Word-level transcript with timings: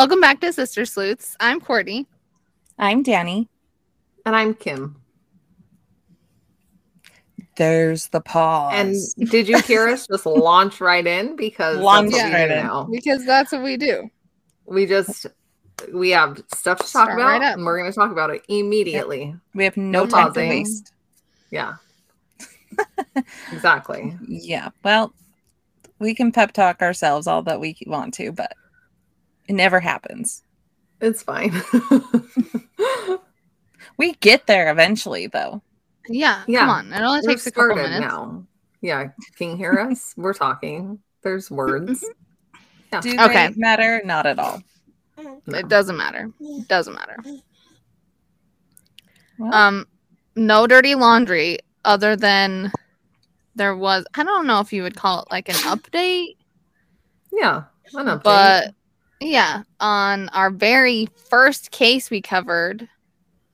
Welcome 0.00 0.22
back 0.22 0.40
to 0.40 0.50
Sister 0.50 0.86
Sleuths. 0.86 1.36
I'm 1.40 1.60
Courtney. 1.60 2.06
I'm 2.78 3.02
Danny. 3.02 3.50
And 4.24 4.34
I'm 4.34 4.54
Kim. 4.54 4.96
There's 7.58 8.08
the 8.08 8.22
pause. 8.22 8.72
And 9.18 9.30
did 9.30 9.46
you 9.46 9.60
hear 9.60 9.88
us 9.88 10.06
just 10.06 10.24
launch 10.24 10.80
right 10.80 11.06
in? 11.06 11.36
Because 11.36 11.76
Launch 11.76 12.12
that's 12.12 12.22
what 12.22 12.28
we 12.30 12.34
right 12.34 12.50
in. 12.50 12.64
now. 12.64 12.88
Because 12.90 13.26
that's 13.26 13.52
what 13.52 13.62
we 13.62 13.76
do. 13.76 14.08
We 14.64 14.86
just 14.86 15.26
we 15.92 16.08
have 16.12 16.42
stuff 16.54 16.78
to 16.78 16.84
talk 16.84 16.88
Start 16.88 17.18
about, 17.18 17.26
right 17.26 17.42
up. 17.42 17.56
and 17.58 17.66
we're 17.66 17.78
going 17.78 17.92
to 17.92 17.94
talk 17.94 18.10
about 18.10 18.30
it 18.30 18.42
immediately. 18.48 19.34
we 19.52 19.64
have 19.64 19.76
no, 19.76 20.04
no 20.04 20.06
time 20.06 20.28
to 20.28 20.40
pausing. 20.40 20.48
waste. 20.48 20.94
Yeah, 21.50 21.74
exactly. 23.52 24.16
Yeah. 24.26 24.70
Well, 24.82 25.12
we 25.98 26.14
can 26.14 26.32
pep 26.32 26.52
talk 26.52 26.80
ourselves 26.80 27.26
all 27.26 27.42
that 27.42 27.60
we 27.60 27.76
want 27.86 28.14
to, 28.14 28.32
but 28.32 28.54
it 29.50 29.54
never 29.54 29.80
happens. 29.80 30.42
It's 31.00 31.22
fine. 31.22 31.52
We 33.96 34.14
get 34.14 34.46
there 34.46 34.70
eventually, 34.70 35.26
though. 35.26 35.60
Yeah, 36.08 36.42
Yeah. 36.46 36.60
come 36.60 36.68
on. 36.70 36.92
It 36.92 37.00
only 37.02 37.20
We're 37.22 37.32
takes 37.34 37.46
a 37.46 37.50
couple 37.50 37.76
minutes. 37.76 38.00
now. 38.00 38.46
Yeah, 38.80 39.08
can 39.36 39.50
you 39.50 39.56
hear 39.56 39.78
us? 39.78 40.14
we're 40.16 40.32
talking. 40.32 41.00
There's 41.22 41.50
words. 41.50 42.02
Yeah. 42.92 43.00
Do 43.02 43.10
Okay. 43.20 43.48
they 43.48 43.54
matter? 43.56 44.00
Not 44.04 44.24
at 44.24 44.38
all. 44.38 44.62
No. 45.18 45.40
It 45.58 45.68
doesn't 45.68 45.98
matter. 45.98 46.30
It 46.40 46.66
doesn't 46.68 46.94
matter. 46.94 47.16
Well, 49.38 49.52
Um, 49.54 49.86
no 50.34 50.66
dirty 50.66 50.94
laundry 50.94 51.58
other 51.84 52.16
than 52.16 52.72
there 53.54 53.76
was. 53.76 54.06
I 54.14 54.22
don't 54.22 54.46
know 54.46 54.60
if 54.60 54.72
you 54.72 54.82
would 54.82 54.96
call 54.96 55.22
it 55.22 55.30
like 55.30 55.50
an 55.50 55.56
update, 55.56 56.36
Yeah, 57.32 57.64
an 57.94 58.06
update. 58.06 58.22
but 58.22 58.74
yeah, 59.20 59.62
on 59.80 60.28
our 60.30 60.50
very 60.50 61.08
first 61.28 61.70
case 61.70 62.10
we 62.10 62.22
covered 62.22 62.88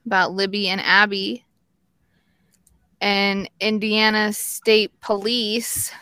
about 0.06 0.32
Libby 0.32 0.68
and 0.68 0.80
Abby, 0.80 1.44
and 3.00 3.50
Indiana 3.60 4.32
State 4.32 4.98
Police 5.00 5.92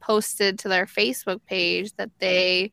posted 0.00 0.58
to 0.58 0.68
their 0.68 0.86
Facebook 0.86 1.40
page 1.46 1.94
that 1.94 2.10
they, 2.18 2.72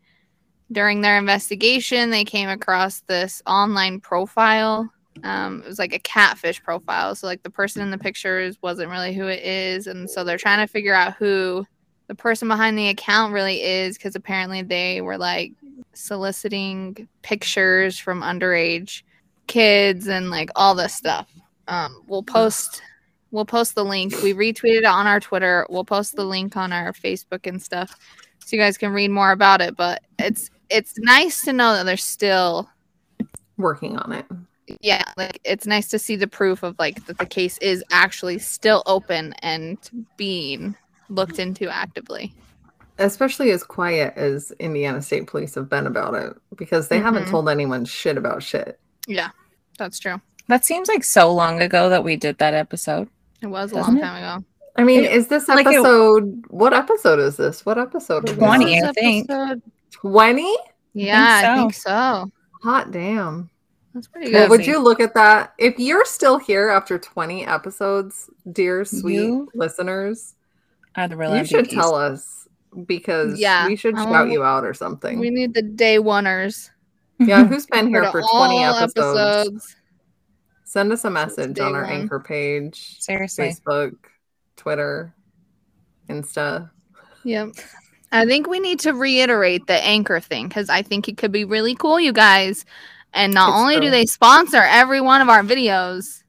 during 0.71 1.01
their 1.01 1.17
investigation, 1.17 2.09
they 2.09 2.25
came 2.25 2.49
across 2.49 3.01
this 3.01 3.41
online 3.45 3.99
profile. 4.01 4.91
Um, 5.23 5.61
it 5.61 5.67
was 5.67 5.79
like 5.79 5.93
a 5.93 5.99
catfish 5.99 6.61
profile. 6.61 7.15
So, 7.15 7.27
like, 7.27 7.43
the 7.43 7.49
person 7.49 7.81
in 7.81 7.91
the 7.91 7.97
pictures 7.97 8.57
wasn't 8.61 8.89
really 8.89 9.13
who 9.13 9.27
it 9.27 9.43
is. 9.43 9.87
And 9.87 10.09
so 10.09 10.23
they're 10.23 10.37
trying 10.37 10.65
to 10.65 10.71
figure 10.71 10.93
out 10.93 11.15
who 11.15 11.65
the 12.11 12.15
person 12.15 12.49
behind 12.49 12.77
the 12.77 12.89
account 12.89 13.31
really 13.31 13.63
is 13.63 13.97
because 13.97 14.17
apparently 14.17 14.61
they 14.61 14.99
were 14.99 15.17
like 15.17 15.53
soliciting 15.93 17.07
pictures 17.21 17.97
from 17.97 18.21
underage 18.21 19.03
kids 19.47 20.07
and 20.07 20.29
like 20.29 20.49
all 20.57 20.75
this 20.75 20.93
stuff. 20.93 21.31
Um, 21.69 22.03
we'll 22.07 22.21
post 22.21 22.81
we'll 23.31 23.45
post 23.45 23.75
the 23.75 23.85
link. 23.85 24.11
We 24.21 24.33
retweeted 24.33 24.79
it 24.79 24.83
on 24.83 25.07
our 25.07 25.21
Twitter. 25.21 25.65
We'll 25.69 25.85
post 25.85 26.17
the 26.17 26.25
link 26.25 26.57
on 26.57 26.73
our 26.73 26.91
Facebook 26.91 27.47
and 27.47 27.61
stuff 27.61 27.95
so 28.39 28.57
you 28.57 28.61
guys 28.61 28.77
can 28.77 28.91
read 28.91 29.11
more 29.11 29.31
about 29.31 29.61
it. 29.61 29.77
But 29.77 30.03
it's 30.19 30.49
it's 30.69 30.95
nice 30.97 31.45
to 31.45 31.53
know 31.53 31.75
that 31.75 31.85
there's 31.85 32.03
still 32.03 32.69
working 33.55 33.97
on 33.97 34.11
it. 34.11 34.25
yeah, 34.81 35.03
like 35.15 35.39
it's 35.45 35.65
nice 35.65 35.87
to 35.87 35.97
see 35.97 36.17
the 36.17 36.27
proof 36.27 36.61
of 36.61 36.77
like 36.77 37.05
that 37.05 37.19
the 37.19 37.25
case 37.25 37.57
is 37.59 37.85
actually 37.89 38.39
still 38.39 38.83
open 38.85 39.31
and 39.41 39.77
being 40.17 40.75
looked 41.11 41.39
into 41.39 41.69
actively. 41.69 42.33
Especially 42.97 43.51
as 43.51 43.63
quiet 43.63 44.13
as 44.15 44.51
Indiana 44.59 45.01
State 45.01 45.27
Police 45.27 45.55
have 45.55 45.69
been 45.69 45.87
about 45.87 46.13
it, 46.13 46.33
because 46.55 46.87
they 46.87 46.99
haven't 46.99 47.25
Mhm. 47.25 47.29
told 47.31 47.49
anyone 47.49 47.83
shit 47.85 48.17
about 48.17 48.43
shit. 48.43 48.79
Yeah, 49.07 49.29
that's 49.77 49.99
true. 49.99 50.19
that 50.47 50.65
seems 50.65 50.89
like 50.89 51.03
so 51.03 51.31
long 51.33 51.61
ago 51.61 51.87
that 51.89 52.03
we 52.03 52.17
did 52.17 52.37
that 52.39 52.53
episode. 52.53 53.07
It 53.41 53.47
was 53.47 53.71
a 53.71 53.75
Doesn't 53.75 53.93
long 53.95 54.03
it? 54.03 54.05
time 54.05 54.23
ago. 54.39 54.45
I 54.75 54.83
mean, 54.83 55.03
It- 55.05 55.11
is 55.13 55.27
this 55.27 55.47
like 55.47 55.65
it- 55.65 55.75
episode? 55.75 56.43
what 56.49 56.73
episode 56.73 57.19
is 57.19 57.37
this? 57.37 57.65
What 57.65 57.77
episode 57.77 58.27
is 58.29 58.35
20, 58.35 58.79
this? 58.79 58.83
I 58.83 58.91
think. 58.91 59.29
Twenty? 59.91 60.53
Yeah, 60.93 61.23
I 61.23 61.41
so. 61.41 61.55
think 61.61 61.73
so. 61.73 62.31
Hot 62.63 62.91
damn! 62.91 63.49
That's 63.93 64.07
pretty 64.07 64.31
Well, 64.33 64.43
good. 64.43 64.49
would 64.51 64.65
you 64.65 64.79
look 64.79 64.99
at 64.99 65.13
that? 65.13 65.53
If 65.57 65.79
you're 65.79 66.05
still 66.05 66.37
here 66.37 66.69
after 66.69 66.97
twenty 66.97 67.45
episodes, 67.45 68.29
dear 68.51 68.83
sweet 68.83 69.15
You 69.15 69.49
listeners, 69.53 70.35
Are 70.95 71.07
the 71.07 71.15
real 71.17 71.37
you 71.37 71.45
should 71.45 71.65
MVPs. 71.65 71.73
tell 71.73 71.95
us 71.95 72.47
because 72.85 73.39
Yeah, 73.39 73.67
we 73.67 73.75
should 73.75 73.95
I 73.95 74.03
shout 74.03 74.09
wanna- 74.09 74.31
you 74.31 74.43
out 74.43 74.65
or 74.65 74.73
something. 74.73 75.19
We 75.19 75.29
need 75.29 75.53
the 75.53 75.61
day 75.61 75.97
oneers. 75.99 76.69
yeah, 77.19 77.43
who's 77.47 77.65
been 77.65 77.87
here 77.89 78.09
for 78.11 78.21
twenty 78.31 78.63
all 78.63 78.75
episodes? 78.75 79.75
Send 80.63 80.91
us 80.93 81.03
a 81.03 81.09
message 81.09 81.59
on 81.59 81.75
our 81.75 81.83
one. 81.83 81.91
anchor 81.91 82.19
page, 82.19 82.97
Seriously. 83.01 83.49
Facebook, 83.49 83.93
Twitter, 84.55 85.13
Insta. 86.09 86.69
Yep. 87.23 87.49
I 88.13 88.25
think 88.25 88.47
we 88.47 88.59
need 88.59 88.79
to 88.81 88.93
reiterate 88.93 89.67
the 89.67 89.83
anchor 89.85 90.19
thing 90.19 90.47
because 90.47 90.69
I 90.69 90.81
think 90.81 91.07
it 91.07 91.17
could 91.17 91.31
be 91.31 91.45
really 91.45 91.75
cool, 91.75 91.99
you 91.99 92.11
guys. 92.13 92.65
And 93.13 93.33
not 93.33 93.49
It's 93.49 93.57
only 93.57 93.79
do 93.81 93.89
they 93.91 94.05
sponsor 94.05 94.61
every 94.63 95.01
one 95.01 95.19
of 95.21 95.27
our 95.29 95.43
videos, 95.43 96.20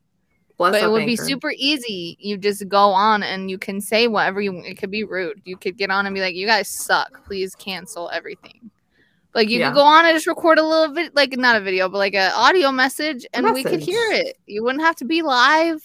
Bless 0.70 0.72
but 0.80 0.82
it 0.82 0.86
up 0.86 0.92
would 0.92 1.06
be 1.06 1.16
super 1.16 1.52
easy. 1.56 2.16
You 2.20 2.36
just 2.36 2.68
go 2.68 2.90
on 2.90 3.22
and 3.22 3.50
you 3.50 3.58
can 3.58 3.80
say 3.80 4.08
whatever 4.08 4.40
you. 4.40 4.58
It 4.64 4.78
could 4.78 4.90
be 4.90 5.04
rude. 5.04 5.40
You 5.44 5.56
could 5.56 5.76
get 5.76 5.90
on 5.90 6.06
and 6.06 6.14
be 6.14 6.20
like, 6.20 6.34
"You 6.34 6.46
guys 6.46 6.68
suck. 6.68 7.24
Please 7.24 7.54
cancel 7.54 8.10
everything." 8.12 8.70
Like 9.34 9.48
you 9.48 9.58
Yeah. 9.58 9.68
could 9.70 9.76
go 9.76 9.82
on 9.82 10.04
and 10.04 10.14
just 10.14 10.26
record 10.26 10.58
a 10.58 10.62
little 10.64 10.94
bit, 10.94 11.14
like 11.16 11.36
not 11.38 11.56
a 11.56 11.60
video, 11.60 11.88
but 11.88 11.98
like 11.98 12.14
an 12.14 12.30
audio 12.34 12.70
message, 12.70 13.26
and 13.32 13.50
we 13.52 13.62
could 13.64 13.80
hear 13.80 14.12
it. 14.12 14.36
You 14.46 14.62
wouldn't 14.62 14.82
have 14.84 14.96
to 14.96 15.04
be 15.06 15.22
live. 15.22 15.82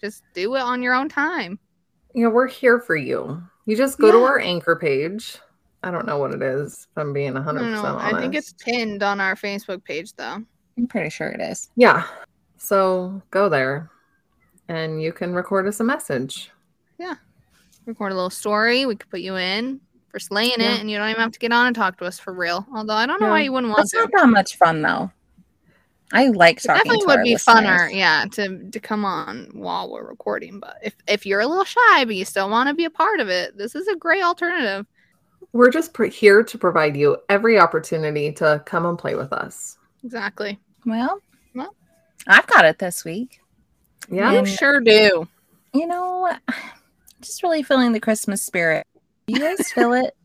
Just 0.00 0.22
do 0.32 0.54
it 0.54 0.60
on 0.60 0.82
your 0.82 0.94
own 0.94 1.08
time. 1.08 1.58
you 2.14 2.24
know, 2.24 2.30
we're 2.30 2.46
here 2.48 2.78
for 2.80 2.96
you. 2.96 3.42
You 3.66 3.76
just 3.76 3.98
go 3.98 4.10
to 4.10 4.18
our 4.24 4.38
anchor 4.40 4.76
page. 4.76 5.38
I 5.82 5.90
don't 5.90 6.06
know 6.06 6.18
what 6.18 6.32
it 6.32 6.42
is, 6.42 6.88
if 6.90 6.98
I'm 6.98 7.12
being 7.12 7.36
I 7.36 7.40
100% 7.40 7.44
don't 7.44 7.84
honest. 7.84 8.14
I 8.14 8.20
think 8.20 8.34
it's 8.34 8.52
pinned 8.54 9.02
on 9.02 9.20
our 9.20 9.36
Facebook 9.36 9.84
page, 9.84 10.14
though. 10.14 10.42
I'm 10.76 10.86
pretty 10.88 11.10
sure 11.10 11.28
it 11.28 11.40
is. 11.40 11.68
Yeah. 11.76 12.04
So 12.56 13.20
go 13.30 13.48
there 13.48 13.90
and 14.68 15.02
you 15.02 15.12
can 15.12 15.34
record 15.34 15.66
us 15.66 15.80
a 15.80 15.84
message. 15.84 16.50
Yeah. 16.98 17.14
Record 17.86 18.12
a 18.12 18.14
little 18.14 18.30
story. 18.30 18.86
We 18.86 18.96
could 18.96 19.10
put 19.10 19.20
you 19.20 19.36
in 19.36 19.80
for 20.10 20.18
slaying 20.18 20.54
Yeah. 20.58 20.74
it, 20.74 20.80
and 20.80 20.90
you 20.90 20.98
don't 20.98 21.08
even 21.08 21.20
have 21.22 21.32
to 21.32 21.38
get 21.38 21.52
on 21.52 21.66
and 21.68 21.76
talk 21.76 21.98
to 21.98 22.04
us 22.04 22.18
for 22.18 22.32
real. 22.32 22.66
Although 22.74 22.94
I 22.94 23.06
don't 23.06 23.20
know 23.20 23.28
why 23.28 23.40
you 23.40 23.52
wouldn't 23.52 23.70
want 23.70 23.78
That's 23.78 23.90
to. 23.92 23.98
not 24.00 24.10
that 24.12 24.28
much 24.28 24.56
fun, 24.56 24.82
though. 24.82 25.10
I 26.12 26.28
like 26.28 26.56
It 26.58 26.62
definitely 26.68 27.00
to 27.00 27.06
would 27.06 27.16
our 27.18 27.22
be 27.24 27.32
listeners. 27.34 27.56
funner, 27.58 27.94
yeah, 27.94 28.24
to 28.32 28.70
to 28.70 28.80
come 28.80 29.04
on 29.04 29.50
while 29.52 29.90
we're 29.90 30.08
recording. 30.08 30.58
But 30.58 30.78
if 30.82 30.94
if 31.06 31.26
you're 31.26 31.40
a 31.40 31.46
little 31.46 31.64
shy 31.64 32.04
but 32.06 32.14
you 32.16 32.24
still 32.24 32.48
want 32.48 32.68
to 32.68 32.74
be 32.74 32.86
a 32.86 32.90
part 32.90 33.20
of 33.20 33.28
it, 33.28 33.58
this 33.58 33.74
is 33.74 33.86
a 33.88 33.96
great 33.96 34.22
alternative. 34.22 34.86
We're 35.52 35.70
just 35.70 35.92
pr- 35.92 36.06
here 36.06 36.42
to 36.42 36.58
provide 36.58 36.96
you 36.96 37.18
every 37.28 37.58
opportunity 37.58 38.32
to 38.32 38.62
come 38.64 38.86
and 38.86 38.98
play 38.98 39.16
with 39.16 39.32
us. 39.34 39.76
Exactly. 40.02 40.58
Well, 40.86 41.20
Well. 41.54 41.74
I've 42.26 42.46
got 42.46 42.64
it 42.64 42.78
this 42.78 43.04
week. 43.04 43.40
Yeah. 44.10 44.32
You 44.32 44.38
And- 44.38 44.48
sure 44.48 44.80
do. 44.80 45.28
You 45.74 45.86
know, 45.86 46.30
just 47.20 47.42
really 47.42 47.62
feeling 47.62 47.92
the 47.92 48.00
Christmas 48.00 48.42
spirit. 48.42 48.86
You 49.26 49.38
guys 49.38 49.70
feel 49.72 49.92
it? 49.92 50.16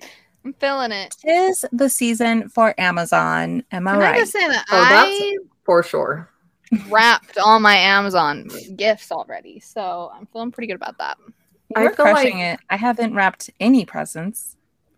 I'm 0.44 0.52
feeling 0.54 0.92
it. 0.92 1.16
Tis 1.20 1.64
the 1.72 1.88
season 1.88 2.48
for 2.48 2.72
Amazon. 2.78 3.64
Am 3.72 3.88
I 3.88 3.92
Can 3.92 4.00
I 4.02 4.04
right? 4.12 4.18
just 4.20 4.32
say 4.32 4.46
that 4.46 4.64
Oh, 4.70 4.76
that's- 4.80 5.04
I 5.20 5.36
For 5.64 5.82
sure. 5.82 6.30
wrapped 6.88 7.36
all 7.38 7.58
my 7.58 7.74
Amazon 7.74 8.48
gifts 8.76 9.10
already, 9.10 9.58
so 9.60 10.12
I'm 10.14 10.26
feeling 10.26 10.52
pretty 10.52 10.68
good 10.68 10.76
about 10.76 10.98
that. 10.98 11.18
I 11.74 11.82
You're 11.82 11.92
feel 11.94 12.04
crushing 12.06 12.38
like- 12.38 12.54
it. 12.54 12.60
I 12.70 12.76
haven't 12.76 13.14
wrapped 13.14 13.50
any 13.58 13.84
presents 13.84 14.55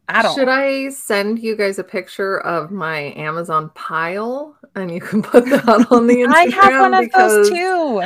at 0.09 0.25
all. 0.25 0.35
Should 0.35 0.49
I 0.49 0.89
send 0.91 1.39
you 1.39 1.55
guys 1.57 1.79
a 1.79 1.85
picture 1.85 2.41
of 2.41 2.71
my 2.71 3.13
Amazon 3.17 3.71
pile 3.75 4.57
and 4.75 4.91
you 4.91 5.01
can 5.01 5.23
put 5.23 5.45
that 5.47 5.87
on 5.91 6.07
the 6.07 6.17
Instagram? 6.17 6.29
I 6.35 6.45
have 6.55 6.81
one 6.81 6.95
of 6.95 7.13
those 7.13 7.51
too. 7.51 8.03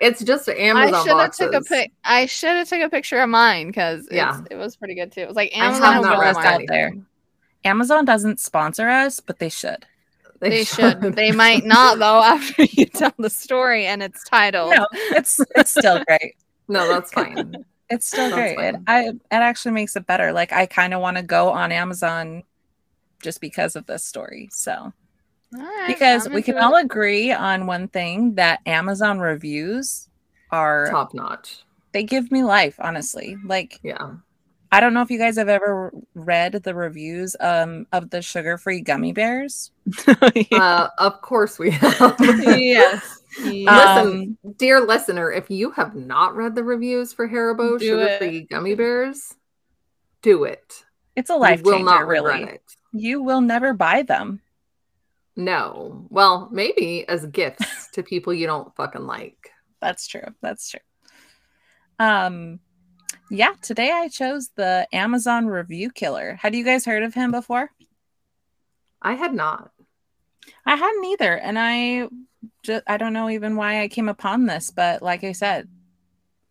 It's 0.00 0.24
just 0.24 0.48
I 0.48 0.52
Amazon 0.54 1.04
should 1.06 1.16
have 1.18 1.32
took 1.34 1.52
a 1.54 1.60
pic. 1.60 1.92
I 2.04 2.26
should 2.26 2.50
have 2.56 2.68
took 2.68 2.80
a 2.80 2.88
picture 2.88 3.18
of 3.20 3.28
mine 3.28 3.66
because 3.66 4.08
Yeah. 4.10 4.40
it 4.50 4.56
was 4.56 4.76
pretty 4.76 4.94
good 4.94 5.12
too. 5.12 5.20
It 5.20 5.28
was 5.28 5.36
like 5.36 5.52
I 5.54 5.66
Amazon 5.66 5.82
have 6.04 6.04
has 6.22 6.36
not 6.36 6.44
Walmart 6.44 6.46
out 6.46 6.62
there. 6.68 6.92
Amazon 7.64 8.04
doesn't 8.06 8.40
sponsor 8.40 8.88
us, 8.88 9.20
but 9.20 9.38
they 9.38 9.50
should. 9.50 9.84
They 10.40 10.64
should. 10.64 11.02
They 11.02 11.32
might 11.32 11.66
not 11.66 11.98
though 11.98 12.22
after 12.24 12.64
you 12.64 12.86
tell 12.86 13.12
the 13.18 13.28
story 13.28 13.86
and 13.86 14.02
it's 14.02 14.24
titled. 14.24 14.72
No, 14.74 14.86
it's 14.92 15.38
it's 15.54 15.70
still 15.72 16.02
great. 16.08 16.34
No, 16.68 16.88
that's 16.88 17.12
fine. 17.12 17.54
It's 17.90 18.06
still 18.06 18.30
great. 18.30 18.56
It. 18.58 18.76
I 18.86 19.08
it 19.08 19.18
actually 19.30 19.72
makes 19.72 19.96
it 19.96 20.06
better. 20.06 20.32
Like 20.32 20.52
I 20.52 20.66
kind 20.66 20.94
of 20.94 21.00
want 21.00 21.16
to 21.16 21.22
go 21.22 21.50
on 21.50 21.72
Amazon 21.72 22.44
just 23.22 23.40
because 23.40 23.76
of 23.76 23.86
this 23.86 24.04
story. 24.04 24.48
So 24.52 24.92
right, 25.52 25.84
because 25.88 26.26
I'm 26.26 26.32
we 26.32 26.42
can 26.42 26.54
into 26.54 26.64
all 26.66 26.76
agree 26.76 27.32
on 27.32 27.66
one 27.66 27.88
thing 27.88 28.36
that 28.36 28.60
Amazon 28.64 29.18
reviews 29.18 30.08
are 30.50 30.88
Top 30.90 31.12
notch. 31.14 31.64
they 31.92 32.04
give 32.04 32.30
me 32.30 32.44
life, 32.44 32.76
honestly. 32.78 33.36
Like 33.44 33.80
Yeah. 33.82 34.14
I 34.72 34.78
don't 34.78 34.94
know 34.94 35.02
if 35.02 35.10
you 35.10 35.18
guys 35.18 35.36
have 35.36 35.48
ever 35.48 35.92
read 36.14 36.52
the 36.52 36.76
reviews 36.76 37.34
um, 37.40 37.88
of 37.92 38.10
the 38.10 38.22
sugar-free 38.22 38.82
gummy 38.82 39.12
bears. 39.12 39.72
Uh, 40.52 40.88
of 40.98 41.20
course 41.22 41.58
we 41.58 41.72
have. 41.72 42.14
yes. 42.20 43.19
Listen, 43.38 43.66
Um, 44.44 44.54
dear 44.56 44.80
listener, 44.80 45.30
if 45.30 45.50
you 45.50 45.70
have 45.72 45.94
not 45.94 46.34
read 46.34 46.54
the 46.54 46.64
reviews 46.64 47.12
for 47.12 47.28
Haribo 47.28 47.78
Do 47.78 47.86
sugar-free 47.86 48.42
gummy 48.50 48.74
bears, 48.74 49.34
do 50.22 50.44
it. 50.44 50.84
it's 51.16 51.30
a 51.30 51.36
life 51.36 51.60
you 51.60 51.64
will 51.66 51.72
changer, 51.74 51.84
not 51.84 52.06
really. 52.06 52.42
it. 52.44 52.62
You 52.92 53.22
will 53.22 53.40
never 53.40 53.72
buy 53.72 54.02
them. 54.02 54.40
No. 55.36 56.06
Well, 56.10 56.48
maybe 56.50 57.08
as 57.08 57.24
gifts 57.26 57.88
to 57.92 58.02
people 58.02 58.34
you 58.34 58.46
don't 58.46 58.74
fucking 58.76 59.06
like. 59.06 59.50
That's 59.80 60.06
true. 60.08 60.26
That's 60.42 60.68
true. 60.70 60.80
Um, 61.98 62.58
yeah. 63.30 63.52
Today 63.62 63.90
I 63.92 64.08
chose 64.08 64.50
the 64.56 64.86
Amazon 64.92 65.46
Review 65.46 65.90
Killer. 65.90 66.34
Had 66.34 66.54
you 66.54 66.64
guys 66.64 66.84
heard 66.84 67.02
of 67.04 67.14
him 67.14 67.30
before? 67.30 67.70
I 69.00 69.14
had 69.14 69.32
not. 69.34 69.70
I 70.66 70.76
hadn't 70.76 71.04
either, 71.04 71.36
and 71.36 71.58
I 71.58 72.08
just 72.62 72.84
I 72.86 72.96
don't 72.96 73.12
know 73.12 73.30
even 73.30 73.56
why 73.56 73.82
I 73.82 73.88
came 73.88 74.08
upon 74.08 74.46
this, 74.46 74.70
but 74.70 75.02
like 75.02 75.24
I 75.24 75.32
said, 75.32 75.68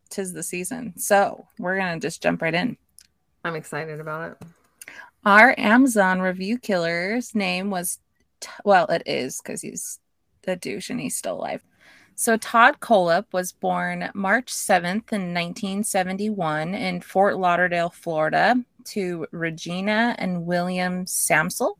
tis 0.10 0.34
the 0.34 0.44
season, 0.44 0.94
so 0.98 1.48
we're 1.58 1.78
gonna 1.78 2.00
just 2.00 2.22
jump 2.22 2.42
right 2.42 2.54
in. 2.54 2.78
I'm 3.44 3.56
excited 3.56 4.00
about 4.00 4.32
it. 4.32 4.48
Our 5.26 5.54
Amazon 5.58 6.22
review 6.22 6.58
killer's 6.58 7.36
name 7.36 7.70
was, 7.70 8.00
well, 8.64 8.86
it 8.88 9.04
is 9.06 9.42
because 9.42 9.62
he's 9.62 10.00
a 10.48 10.56
douche 10.56 10.90
and 10.90 11.00
he's 11.00 11.16
still 11.16 11.36
alive. 11.36 11.64
So 12.16 12.36
Todd 12.36 12.82
Kohlhepp 12.82 13.26
was 13.32 13.54
born 13.54 14.10
March 14.14 14.52
7th 14.52 15.14
in 15.14 15.34
1971 15.34 16.76
in 16.76 17.00
Fort 17.00 17.38
Lauderdale, 17.38 17.90
Florida, 17.90 18.56
to 18.86 19.26
Regina 19.32 20.16
and 20.18 20.46
William 20.46 21.06
Sampsell. 21.06 21.76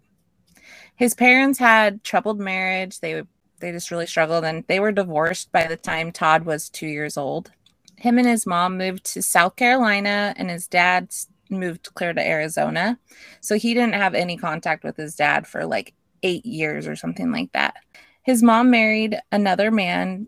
His 1.00 1.14
parents 1.14 1.58
had 1.60 2.04
troubled 2.04 2.42
marriage. 2.42 3.00
They 3.00 3.24
they 3.62 3.72
just 3.72 3.90
really 3.90 4.06
struggled 4.06 4.44
and 4.44 4.66
they 4.68 4.82
were 4.82 4.92
divorced 4.92 5.50
by 5.50 5.66
the 5.66 5.78
time 5.78 6.12
Todd 6.12 6.44
was 6.44 6.70
2 6.70 6.88
years 6.88 7.16
old. 7.16 7.52
Him 7.96 8.18
and 8.18 8.28
his 8.28 8.46
mom 8.46 8.78
moved 8.78 9.06
to 9.14 9.22
South 9.22 9.56
Carolina 9.56 10.34
and 10.36 10.50
his 10.50 10.68
dad 10.68 11.16
moved 11.50 11.94
clear 11.94 12.12
to 12.12 12.28
Arizona. 12.28 13.00
So 13.40 13.56
he 13.56 13.74
didn't 13.74 13.94
have 13.94 14.14
any 14.14 14.36
contact 14.36 14.84
with 14.84 14.98
his 14.98 15.16
dad 15.16 15.48
for 15.48 15.66
like 15.66 15.94
8 16.22 16.46
years 16.46 16.86
or 16.86 16.98
something 16.98 17.32
like 17.32 17.54
that. 17.54 17.76
His 18.22 18.44
mom 18.44 18.70
married 18.70 19.22
another 19.32 19.72
man 19.72 20.28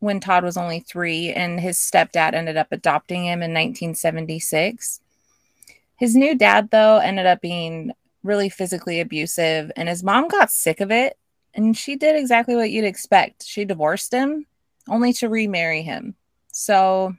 when 0.00 0.20
Todd 0.20 0.44
was 0.44 0.58
only 0.58 0.80
3 0.80 1.32
and 1.32 1.58
his 1.58 1.78
stepdad 1.78 2.34
ended 2.34 2.58
up 2.58 2.68
adopting 2.70 3.24
him 3.24 3.42
in 3.42 3.54
1976. 3.54 5.00
His 5.96 6.14
new 6.14 6.34
dad 6.34 6.68
though 6.70 6.98
ended 6.98 7.24
up 7.24 7.40
being 7.40 7.92
really 8.22 8.48
physically 8.48 9.00
abusive 9.00 9.72
and 9.76 9.88
his 9.88 10.02
mom 10.02 10.28
got 10.28 10.50
sick 10.50 10.80
of 10.80 10.90
it 10.90 11.18
and 11.54 11.76
she 11.76 11.96
did 11.96 12.16
exactly 12.16 12.54
what 12.56 12.70
you'd 12.70 12.84
expect. 12.84 13.44
She 13.44 13.64
divorced 13.64 14.12
him 14.12 14.46
only 14.88 15.12
to 15.14 15.28
remarry 15.28 15.82
him. 15.82 16.14
So 16.52 17.14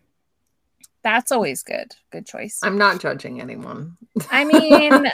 that's 1.04 1.32
always 1.32 1.64
good. 1.64 1.96
Good 2.12 2.26
choice. 2.26 2.60
I'm 2.64 2.78
not 2.78 3.00
judging 3.02 3.42
anyone. 3.42 3.98
I 4.32 4.46
mean, 4.46 5.06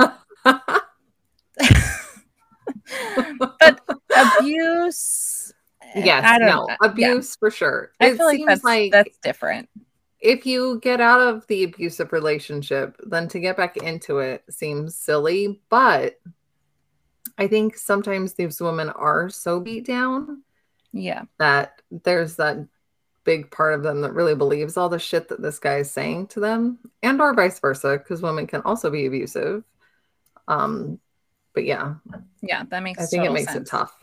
but 3.59 3.81
abuse. 4.15 5.53
yes, 5.95 6.39
no, 6.39 6.67
abuse 6.81 7.35
for 7.35 7.51
sure. 7.51 7.91
I 7.99 8.07
It 8.07 8.17
feel 8.17 8.25
like 8.25 8.41
that's 8.45 8.63
like 8.63 8.91
that's 8.91 9.17
different. 9.17 9.69
If 10.19 10.45
you 10.45 10.79
get 10.81 10.99
out 11.01 11.21
of 11.21 11.47
the 11.47 11.63
abusive 11.63 12.11
relationship, 12.11 12.99
then 13.03 13.27
to 13.29 13.39
get 13.39 13.57
back 13.57 13.77
into 13.77 14.19
it 14.19 14.43
seems 14.49 14.95
silly. 14.95 15.61
But 15.69 16.19
I 17.37 17.47
think 17.47 17.77
sometimes 17.77 18.33
these 18.33 18.59
women 18.59 18.89
are 18.89 19.29
so 19.29 19.59
beat 19.59 19.85
down 19.85 20.43
Yeah. 20.91 21.23
that 21.37 21.81
there's 21.89 22.35
that 22.35 22.67
big 23.23 23.51
part 23.51 23.75
of 23.75 23.83
them 23.83 24.01
that 24.01 24.13
really 24.13 24.35
believes 24.35 24.75
all 24.75 24.89
the 24.89 24.99
shit 24.99 25.29
that 25.29 25.41
this 25.41 25.59
guy 25.59 25.77
is 25.77 25.91
saying 25.91 26.27
to 26.27 26.39
them, 26.39 26.79
and 27.03 27.21
or 27.21 27.33
vice 27.33 27.59
versa, 27.59 27.97
because 27.97 28.21
women 28.21 28.47
can 28.47 28.61
also 28.61 28.89
be 28.89 29.05
abusive. 29.05 29.63
Um, 30.47 30.99
but 31.53 31.63
yeah, 31.63 31.95
Yeah, 32.41 32.63
that 32.69 32.83
makes 32.83 33.01
I 33.01 33.05
think 33.05 33.25
it 33.25 33.31
makes 33.31 33.53
sense. 33.53 33.67
it 33.67 33.71
tough. 33.71 33.95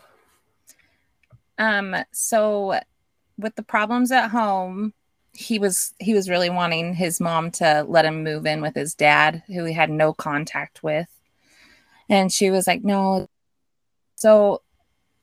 Um, 1.58 1.96
so 2.12 2.78
with 3.38 3.54
the 3.54 3.62
problems 3.62 4.12
at 4.12 4.30
home, 4.30 4.92
he 5.36 5.58
was 5.58 5.94
he 5.98 6.14
was 6.14 6.30
really 6.30 6.50
wanting 6.50 6.94
his 6.94 7.20
mom 7.20 7.50
to 7.52 7.84
let 7.88 8.04
him 8.04 8.24
move 8.24 8.46
in 8.46 8.60
with 8.60 8.74
his 8.74 8.94
dad, 8.94 9.42
who 9.46 9.64
he 9.64 9.72
had 9.72 9.90
no 9.90 10.12
contact 10.12 10.82
with. 10.82 11.08
And 12.08 12.32
she 12.32 12.50
was 12.50 12.66
like, 12.66 12.84
no. 12.84 13.28
So 14.14 14.62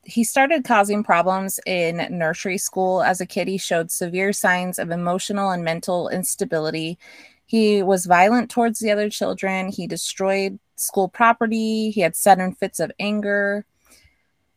he 0.04 0.22
started 0.22 0.64
causing 0.64 1.02
problems 1.02 1.58
in 1.66 2.06
nursery 2.10 2.58
school 2.58 3.02
as 3.02 3.20
a 3.20 3.26
kid. 3.26 3.48
He 3.48 3.58
showed 3.58 3.90
severe 3.90 4.32
signs 4.32 4.78
of 4.78 4.90
emotional 4.90 5.50
and 5.50 5.64
mental 5.64 6.08
instability. 6.08 6.98
He 7.46 7.82
was 7.82 8.06
violent 8.06 8.50
towards 8.50 8.78
the 8.78 8.90
other 8.90 9.10
children. 9.10 9.68
He 9.68 9.86
destroyed 9.86 10.58
school 10.76 11.08
property. 11.08 11.90
He 11.90 12.02
had 12.02 12.16
sudden 12.16 12.54
fits 12.54 12.80
of 12.80 12.92
anger. 13.00 13.64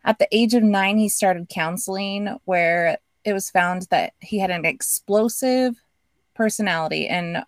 At 0.04 0.19
the 0.19 0.27
age 0.31 0.54
of 0.54 0.63
nine, 0.63 0.98
he 0.98 1.09
started 1.09 1.50
counseling, 1.50 2.38
where 2.45 2.98
it 3.28 3.34
was 3.34 3.52
found 3.52 3.84
that 3.92 4.14
he 4.22 4.40
had 4.40 4.52
an 4.52 4.66
explosive 4.66 5.76
personality 6.36 7.08
and 7.10 7.44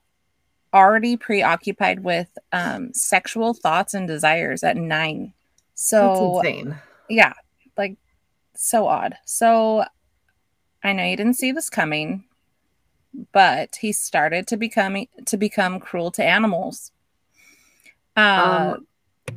already 0.73 1.17
preoccupied 1.17 2.03
with 2.03 2.37
um, 2.51 2.93
sexual 2.93 3.53
thoughts 3.53 3.93
and 3.95 4.07
desires 4.07 4.63
at 4.63 4.77
nine. 4.77 5.33
That's 5.99 6.19
So, 6.19 6.21
insane. 6.21 6.79
yeah, 7.09 7.33
like 7.77 7.97
so 8.55 8.87
odd. 8.87 9.15
So, 9.25 9.85
I 10.83 10.93
know 10.93 11.05
you 11.05 11.17
didn't 11.17 11.35
see 11.35 11.51
this 11.51 11.69
coming, 11.69 12.25
but 13.31 13.77
he 13.81 13.91
started 13.91 14.47
to 14.47 14.57
become 14.57 15.05
to 15.25 15.37
become 15.37 15.79
cruel 15.79 16.11
to 16.11 16.23
animals. 16.23 16.91
Uh, 18.35 18.75
Um, 18.75 18.87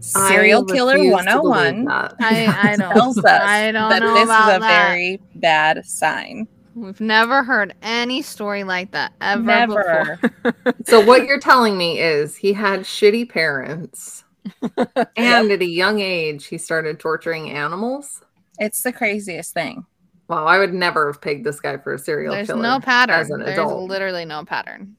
serial 0.01 0.65
I 0.69 0.73
killer 0.75 0.95
refuse 0.95 1.17
to 1.25 1.25
believe 1.41 1.85
101. 1.87 1.89
I, 1.89 2.71
I 2.73 2.77
don't. 2.79 2.93
tells 2.93 3.19
us 3.19 3.25
I 3.27 3.73
don't 3.73 3.91
that 3.91 4.01
know 4.01 4.15
this 4.15 4.25
about 4.25 4.49
is 4.51 4.57
a 4.57 4.61
that. 4.61 4.89
very 4.91 5.21
bad 5.37 5.85
sign. 5.87 6.49
We've 6.75 7.01
never 7.01 7.43
heard 7.45 7.75
any 7.83 8.23
story 8.23 8.65
like 8.65 8.93
that 8.93 9.13
ever 9.21 9.43
Never. 9.43 10.19
before. 10.43 10.75
So 10.87 11.05
what 11.05 11.27
you're 11.27 11.39
telling 11.41 11.77
me 11.77 12.01
is 12.01 12.35
he 12.37 12.53
had 12.55 12.81
shitty 12.81 13.29
parents, 13.29 14.25
and 15.17 15.51
at 15.51 15.61
a 15.61 15.67
young 15.67 16.01
age 16.01 16.47
he 16.47 16.57
started 16.59 16.99
torturing 16.99 17.51
animals. 17.51 18.23
It's 18.59 18.83
the 18.83 18.93
craziest 18.93 19.53
thing. 19.55 19.85
Wow, 20.29 20.47
I 20.47 20.59
would 20.59 20.73
never 20.73 21.09
have 21.13 21.21
pegged 21.21 21.45
this 21.45 21.61
guy 21.61 21.77
for 21.77 21.93
a 21.95 21.99
serial 21.99 22.33
There's 22.35 22.47
killer. 22.47 22.63
no 22.63 22.81
pattern. 22.81 23.17
as 23.21 23.31
an 23.31 23.41
There's 23.41 23.53
adult. 23.59 23.89
literally 23.91 24.25
no 24.25 24.45
pattern. 24.45 24.97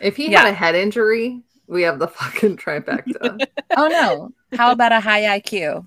If 0.00 0.16
he 0.16 0.30
Yeah. 0.30 0.40
had 0.42 0.48
a 0.50 0.54
head 0.54 0.74
injury, 0.74 1.42
we 1.68 1.82
have 1.82 1.98
the 1.98 2.08
fucking 2.08 2.56
trifecta. 2.56 3.46
Oh 3.76 3.88
no! 3.88 4.32
How 4.56 4.70
about 4.72 4.92
a 4.92 5.00
high 5.00 5.40
IQ? 5.40 5.86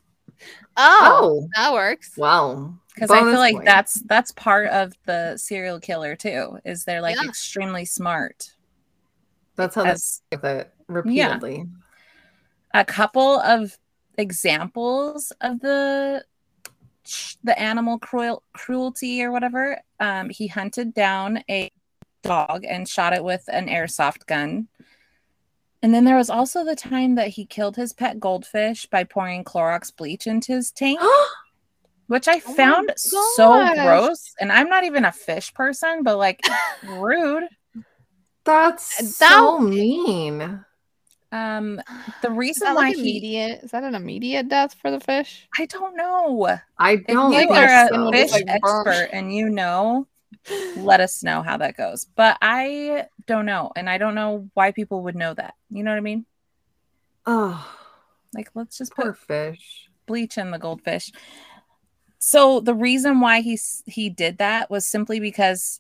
Oh, 0.77 1.41
oh, 1.45 1.49
that 1.55 1.73
works. 1.73 2.15
wow. 2.17 2.73
Because 2.93 3.09
I 3.09 3.21
feel 3.21 3.33
like 3.39 3.55
point. 3.55 3.65
that's 3.65 3.95
that's 4.03 4.31
part 4.33 4.67
of 4.69 4.93
the 5.05 5.37
serial 5.37 5.79
killer 5.79 6.15
too. 6.15 6.59
Is 6.65 6.83
they're 6.83 7.01
like 7.01 7.15
Yeah. 7.15 7.27
extremely 7.27 7.85
smart. 7.85 8.51
That's 9.55 9.75
how 9.75 9.83
they 9.83 9.89
As 9.91 10.21
with 10.31 10.43
it 10.45 10.73
repeatedly. 10.87 11.65
a 12.73 12.85
couple 12.85 13.39
of 13.39 13.77
examples 14.17 15.31
of 15.41 15.59
the 15.61 16.23
the 17.43 17.57
animal 17.59 17.97
cruel 17.97 18.43
cruelty 18.53 19.23
or 19.23 19.31
whatever. 19.31 19.79
Um, 19.99 20.29
he 20.29 20.47
hunted 20.47 20.93
down 20.93 21.43
a 21.49 21.71
dog 22.23 22.65
and 22.65 22.87
shot 22.87 23.13
it 23.13 23.23
with 23.23 23.45
an 23.51 23.67
airsoft 23.67 24.25
gun. 24.27 24.67
And 25.81 25.93
then 25.93 26.03
there 26.03 26.17
was 26.17 26.29
also 26.29 26.65
the 26.65 26.75
time 26.75 27.15
that 27.15 27.29
he 27.29 27.45
killed 27.45 27.75
his 27.77 27.93
pet 27.93 28.19
goldfish 28.19 28.85
by 28.87 29.03
pouring 29.05 29.43
Clorox 29.45 29.95
bleach 29.95 30.27
into 30.27 30.51
his 30.53 30.71
tank, 30.71 30.99
which 32.07 32.27
I 32.27 32.41
Oh 32.45 32.53
found 32.53 32.91
so 32.97 33.73
gross. 33.75 34.33
And 34.41 34.51
I'm 34.51 34.67
not 34.69 34.83
even 34.83 35.05
a 35.05 35.11
fish 35.11 35.53
person, 35.53 36.03
but 36.03 36.17
like 36.17 36.41
rude. 36.83 37.45
That's 38.43 38.97
That- 39.19 39.29
so 39.31 39.59
mean. 39.59 40.65
Um, 41.31 41.79
the 42.23 42.31
reason 42.31 42.67
why 42.69 42.73
like 42.73 42.95
he, 42.95 43.01
immediate? 43.01 43.63
Is 43.63 43.69
that 43.71 43.83
an 43.83 43.93
immediate 43.93 44.49
death 44.49 44.73
for 44.81 44.89
the 44.89 44.99
fish? 44.99 45.47
I 45.59 45.67
don't 45.67 45.95
know. 45.95 46.57
I 46.79 46.95
don't 46.95 47.31
If 47.33 47.41
you 47.41 47.47
think 47.47 47.51
are 47.51 47.87
a 48.07 48.11
fish 48.11 48.31
Like 48.31 48.45
burnt. 48.47 48.87
expert 48.87 49.09
and 49.13 49.31
you 49.33 49.47
know, 49.47 50.07
let 50.77 50.99
us 51.01 51.23
know 51.23 51.41
how 51.41 51.57
that 51.57 51.77
goes. 51.77 52.05
But 52.15 52.37
I 52.41 53.05
don't 53.27 53.45
know, 53.45 53.71
and 53.75 53.89
I 53.89 53.97
don't 53.97 54.15
know 54.15 54.49
why 54.53 54.71
people 54.71 55.03
would 55.03 55.15
know 55.15 55.33
that. 55.33 55.53
You 55.69 55.83
know 55.83 55.91
what 55.91 55.97
I 55.97 56.01
mean? 56.01 56.25
Oh, 57.25 57.75
Like, 58.33 58.49
let's 58.55 58.77
just 58.77 58.93
poor 58.95 59.13
put 59.13 59.17
fish. 59.19 59.89
bleach 60.05 60.37
in 60.37 60.51
the 60.51 60.57
goldfish. 60.59 61.11
So 62.17 62.59
the 62.59 62.73
reason 62.75 63.19
why 63.21 63.41
he 63.41 63.57
he 63.85 64.09
did 64.09 64.37
that 64.39 64.69
was 64.69 64.85
simply 64.87 65.19
because 65.19 65.79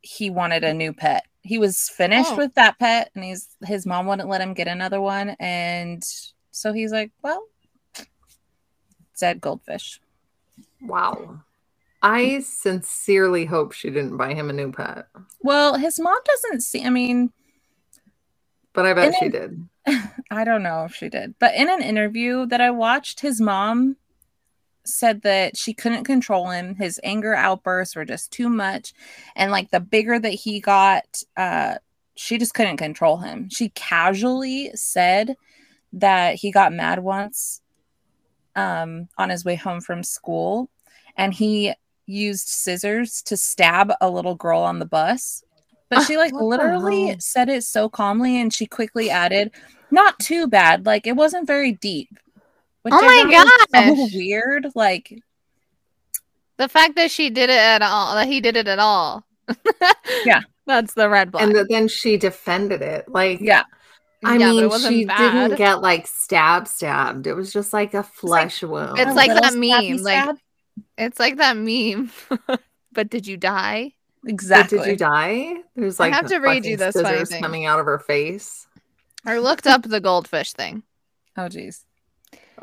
he 0.00 0.30
wanted 0.30 0.64
a 0.64 0.74
new 0.74 0.92
pet. 0.92 1.24
he 1.42 1.58
was 1.58 1.88
finished 1.88 2.32
Oh. 2.32 2.36
with 2.36 2.54
that 2.54 2.78
pet 2.78 3.10
and 3.14 3.24
he's 3.24 3.48
his 3.64 3.84
mom 3.86 4.06
wouldn't 4.06 4.28
let 4.28 4.40
him 4.40 4.54
get 4.54 4.68
another 4.68 5.00
one 5.00 5.30
and 5.40 6.02
so 6.52 6.72
he's 6.72 6.92
like 6.92 7.10
well 7.22 7.42
dead 9.18 9.40
goldfish 9.40 10.00
Wow. 10.80 11.42
I 12.02 12.40
sincerely 12.40 13.44
hope 13.44 13.72
she 13.72 13.90
didn't 13.90 14.16
buy 14.16 14.34
him 14.34 14.50
a 14.50 14.52
new 14.52 14.72
pet, 14.72 15.06
well 15.40 15.76
his 15.76 15.98
mom 16.00 16.18
doesn't 16.24 16.60
see 16.62 16.84
i 16.84 16.90
mean 16.90 17.32
but 18.72 18.86
I 18.86 18.94
bet 18.94 19.14
she 19.18 19.28
then- 19.28 19.68
did. 19.86 20.02
i 20.30 20.44
don't 20.44 20.62
know 20.62 20.84
if 20.84 20.94
she 20.94 21.08
did 21.08 21.34
but 21.38 21.54
in 21.54 21.68
an 21.68 21.82
interview 21.82 22.46
that 22.46 22.60
i 22.60 22.70
watched 22.70 23.20
his 23.20 23.40
mom 23.40 23.96
said 24.84 25.22
that 25.22 25.56
she 25.56 25.72
couldn't 25.72 26.02
control 26.02 26.48
him. 26.50 26.74
His 26.74 26.98
anger 27.04 27.36
outbursts 27.36 27.94
were 27.94 28.04
just 28.04 28.32
too 28.32 28.48
much. 28.48 28.92
And 29.36 29.52
like 29.52 29.70
the 29.70 29.78
bigger 29.78 30.18
that 30.18 30.32
he 30.32 30.58
got 30.58 31.22
uh 31.36 31.76
she 32.16 32.36
just 32.36 32.52
couldn't 32.54 32.78
control 32.78 33.18
him. 33.18 33.48
She 33.48 33.68
casually 33.68 34.72
said 34.74 35.36
that 35.92 36.34
he 36.34 36.50
got 36.50 36.72
mad 36.72 36.98
once 36.98 37.60
um 38.56 39.06
on 39.16 39.30
his 39.30 39.44
way 39.44 39.54
home 39.54 39.80
from 39.80 40.02
school. 40.02 40.68
And 41.16 41.32
he 41.32 41.74
used 42.06 42.48
scissors 42.48 43.22
to 43.22 43.36
stab 43.36 43.92
a 44.00 44.08
little 44.10 44.34
girl 44.34 44.60
on 44.60 44.78
the 44.78 44.84
bus 44.86 45.42
but 45.88 46.00
ah, 46.00 46.04
she 46.04 46.16
like 46.16 46.32
What 46.32 46.44
literally 46.44 47.16
said 47.20 47.48
it 47.48 47.64
so 47.64 47.88
calmly 47.88 48.40
and 48.40 48.52
she 48.52 48.66
quickly 48.66 49.08
added 49.10 49.50
not 49.90 50.18
too 50.18 50.46
bad 50.46 50.84
like 50.86 51.06
it 51.06 51.16
wasn't 51.16 51.46
very 51.46 51.72
deep 51.72 52.08
which 52.82 52.92
Oh 52.96 53.00
my 53.02 53.30
thought 53.32 53.46
was 53.72 53.96
so 53.96 54.02
gosh. 54.04 54.14
weird 54.14 54.66
like 54.74 55.22
The 56.58 56.68
fact 56.68 56.96
that 56.96 57.10
she 57.10 57.30
did 57.30 57.50
it 57.50 57.58
at 57.58 57.82
all, 57.82 58.14
that 58.14 58.26
he 58.28 58.40
did 58.40 58.56
it 58.56 58.68
at 58.68 58.78
all. 58.78 59.24
Yeah. 60.24 60.42
That's 60.66 60.94
the 60.94 61.08
red 61.08 61.32
flag. 61.32 61.42
And 61.44 61.56
that 61.56 61.66
then 61.68 61.88
she 61.88 62.16
defended 62.16 62.82
it. 62.82 63.08
Like, 63.08 63.40
yeah 63.40 63.64
I 64.24 64.36
Yeah, 64.36 64.52
mean, 64.52 64.70
she 64.80 65.04
bad. 65.04 65.48
didn't 65.48 65.58
get 65.58 65.80
like 65.80 66.06
stab 66.06 66.68
stabbed. 66.68 67.26
It 67.26 67.34
was 67.34 67.52
just 67.52 67.72
like 67.72 67.94
a 67.94 68.02
flesh 68.02 68.62
wound. 68.62 68.98
it's 68.98 69.14
like 69.16 69.28
little 69.28 69.42
that 69.42 69.52
stabby 69.54 69.90
meme, 69.90 70.02
like- 70.02 70.22
stab. 70.24 70.36
It's 70.98 71.18
like 71.18 71.36
that 71.36 71.56
meme. 71.56 72.10
but 72.92 73.10
did 73.10 73.26
you 73.26 73.36
die? 73.36 73.92
But 74.22 74.30
exactly 74.32 74.78
did 74.78 74.86
you 74.86 74.96
die? 74.96 75.54
There's 75.74 75.98
like 75.98 76.12
I 76.12 76.16
like 76.16 76.22
have 76.22 76.30
to 76.30 76.38
read 76.38 76.64
you 76.64 76.76
this 76.76 76.94
scissors 76.94 77.28
thing. 77.30 77.42
coming 77.42 77.66
out 77.66 77.80
of 77.80 77.86
her 77.86 77.98
face. 77.98 78.66
I 79.24 79.38
looked 79.38 79.66
up 79.66 79.82
the 79.82 80.00
goldfish 80.00 80.52
thing. 80.52 80.82
oh 81.36 81.48
geez 81.48 81.84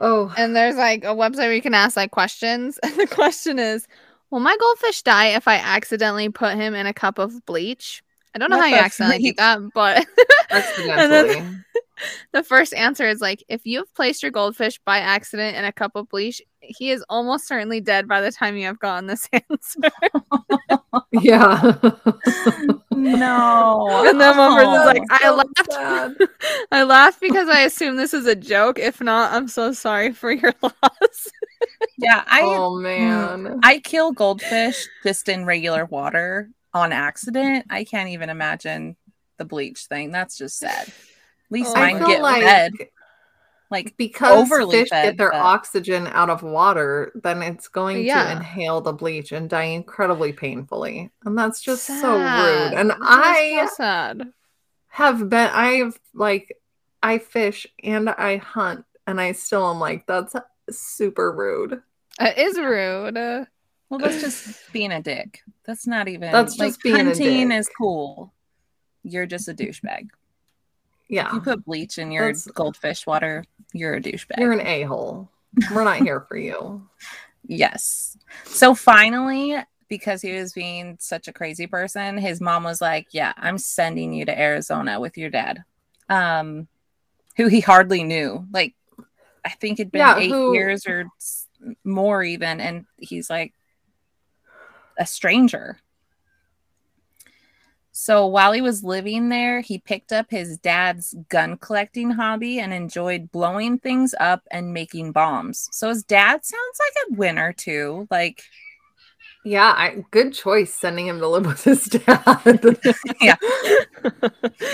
Oh, 0.02 0.34
And 0.38 0.56
there's 0.56 0.76
like 0.78 1.04
a 1.04 1.08
website 1.08 1.38
where 1.40 1.54
you 1.54 1.62
can 1.62 1.74
ask 1.74 1.98
like 1.98 2.12
questions. 2.12 2.80
And 2.84 2.96
the 2.96 3.08
question 3.08 3.60
is, 3.60 3.86
will 4.30 4.40
my 4.40 4.56
goldfish 4.60 5.02
die 5.02 5.30
if 5.30 5.48
I 5.48 5.56
accidentally 5.56 6.30
put 6.30 6.56
him 6.56 6.74
in 6.74 6.86
a 6.86 6.94
cup 6.94 7.20
of 7.20 7.46
bleach? 7.46 8.02
I 8.34 8.40
don't 8.40 8.50
know 8.50 8.58
What 8.58 8.70
how 8.70 8.76
you 8.76 8.76
accidentally 8.78 9.18
do 9.20 9.24
freak? 9.24 9.38
that, 9.38 9.60
but 9.74 10.06
accidentally. 10.52 11.46
the 12.32 12.44
first 12.44 12.74
answer 12.74 13.08
is 13.08 13.20
like, 13.20 13.44
if 13.50 13.66
you 13.66 13.80
have 13.80 13.94
placed 13.94 14.22
your 14.24 14.32
goldfish 14.32 14.80
by 14.86 15.00
accident 15.00 15.58
in 15.58 15.66
a 15.66 15.74
cup 15.74 15.94
of 15.96 16.08
bleach, 16.08 16.42
he 16.62 16.92
is 16.92 17.04
almost 17.10 17.48
certainly 17.48 17.82
dead 17.82 18.08
by 18.08 18.22
the 18.22 18.32
time 18.32 18.58
you 18.58 18.66
have 18.66 18.80
gotten 18.80 19.08
this 19.08 19.28
answer. 19.34 19.90
yeah. 21.12 21.74
no 22.92 24.04
And 24.08 24.20
then 24.20 24.38
one 24.38 24.56
person's 24.56 24.80
Oh. 24.80 24.86
like, 24.86 25.02
I 25.10 25.20
So 25.20 25.36
laughed. 25.36 25.72
sad. 25.72 26.16
I 26.72 26.84
laugh 26.84 27.20
because 27.20 27.50
I 27.50 27.62
assume 27.62 27.96
this 27.96 28.14
is 28.14 28.26
a 28.28 28.36
joke. 28.36 28.80
If 28.80 29.02
not, 29.02 29.34
I'm 29.34 29.48
so 29.48 29.72
sorry 29.72 30.12
for 30.14 30.32
your 30.32 30.54
loss. 30.62 31.28
yeah 31.98 32.24
i 32.28 32.42
oh 32.44 32.76
man. 32.80 33.44
Mm, 33.44 33.60
I 33.64 33.80
kill 33.80 34.12
goldfish 34.12 34.88
just 35.04 35.28
in 35.30 35.46
regular 35.46 35.86
water 35.86 36.50
on 36.74 36.92
accident. 36.92 37.66
I 37.70 37.84
can't 37.84 38.10
even 38.10 38.30
imagine 38.30 38.96
the 39.38 39.46
bleach 39.46 39.86
thing. 39.86 40.12
That's 40.12 40.38
just 40.38 40.58
sad. 40.60 40.88
At 40.88 40.94
least 41.52 41.72
Oh, 41.76 41.80
I 41.80 41.94
mine 41.94 42.02
my 42.04 42.08
get 42.10 42.22
like 42.22 42.44
fed. 42.44 42.72
Like 43.72 43.96
because 43.98 44.36
overly 44.52 44.80
fish 44.80 44.90
fed, 44.90 45.04
get 45.06 45.18
their 45.18 45.32
but- 45.32 45.42
oxygen 45.42 46.08
out 46.08 46.30
of 46.32 46.42
water, 46.42 47.12
then 47.16 47.42
it's 47.44 47.68
going 47.68 48.04
to 48.06 48.32
inhale 48.32 48.82
the 48.82 48.94
bleach 48.94 49.32
and 49.32 49.50
die 49.50 49.64
incredibly 49.66 50.34
painfully. 50.34 51.12
And 51.24 51.38
that's 51.38 51.62
just 51.62 51.86
so 51.86 52.14
rude. 52.14 52.74
And 52.74 52.90
That 52.90 52.98
I 53.02 53.68
so 53.68 53.76
sad. 53.76 54.34
have 54.88 55.30
been 55.30 55.50
I've 55.54 56.00
like 56.16 56.58
I 57.04 57.20
fish 57.20 57.68
and 57.84 58.10
I 58.10 58.38
hunt 58.38 58.86
and 59.06 59.22
I 59.22 59.34
still 59.34 59.70
am 59.70 59.80
like 59.80 60.08
that's 60.08 60.36
super 60.72 61.32
rude. 61.32 61.82
It 62.20 62.38
is 62.38 62.58
rude. 62.58 63.18
Uh, 63.18 63.46
well, 63.90 64.00
that's 64.00 64.20
just 64.20 64.74
being 64.74 64.92
a 64.92 65.02
dick. 65.02 65.42
That's 65.66 65.88
not 65.88 66.08
even 66.08 66.32
That's 66.32 66.58
like 66.58 66.70
just 66.70 66.82
being 66.84 66.96
a 66.96 67.04
hunting 67.06 67.52
is 67.52 67.70
cool. 67.78 68.34
You're 69.04 69.26
just 69.28 69.48
a 69.48 69.54
douchebag. 69.54 70.10
If 71.10 71.16
Yeah. 71.16 71.34
you 71.34 71.42
put 71.42 71.66
bleach 71.66 71.98
in 71.98 72.12
your 72.12 72.28
That's- 72.28 72.46
goldfish 72.48 73.06
water, 73.08 73.44
you're 73.74 73.96
a 73.96 74.02
douchebag. 74.02 74.38
You're 74.38 74.52
an 74.54 74.62
a-hole. 74.66 75.30
We're 75.74 75.84
not 75.84 75.98
here 75.98 76.22
for 76.22 76.38
you. 76.38 76.88
Yes. 77.48 78.16
So 78.44 78.76
finally, 78.76 79.56
because 79.88 80.22
he 80.22 80.34
was 80.34 80.54
being 80.54 80.98
such 81.00 81.28
a 81.28 81.34
crazy 81.34 81.66
person, 81.66 82.18
his 82.18 82.40
mom 82.42 82.64
was 82.64 82.80
like, 82.82 83.08
"Yeah, 83.12 83.34
I'm 83.38 83.58
sending 83.58 84.14
you 84.14 84.26
to 84.26 84.40
Arizona 84.40 85.00
with 85.00 85.18
your 85.18 85.30
dad." 85.32 85.64
Um 86.10 86.68
who 87.38 87.48
he 87.48 87.62
hardly 87.62 88.04
knew. 88.04 88.46
Like 88.52 88.76
I 89.44 89.50
think 89.52 89.80
it'd 89.80 89.92
been 89.92 90.00
Yeah, 90.00 90.18
8 90.18 90.30
who- 90.30 90.54
years 90.54 90.86
or 90.86 91.06
more 91.84 92.24
even 92.24 92.60
and 92.60 92.86
he's 92.98 93.30
like 93.32 93.54
a 94.98 95.06
stranger. 95.08 95.80
So 98.02 98.26
while 98.28 98.54
he 98.54 98.62
was 98.62 98.82
living 98.82 99.28
there, 99.28 99.60
he 99.60 99.78
picked 99.78 100.14
up 100.14 100.28
his 100.30 100.58
dad's 100.58 101.14
gun 101.28 101.58
collecting 101.58 102.12
hobby 102.12 102.58
and 102.58 102.74
enjoyed 102.74 103.30
blowing 103.30 103.78
things 103.78 104.16
up 104.22 104.42
and 104.52 104.74
making 104.74 105.12
bombs. 105.12 105.68
So 105.74 105.90
his 105.90 106.06
dad 106.06 106.46
sounds 106.46 106.80
like 106.80 106.94
a 107.10 107.16
winner 107.16 107.52
too. 107.52 108.08
Like, 108.10 108.42
Yeah, 109.44 109.74
I, 109.76 110.06
good 110.12 110.34
choice 110.34 110.74
sending 110.74 111.08
him 111.08 111.20
to 111.20 111.28
live 111.28 111.46
with 111.46 111.62
his 111.62 111.84
dad. 111.88 112.24
yeah, 113.22 113.36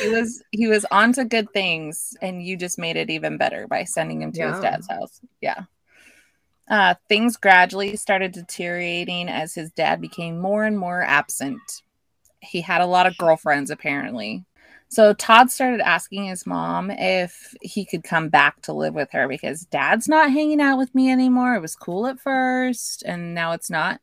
he 0.03 0.09
was 0.09 0.43
he 0.51 0.67
was 0.67 0.85
onto 0.91 1.23
good 1.23 1.51
things, 1.51 2.15
and 2.21 2.43
you 2.43 2.55
just 2.55 2.77
made 2.77 2.95
it 2.95 3.09
even 3.09 3.39
better 3.39 3.67
by 3.67 3.85
sending 3.85 4.21
him 4.21 4.33
to 4.33 4.51
his 4.51 4.59
dad's 4.59 4.87
house. 4.87 5.19
Yeah. 5.41 5.63
Uh, 6.69 6.93
things 7.09 7.37
gradually 7.37 7.95
started 7.95 8.33
deteriorating 8.33 9.29
as 9.29 9.55
his 9.55 9.71
dad 9.71 9.99
became 9.99 10.39
more 10.39 10.63
and 10.63 10.77
more 10.77 11.01
absent. 11.01 11.81
He 12.45 12.61
had 12.61 12.81
a 12.81 12.85
lot 12.85 13.07
of 13.07 13.17
girlfriends, 13.17 13.71
apparently. 13.71 14.45
So 14.89 15.13
Todd 15.13 15.51
started 15.51 15.81
asking 15.81 16.25
his 16.25 16.45
mom 16.45 16.91
if 16.91 17.53
he 17.61 17.85
could 17.85 18.03
come 18.03 18.29
back 18.29 18.61
to 18.61 18.73
live 18.73 18.93
with 18.93 19.11
her 19.11 19.27
because 19.27 19.65
dad's 19.65 20.07
not 20.07 20.31
hanging 20.31 20.61
out 20.61 20.77
with 20.77 20.93
me 20.93 21.11
anymore. 21.11 21.55
It 21.55 21.61
was 21.61 21.75
cool 21.75 22.07
at 22.07 22.19
first, 22.19 23.03
and 23.03 23.33
now 23.33 23.51
it's 23.51 23.69
not. 23.69 23.99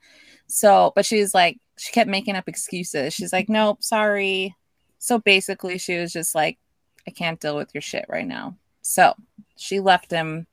So, 0.49 0.93
but 0.95 1.07
she's 1.07 1.35
like, 1.35 1.59
she 1.79 1.93
kept 1.93 2.11
making 2.11 2.37
up 2.37 2.49
excuses. 2.49 3.15
She's 3.15 3.33
like, 3.33 3.49
nope, 3.49 3.83
sorry. 3.83 4.55
So 4.99 5.19
basically, 5.19 5.79
she 5.79 5.97
was 5.97 6.13
just 6.13 6.35
like, 6.35 6.59
I 7.07 7.11
can't 7.11 7.41
deal 7.41 7.57
with 7.57 7.71
your 7.75 7.81
shit 7.81 8.07
right 8.09 8.27
now. 8.27 8.57
So 8.83 9.15
she 9.57 9.81
left 9.81 10.11
him 10.11 10.47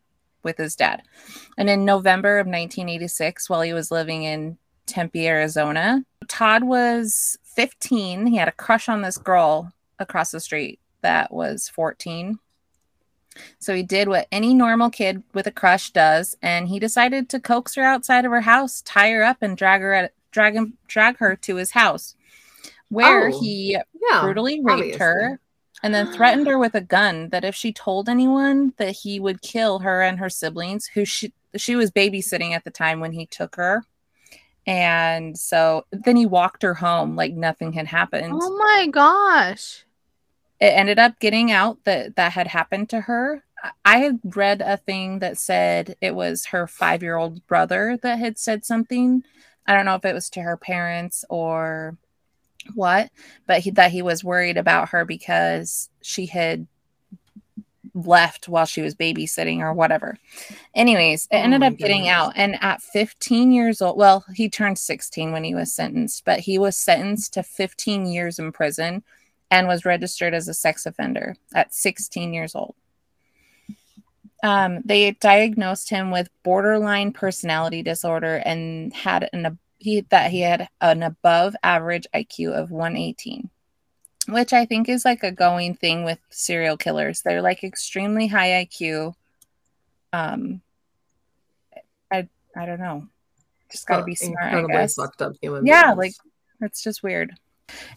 with 0.44 0.58
his 0.58 0.76
dad. 0.76 1.04
And 1.58 1.70
in 1.70 1.86
November 1.86 2.40
of 2.40 2.48
1986, 2.48 3.50
while 3.50 3.62
he 3.62 3.74
was 3.74 3.92
living 3.92 4.24
in 4.24 4.58
Tempe, 4.86 5.28
Arizona, 5.28 6.04
Todd 6.28 6.64
was 6.64 7.38
15. 7.60 8.28
He 8.28 8.38
had 8.38 8.48
a 8.48 8.54
crush 8.54 8.88
on 8.88 9.02
this 9.02 9.18
girl 9.18 9.74
across 10.00 10.32
the 10.32 10.40
street 10.40 10.80
that 11.02 11.30
was 11.34 11.68
14. 11.68 12.40
So 13.60 13.76
he 13.76 13.84
did 13.84 14.08
what 14.08 14.30
any 14.32 14.54
normal 14.54 14.90
kid 14.90 15.24
with 15.34 15.46
a 15.46 15.52
crush 15.52 15.92
does, 15.92 16.38
and 16.42 16.70
he 16.70 16.80
decided 16.80 17.28
to 17.30 17.40
coax 17.42 17.76
her 17.76 17.84
outside 17.84 18.24
of 18.24 18.32
her 18.32 18.40
house, 18.40 18.82
tie 18.84 19.12
her 19.12 19.24
up, 19.26 19.38
and 19.42 19.58
drag 19.58 19.82
her 19.82 19.94
at 19.94 20.14
drag 20.32 20.54
him 20.54 20.78
drag 20.88 21.18
her 21.18 21.36
to 21.36 21.58
his 21.58 21.72
house, 21.72 22.16
where 22.88 23.28
Oh, 23.28 23.40
he 23.42 23.78
yeah. 23.94 24.22
brutally 24.22 24.62
raped 24.64 24.80
obviously. 24.80 25.00
her 25.00 25.40
and 25.84 25.94
then 25.94 26.14
threatened 26.14 26.48
her 26.48 26.58
with 26.58 26.76
a 26.76 26.82
gun 26.82 27.28
that 27.30 27.44
if 27.44 27.56
she 27.56 27.74
told 27.74 28.08
anyone 28.08 28.74
that 28.78 28.92
he 28.96 29.20
would 29.20 29.42
kill 29.42 29.80
her 29.80 30.02
and 30.02 30.20
her 30.20 30.30
siblings 30.30 30.88
who 30.88 31.04
she 31.04 31.34
she 31.58 31.76
was 31.76 31.92
babysitting 31.92 32.52
at 32.54 32.64
the 32.64 32.72
time 32.72 33.02
when 33.02 33.12
he 33.12 33.26
took 33.26 33.58
her 33.58 33.84
and 34.70 35.36
so 35.36 35.88
then 35.92 36.16
he 36.16 36.28
walked 36.28 36.62
her 36.62 36.76
home 36.76 37.16
like 37.16 37.34
nothing 37.34 37.74
had 37.74 37.88
happened. 37.88 38.34
Oh 38.40 38.56
my 38.56 38.88
gosh. 38.92 39.84
it 40.60 40.66
ended 40.68 41.00
up 41.00 41.20
getting 41.20 41.52
out 41.52 41.84
that 41.86 42.16
that 42.18 42.34
had 42.34 42.48
happened 42.48 42.88
to 42.90 43.02
her. 43.02 43.44
I- 43.84 43.98
had 43.98 44.20
read 44.24 44.62
a 44.62 44.78
thing 44.78 45.20
that 45.20 45.40
said 45.40 45.96
it 46.02 46.14
was 46.14 46.46
her 46.48 46.68
five-year-old 46.68 47.46
brother 47.48 47.98
that 48.04 48.20
had 48.20 48.38
said 48.38 48.64
something. 48.64 49.24
I 49.66 49.74
don't 49.74 49.86
know 49.86 49.96
if 49.96 50.06
it 50.06 50.14
was 50.14 50.30
to 50.32 50.42
her 50.42 50.56
parents 50.58 51.26
or 51.30 51.98
what 52.76 53.10
but 53.48 53.62
he, 53.62 53.72
that 53.72 53.92
he 53.92 54.02
was 54.04 54.24
worried 54.24 54.58
about 54.58 54.90
her 54.90 55.04
because 55.04 55.90
she 56.02 56.28
had 56.28 56.68
left 58.08 58.48
while 58.48 58.66
she 58.66 58.82
was 58.82 58.96
babysitting 58.96 59.60
or 59.60 59.74
whatever 59.74 60.18
anyways 60.76 61.28
it 61.32 61.38
Oh 61.38 61.40
ended 61.40 61.62
my 61.62 61.68
up 61.68 61.78
getting 61.78 62.02
goodness. 62.02 62.14
out 62.14 62.34
and 62.36 62.58
at 62.62 62.82
15 62.82 63.52
years 63.52 63.82
old 63.82 63.98
well 63.98 64.26
he 64.34 64.50
turned 64.50 64.78
16 64.80 65.32
when 65.32 65.44
he 65.44 65.56
was 65.56 65.74
sentenced 65.74 66.24
but 66.26 66.40
he 66.40 66.58
was 66.58 66.78
sentenced 66.78 67.34
to 67.34 67.44
15 67.44 68.06
years 68.08 68.40
in 68.40 68.52
prison 68.52 69.04
and 69.52 69.68
was 69.68 69.86
registered 69.86 70.34
as 70.34 70.48
a 70.48 70.54
sex 70.54 70.86
offender 70.86 71.36
at 71.54 71.74
16 71.74 72.34
years 72.34 72.56
old. 72.56 72.76
Um, 74.44 74.80
they 74.86 75.12
diagnosed 75.12 75.90
him 75.90 76.12
with 76.12 76.30
borderline 76.44 77.12
personality 77.12 77.84
disorder 77.84 78.38
and 78.46 78.94
had 78.94 79.30
an 79.34 79.60
he 79.80 80.02
that 80.10 80.32
he 80.32 80.42
had 80.42 80.68
an 80.82 81.04
above 81.04 81.56
average 81.64 82.06
IQ 82.14 82.52
of 82.54 82.70
118, 82.72 83.50
which 84.32 84.54
I 84.54 84.66
think 84.66 84.90
is 84.90 85.06
like 85.06 85.24
a 85.24 85.32
going 85.32 85.76
thing 85.76 86.04
with 86.04 86.20
serial 86.30 86.78
killers. 86.78 87.22
They're 87.22 87.42
like 87.42 87.64
extremely 87.64 88.28
high 88.28 88.66
IQ. 88.66 89.14
Um, 90.14 90.62
I 92.12 92.28
I 92.56 92.66
don't 92.66 92.80
know, 92.80 93.08
just 93.72 93.88
got 93.88 93.98
to 93.98 94.04
be 94.04 94.16
smart. 94.16 94.54
I 94.54 94.66
guess. 94.66 94.96
Fucked 94.96 95.22
up 95.22 95.34
human 95.42 95.66
yeah, 95.66 95.94
beings. 95.94 95.98
like 95.98 96.14
it's 96.62 96.84
just 96.84 97.04
weird. 97.04 97.34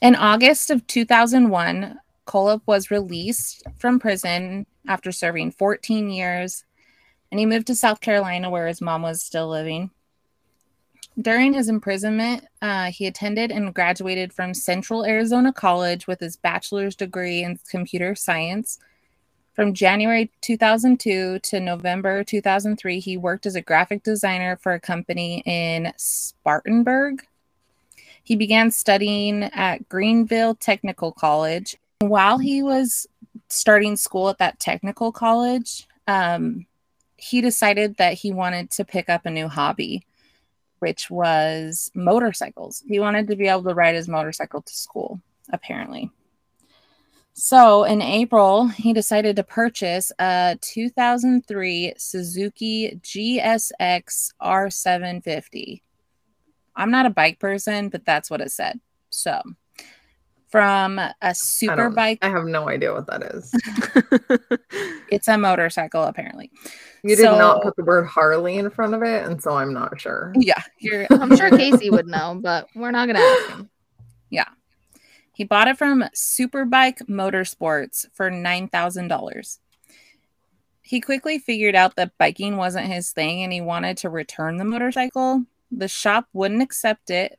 In 0.01 0.15
August 0.15 0.71
of 0.71 0.87
2001, 0.87 1.99
Kohlhepp 2.27 2.63
was 2.67 2.91
released 2.91 3.63
from 3.79 3.99
prison 3.99 4.67
after 4.87 5.13
serving 5.13 5.53
14 5.53 6.11
years, 6.11 6.65
and 7.31 7.41
he 7.41 7.47
moved 7.47 7.67
to 7.69 7.75
South 7.75 8.01
Carolina 8.01 8.51
where 8.51 8.67
his 8.67 8.81
mom 8.81 9.03
was 9.03 9.23
still 9.23 9.49
living. 9.49 9.91
During 11.21 11.53
his 11.53 11.69
imprisonment, 11.69 12.47
uh, 12.63 12.91
he 12.91 13.07
attended 13.07 13.51
and 13.51 13.75
graduated 13.75 14.33
from 14.33 14.55
Central 14.55 15.05
Arizona 15.05 15.53
College 15.53 16.07
with 16.07 16.21
his 16.21 16.37
bachelor's 16.37 16.97
degree 16.97 17.43
in 17.43 17.59
computer 17.69 18.15
science. 18.15 18.79
From 19.55 19.75
January 19.75 20.31
2002 20.41 21.41
to 21.41 21.61
November 21.61 22.25
2003, 22.25 23.01
he 23.01 23.19
worked 23.19 23.45
as 23.45 23.55
a 23.55 23.61
graphic 23.61 24.03
designer 24.03 24.57
for 24.57 24.73
a 24.73 24.81
company 24.81 25.43
in 25.45 25.93
Spartanburg. 25.99 27.27
He 28.25 28.35
began 28.35 28.71
studying 28.71 29.43
at 29.43 29.87
Greenville 29.91 30.55
Technical 30.55 31.13
College. 31.13 31.77
While 31.99 32.39
he 32.39 32.63
was 32.63 33.07
starting 33.49 33.97
school 33.97 34.31
at 34.31 34.39
that 34.39 34.59
technical 34.59 35.13
college, 35.13 35.87
um, 36.09 36.65
he 37.19 37.43
decided 37.43 37.99
that 37.99 38.15
he 38.15 38.33
wanted 38.33 38.71
to 38.71 38.85
pick 38.87 39.11
up 39.11 39.27
a 39.27 39.31
new 39.31 39.49
hobby 39.49 40.07
which 40.83 41.09
was 41.09 41.93
motorcycles. 41.95 42.83
He 42.89 42.99
wanted 42.99 43.29
to 43.29 43.37
be 43.37 43.47
able 43.47 43.63
to 43.63 43.75
ride 43.75 43.95
his 43.95 44.09
motorcycle 44.09 44.63
to 44.63 44.75
school, 44.75 45.21
apparently. 45.53 46.11
So 47.35 47.85
in 47.85 48.03
April, 48.03 48.67
he 48.67 48.93
decided 48.93 49.37
to 49.37 49.45
purchase 49.45 50.11
a 50.19 50.59
2003 50.61 51.95
Suzuki 51.97 53.01
GSX 53.01 54.33
R750. 54.43 55.83
I'm 56.75 56.91
not 56.91 57.07
a 57.07 57.11
bike 57.11 57.39
person, 57.39 57.89
but 57.89 58.05
that's 58.05 58.29
what 58.29 58.41
it 58.41 58.51
said. 58.51 58.81
So 59.11 59.41
from 60.53 61.01
a 61.23 61.35
super 61.35 61.87
I 61.87 61.89
bike. 61.89 62.19
I 62.21 62.29
have 62.29 62.45
no 62.45 62.69
idea 62.69 62.93
what 62.93 63.07
that 63.07 63.23
is. 63.23 63.51
it's 65.11 65.27
a 65.27 65.39
motorcycle, 65.39 66.05
apparently. 66.05 66.51
You 67.03 67.17
did 67.17 67.25
so, 67.25 67.39
not 67.39 67.63
put 67.63 67.75
the 67.75 67.85
word 67.85 68.07
Harley 68.07 68.59
in 68.59 68.69
front 68.69 68.95
of 68.95 69.03
it, 69.03 69.27
and 69.27 69.43
so 69.43 69.57
I'm 69.57 69.73
not 69.73 69.99
sure. 69.99 70.33
Yeah, 70.37 70.63
I'm 71.11 71.35
sure 71.37 71.51
Casey 71.57 71.89
would 71.89 72.07
know, 72.07 72.39
but 72.41 72.69
we're 72.77 72.91
not 72.91 73.07
gonna 73.07 73.19
ask 73.19 73.49
him. 73.49 73.71
Yeah, 74.29 74.49
he 75.33 75.45
bought 75.45 75.69
it 75.69 75.79
from 75.79 76.05
Superbike 76.15 77.09
Motorsports 77.09 78.07
for 78.13 78.31
nine 78.31 78.69
thousand 78.69 79.09
dollars. 79.09 79.59
He 80.83 81.01
quickly 81.01 81.39
figured 81.39 81.75
out 81.75 81.97
that 81.97 82.19
biking 82.19 82.59
wasn't 82.59 82.87
his 82.87 83.11
thing, 83.11 83.43
and 83.43 83.53
he 83.53 83.63
wanted 83.63 83.97
to 83.99 84.11
return 84.11 84.59
the 84.59 84.65
motorcycle. 84.65 85.45
The 85.71 85.89
shop 85.89 86.27
wouldn't 86.35 86.61
accept 86.61 87.09
it, 87.09 87.39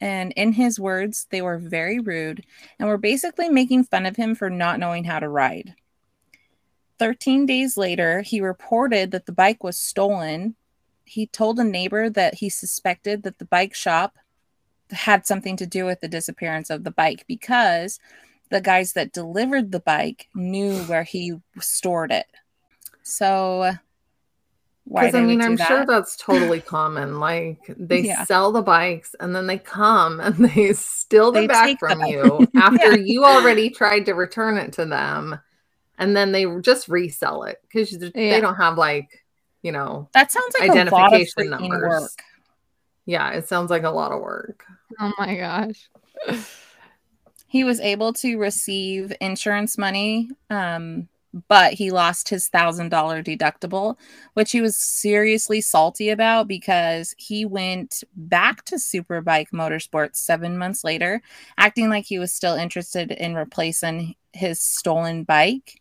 and 0.00 0.32
in 0.32 0.52
his 0.52 0.78
words, 0.78 1.26
they 1.30 1.42
were 1.42 1.58
very 1.58 1.98
rude 1.98 2.44
and 2.78 2.88
were 2.88 2.98
basically 2.98 3.48
making 3.48 3.84
fun 3.84 4.06
of 4.06 4.16
him 4.16 4.34
for 4.34 4.48
not 4.48 4.78
knowing 4.78 5.04
how 5.04 5.18
to 5.18 5.28
ride. 5.28 5.74
13 6.98 7.46
days 7.46 7.76
later, 7.76 8.22
he 8.22 8.40
reported 8.40 9.10
that 9.10 9.26
the 9.26 9.32
bike 9.32 9.62
was 9.62 9.78
stolen. 9.78 10.56
He 11.04 11.26
told 11.26 11.58
a 11.58 11.64
neighbor 11.64 12.10
that 12.10 12.34
he 12.34 12.48
suspected 12.48 13.22
that 13.22 13.38
the 13.38 13.44
bike 13.44 13.74
shop 13.74 14.16
had 14.90 15.26
something 15.26 15.56
to 15.56 15.66
do 15.66 15.84
with 15.84 16.00
the 16.00 16.08
disappearance 16.08 16.70
of 16.70 16.84
the 16.84 16.90
bike 16.90 17.24
because 17.28 18.00
the 18.50 18.60
guys 18.60 18.94
that 18.94 19.12
delivered 19.12 19.70
the 19.70 19.80
bike 19.80 20.28
knew 20.34 20.78
where 20.84 21.02
he 21.02 21.34
stored 21.60 22.10
it. 22.10 22.26
So 23.02 23.72
because 24.88 25.14
I 25.14 25.20
mean, 25.20 25.42
I'm 25.42 25.56
that? 25.56 25.68
sure 25.68 25.86
that's 25.86 26.16
totally 26.16 26.60
common. 26.66 27.20
Like 27.20 27.60
they 27.76 28.00
yeah. 28.00 28.24
sell 28.24 28.52
the 28.52 28.62
bikes 28.62 29.14
and 29.20 29.34
then 29.34 29.46
they 29.46 29.58
come 29.58 30.20
and 30.20 30.34
they 30.50 30.72
steal 30.72 31.32
them 31.32 31.42
they 31.42 31.46
back 31.46 31.78
from 31.78 31.98
them. 31.98 32.08
you 32.08 32.48
after 32.56 32.96
yeah. 32.98 33.04
you 33.04 33.24
already 33.24 33.70
tried 33.70 34.06
to 34.06 34.14
return 34.14 34.56
it 34.56 34.72
to 34.74 34.86
them, 34.86 35.38
and 35.98 36.16
then 36.16 36.32
they 36.32 36.46
just 36.60 36.88
resell 36.88 37.42
it 37.44 37.58
because 37.62 37.92
yeah. 37.92 38.10
they 38.14 38.40
don't 38.40 38.56
have 38.56 38.78
like 38.78 39.24
you 39.62 39.72
know 39.72 40.08
that 40.14 40.32
sounds 40.32 40.54
like 40.58 40.70
identification 40.70 41.50
numbers. 41.50 41.82
Work. 41.82 42.10
Yeah, 43.04 43.30
it 43.30 43.48
sounds 43.48 43.70
like 43.70 43.84
a 43.84 43.90
lot 43.90 44.12
of 44.12 44.20
work. 44.20 44.64
Oh 45.00 45.12
my 45.18 45.36
gosh. 45.36 45.88
he 47.46 47.64
was 47.64 47.80
able 47.80 48.12
to 48.12 48.38
receive 48.38 49.12
insurance 49.20 49.78
money 49.78 50.28
um, 50.50 51.08
but 51.48 51.74
he 51.74 51.90
lost 51.90 52.28
his 52.28 52.48
thousand 52.48 52.88
dollar 52.88 53.22
deductible, 53.22 53.96
which 54.34 54.52
he 54.52 54.60
was 54.60 54.76
seriously 54.76 55.60
salty 55.60 56.08
about 56.08 56.48
because 56.48 57.14
he 57.18 57.44
went 57.44 58.02
back 58.16 58.64
to 58.64 58.76
Superbike 58.76 59.50
Motorsports 59.50 60.16
seven 60.16 60.56
months 60.56 60.84
later, 60.84 61.20
acting 61.58 61.90
like 61.90 62.06
he 62.06 62.18
was 62.18 62.32
still 62.32 62.54
interested 62.54 63.10
in 63.10 63.34
replacing 63.34 64.14
his 64.32 64.60
stolen 64.60 65.24
bike. 65.24 65.80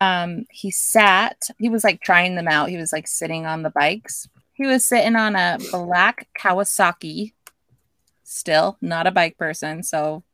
Um, 0.00 0.46
he 0.50 0.70
sat, 0.70 1.50
he 1.58 1.68
was 1.68 1.84
like 1.84 2.00
trying 2.00 2.34
them 2.34 2.48
out. 2.48 2.68
He 2.68 2.76
was 2.76 2.92
like 2.92 3.08
sitting 3.08 3.46
on 3.46 3.62
the 3.62 3.70
bikes. 3.70 4.28
He 4.52 4.66
was 4.66 4.84
sitting 4.84 5.16
on 5.16 5.36
a 5.36 5.58
black 5.70 6.28
Kawasaki, 6.38 7.32
still 8.24 8.76
not 8.80 9.06
a 9.06 9.12
bike 9.12 9.38
person. 9.38 9.82
So 9.82 10.24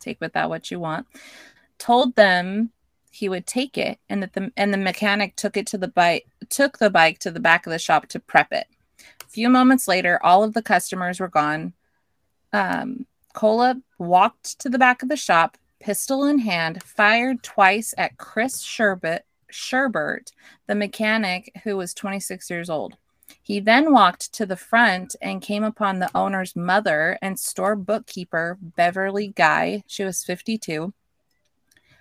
take 0.00 0.20
with 0.20 0.32
that 0.32 0.48
what 0.48 0.70
you 0.70 0.80
want. 0.80 1.06
Told 1.78 2.16
them 2.16 2.70
he 3.18 3.28
would 3.28 3.46
take 3.46 3.76
it 3.76 3.98
and 4.08 4.22
that 4.22 4.32
the 4.32 4.52
and 4.56 4.72
the 4.72 4.78
mechanic 4.78 5.34
took 5.34 5.56
it 5.56 5.66
to 5.66 5.78
the 5.78 5.88
bike 5.88 6.26
took 6.48 6.78
the 6.78 6.90
bike 6.90 7.18
to 7.18 7.30
the 7.30 7.40
back 7.40 7.66
of 7.66 7.72
the 7.72 7.78
shop 7.78 8.06
to 8.08 8.20
prep 8.20 8.52
it. 8.52 8.66
A 9.20 9.28
few 9.28 9.48
moments 9.48 9.88
later, 9.88 10.18
all 10.22 10.44
of 10.44 10.54
the 10.54 10.62
customers 10.62 11.20
were 11.20 11.28
gone. 11.28 11.74
Um, 12.52 13.06
Kohlhepp 13.34 13.82
walked 13.98 14.58
to 14.60 14.68
the 14.68 14.78
back 14.78 15.02
of 15.02 15.08
the 15.08 15.16
shop, 15.16 15.58
pistol 15.80 16.24
in 16.24 16.38
hand, 16.38 16.82
fired 16.82 17.42
twice 17.42 17.92
at 17.98 18.16
Chris 18.16 18.62
Sherbert, 18.62 19.20
Sherbert, 19.52 20.32
the 20.66 20.74
mechanic 20.74 21.52
who 21.64 21.76
was 21.76 21.94
26 21.94 22.48
years 22.48 22.70
old. 22.70 22.96
He 23.42 23.60
then 23.60 23.92
walked 23.92 24.32
to 24.34 24.46
the 24.46 24.56
front 24.56 25.14
and 25.20 25.42
came 25.42 25.64
upon 25.64 25.98
the 25.98 26.10
owner's 26.14 26.56
mother 26.56 27.18
and 27.20 27.38
store 27.38 27.76
bookkeeper, 27.76 28.58
Beverly 28.60 29.28
Guy. 29.28 29.82
She 29.86 30.04
was 30.04 30.24
52 30.24 30.94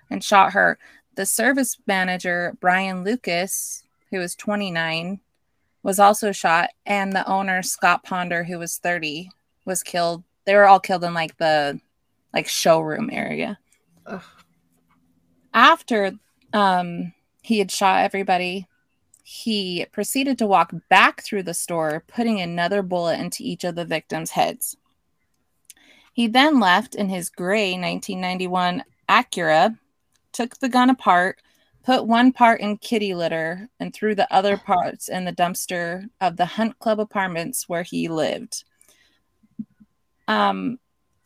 and 0.10 0.24
shot 0.24 0.54
her. 0.54 0.78
The 1.18 1.26
service 1.26 1.80
manager, 1.88 2.56
Brian 2.60 3.04
Lucas, 3.04 3.84
who 4.12 4.20
was 4.20 4.36
29, 4.36 5.20
was 5.82 5.98
also 5.98 6.32
shot, 6.32 6.70
and 6.86 7.12
the 7.12 7.28
owner, 7.28 7.64
Scott 7.64 8.04
Ponder, 8.04 8.44
who 8.44 8.60
was 8.60 8.78
30, 8.78 9.32
was 9.66 9.82
killed. 9.82 10.24
They 10.46 10.54
were 10.54 10.68
all 10.68 10.80
killed 10.80 11.04
in 11.04 11.16
like 11.16 11.36
the 11.38 11.82
like 12.36 12.48
showroom 12.48 13.10
area. 13.12 13.58
Ugh. 14.06 14.22
After 15.56 16.12
um, 16.54 17.14
he 17.42 17.58
had 17.58 17.72
shot 17.72 18.04
everybody, 18.04 18.68
he 19.24 19.88
proceeded 19.92 20.38
to 20.38 20.46
walk 20.46 20.72
back 20.88 21.24
through 21.24 21.44
the 21.44 21.56
store, 21.56 22.04
putting 22.06 22.40
another 22.40 22.84
bullet 22.84 23.20
into 23.20 23.42
each 23.42 23.64
of 23.64 23.74
the 23.74 23.86
victims' 23.86 24.32
heads. 24.32 24.78
He 26.14 26.28
then 26.28 26.60
left 26.60 26.94
in 26.94 27.10
his 27.10 27.32
gray 27.32 27.72
1991 27.72 28.84
Acura 29.10 29.80
took 30.38 30.60
the 30.60 30.70
gun 30.70 30.92
apart, 30.92 31.42
put 31.84 32.06
one 32.06 32.32
part 32.32 32.62
in 32.62 32.78
kitty 32.78 33.16
litter, 33.16 33.68
and 33.80 33.92
threw 33.92 34.14
the 34.14 34.32
other 34.32 34.56
parts 34.56 35.10
in 35.10 35.26
the 35.26 35.34
dumpster 35.34 36.08
of 36.22 36.38
the 36.38 36.46
Hunt 36.46 36.78
Club 36.78 37.00
apartments 37.00 37.68
where 37.68 37.82
he 37.82 38.08
lived. 38.08 38.64
Um, 40.28 40.78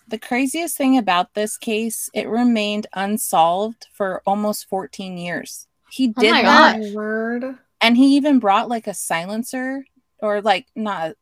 the 0.08 0.18
craziest 0.18 0.78
thing 0.78 0.98
about 0.98 1.34
this 1.34 1.58
case, 1.58 2.10
it 2.14 2.30
remained 2.30 2.88
unsolved 2.94 3.88
for 3.92 4.22
almost 4.26 4.70
14 4.70 5.18
years. 5.18 5.68
He 5.90 6.14
oh 6.16 6.22
did 6.22 6.34
oh 6.34 6.42
not. 6.42 6.80
Word. 6.94 7.58
And 7.82 7.98
he 7.98 8.16
even 8.16 8.40
brought 8.40 8.70
like 8.70 8.88
a 8.88 8.94
silencer 8.94 9.84
or 10.20 10.42
like 10.42 10.68
not 10.74 11.16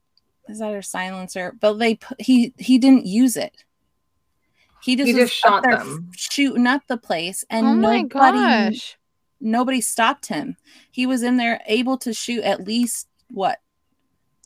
is 0.47 0.59
that 0.59 0.73
a 0.73 0.83
silencer? 0.83 1.55
But 1.59 1.73
they 1.73 1.99
he 2.19 2.53
he 2.57 2.77
didn't 2.77 3.05
use 3.05 3.37
it. 3.37 3.55
He 4.81 4.95
just, 4.95 5.07
he 5.07 5.13
just 5.13 5.33
shot 5.33 5.63
them, 5.63 6.11
shooting 6.15 6.67
up 6.67 6.83
the 6.87 6.97
place, 6.97 7.43
and 7.49 7.65
oh 7.65 7.73
nobody, 7.73 8.07
gosh. 8.07 8.97
nobody 9.41 9.81
stopped 9.81 10.27
him. 10.27 10.55
He 10.91 11.05
was 11.05 11.21
in 11.21 11.37
there 11.37 11.61
able 11.67 11.97
to 11.99 12.13
shoot 12.13 12.43
at 12.43 12.65
least 12.65 13.07
what 13.29 13.59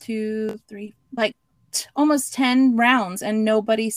two, 0.00 0.58
three, 0.68 0.94
like 1.16 1.36
t- 1.70 1.86
almost 1.94 2.34
ten 2.34 2.76
rounds, 2.76 3.22
and 3.22 3.44
nobody 3.44 3.92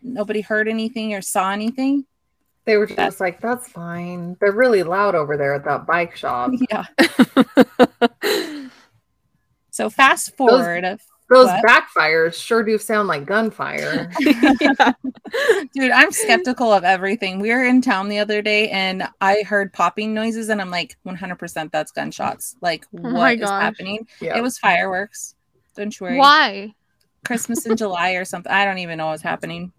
nobody 0.00 0.42
heard 0.42 0.68
anything 0.68 1.14
or 1.14 1.20
saw 1.20 1.50
anything. 1.50 2.06
They 2.64 2.76
were 2.78 2.86
just 2.86 3.20
like, 3.20 3.40
that's 3.40 3.68
fine. 3.68 4.36
They're 4.40 4.52
really 4.52 4.82
loud 4.82 5.14
over 5.14 5.36
there 5.36 5.54
at 5.54 5.64
that 5.64 5.86
bike 5.86 6.16
shop. 6.16 6.52
Yeah. 6.70 6.84
so 9.70 9.90
fast 9.90 10.34
forward. 10.36 10.84
Those, 10.84 10.98
those 11.30 11.48
backfires 11.48 12.34
sure 12.34 12.62
do 12.62 12.78
sound 12.78 13.08
like 13.08 13.24
gunfire. 13.24 14.10
Dude, 15.74 15.90
I'm 15.90 16.12
skeptical 16.12 16.72
of 16.72 16.84
everything. 16.84 17.40
We 17.40 17.50
were 17.50 17.64
in 17.64 17.80
town 17.80 18.08
the 18.08 18.18
other 18.18 18.42
day 18.42 18.68
and 18.70 19.08
I 19.20 19.42
heard 19.42 19.72
popping 19.72 20.14
noises 20.14 20.48
and 20.48 20.60
I'm 20.60 20.70
like, 20.70 20.96
100% 21.06 21.70
that's 21.72 21.92
gunshots. 21.92 22.56
Like, 22.60 22.86
oh 22.96 23.12
what 23.12 23.40
is 23.40 23.48
happening? 23.48 24.06
Yeah. 24.20 24.36
It 24.36 24.42
was 24.42 24.58
fireworks. 24.58 25.34
Don't 25.74 25.98
you 25.98 26.06
worry. 26.06 26.18
Why? 26.18 26.74
Christmas 27.24 27.66
in 27.66 27.76
July 27.76 28.12
or 28.12 28.24
something. 28.24 28.52
I 28.52 28.64
don't 28.64 28.78
even 28.78 28.98
know 28.98 29.06
what's 29.06 29.22
happening. 29.22 29.72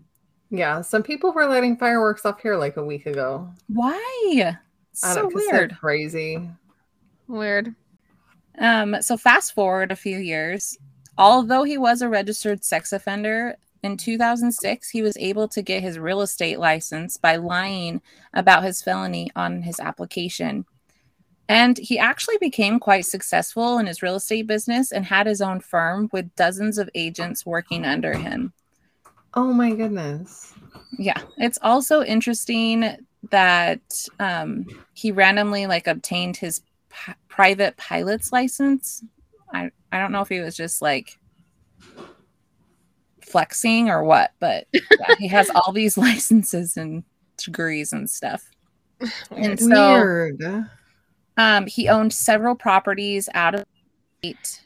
Yeah, 0.50 0.82
some 0.82 1.04
people 1.04 1.34
were 1.34 1.48
lighting 1.48 1.78
fireworks 1.78 2.26
off 2.26 2.42
here 2.42 2.56
like 2.56 2.78
a 2.78 2.84
week 2.84 3.06
ago. 3.06 3.50
Why? 3.68 4.58
So 4.94 5.30
weird. 5.34 5.78
Crazy. 5.80 6.50
Weird. 7.28 7.76
Um, 8.58 9.02
so 9.02 9.18
fast 9.18 9.54
forward 9.54 9.92
a 9.92 9.96
few 9.96 10.18
years. 10.18 10.78
Although 11.18 11.64
he 11.64 11.78
was 11.78 12.02
a 12.02 12.10
registered 12.10 12.64
sex 12.64 12.92
offender, 12.92 13.56
in 13.84 13.98
2006 13.98 14.90
he 14.90 15.02
was 15.02 15.16
able 15.18 15.48
to 15.48 15.62
get 15.62 15.84
his 15.84 16.00
real 16.00 16.22
estate 16.22 16.60
license 16.60 17.18
by 17.18 17.36
lying 17.36 18.02
about 18.34 18.64
his 18.64 18.82
felony 18.82 19.32
on 19.36 19.62
his 19.62 19.80
application. 19.80 20.66
And 21.48 21.78
he 21.78 22.00
actually 22.00 22.38
became 22.40 22.80
quite 22.80 23.06
successful 23.06 23.78
in 23.78 23.86
his 23.86 24.02
real 24.02 24.16
estate 24.16 24.48
business 24.48 24.92
and 24.92 25.06
had 25.06 25.28
his 25.28 25.42
own 25.42 25.60
firm 25.60 26.10
with 26.12 26.36
dozens 26.36 26.80
of 26.80 26.90
agents 26.96 27.46
working 27.46 27.86
under 27.86 28.14
him. 28.18 28.52
Oh 29.36 29.54
my 29.54 29.72
goodness. 29.72 30.54
Yeah. 30.98 31.22
It's 31.38 31.60
also 31.62 32.02
interesting 32.02 32.98
that 33.30 34.08
um, 34.20 34.66
he 34.94 35.12
randomly 35.12 35.68
like 35.68 35.88
obtained 35.88 36.38
his 36.38 36.62
p- 36.90 37.14
private 37.28 37.78
pilot's 37.78 38.32
license. 38.32 39.04
I, 39.54 39.72
I 39.96 40.00
don't 40.00 40.12
know 40.12 40.20
if 40.20 40.28
he 40.28 40.42
was 40.42 40.58
just 40.58 40.82
like 40.82 41.18
flexing 43.22 43.90
or 43.90 44.04
what, 44.04 44.34
but 44.42 44.68
yeah, 44.74 45.16
he 45.18 45.30
has 45.30 45.50
all 45.52 45.72
these 45.72 45.98
licenses 45.98 46.76
and 46.76 47.06
degrees 47.38 47.94
and 47.94 48.10
stuff. 48.10 48.52
And 49.32 49.58
so, 49.58 49.68
Weird. 49.70 50.68
Um, 51.38 51.66
he 51.66 51.88
owned 51.88 52.12
several 52.12 52.56
properties 52.56 53.30
out 53.34 53.56
of 53.56 53.66
state. 54.20 54.62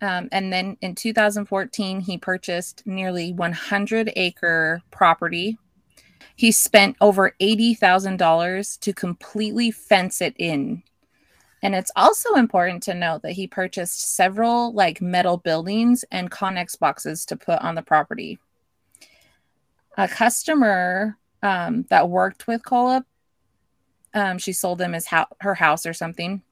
Um, 0.00 0.30
and 0.32 0.50
then 0.50 0.78
in 0.80 0.94
2014, 0.94 2.00
he 2.00 2.16
purchased 2.16 2.86
nearly 2.86 3.34
100 3.34 4.12
acre 4.16 4.80
property. 4.90 5.58
He 6.36 6.52
spent 6.52 6.96
over 7.02 7.34
$80,000 7.38 8.80
to 8.80 8.92
completely 8.94 9.70
fence 9.70 10.22
it 10.22 10.34
in. 10.38 10.82
And 11.64 11.74
it's 11.74 11.90
also 11.96 12.34
important 12.34 12.84
to 12.84 12.94
note 12.94 13.22
that 13.22 13.32
he 13.32 13.48
purchased 13.48 14.14
several 14.14 14.72
like 14.72 15.02
metal 15.02 15.38
buildings 15.38 16.04
and 16.12 16.30
Connex 16.30 16.78
boxes 16.78 17.24
to 17.26 17.36
put 17.36 17.58
on 17.60 17.74
the 17.74 17.82
property. 17.82 18.38
A 19.96 20.06
customer 20.06 21.16
um, 21.42 21.86
that 21.88 22.08
worked 22.08 22.46
with 22.46 22.62
Kohlhepp 22.62 23.04
um, 24.14 24.38
she 24.38 24.52
sold 24.52 24.80
him 24.80 24.92
his 24.92 25.08
ho- 25.08 25.26
her 25.40 25.54
house 25.54 25.84
or 25.84 25.92
something. 25.92 26.42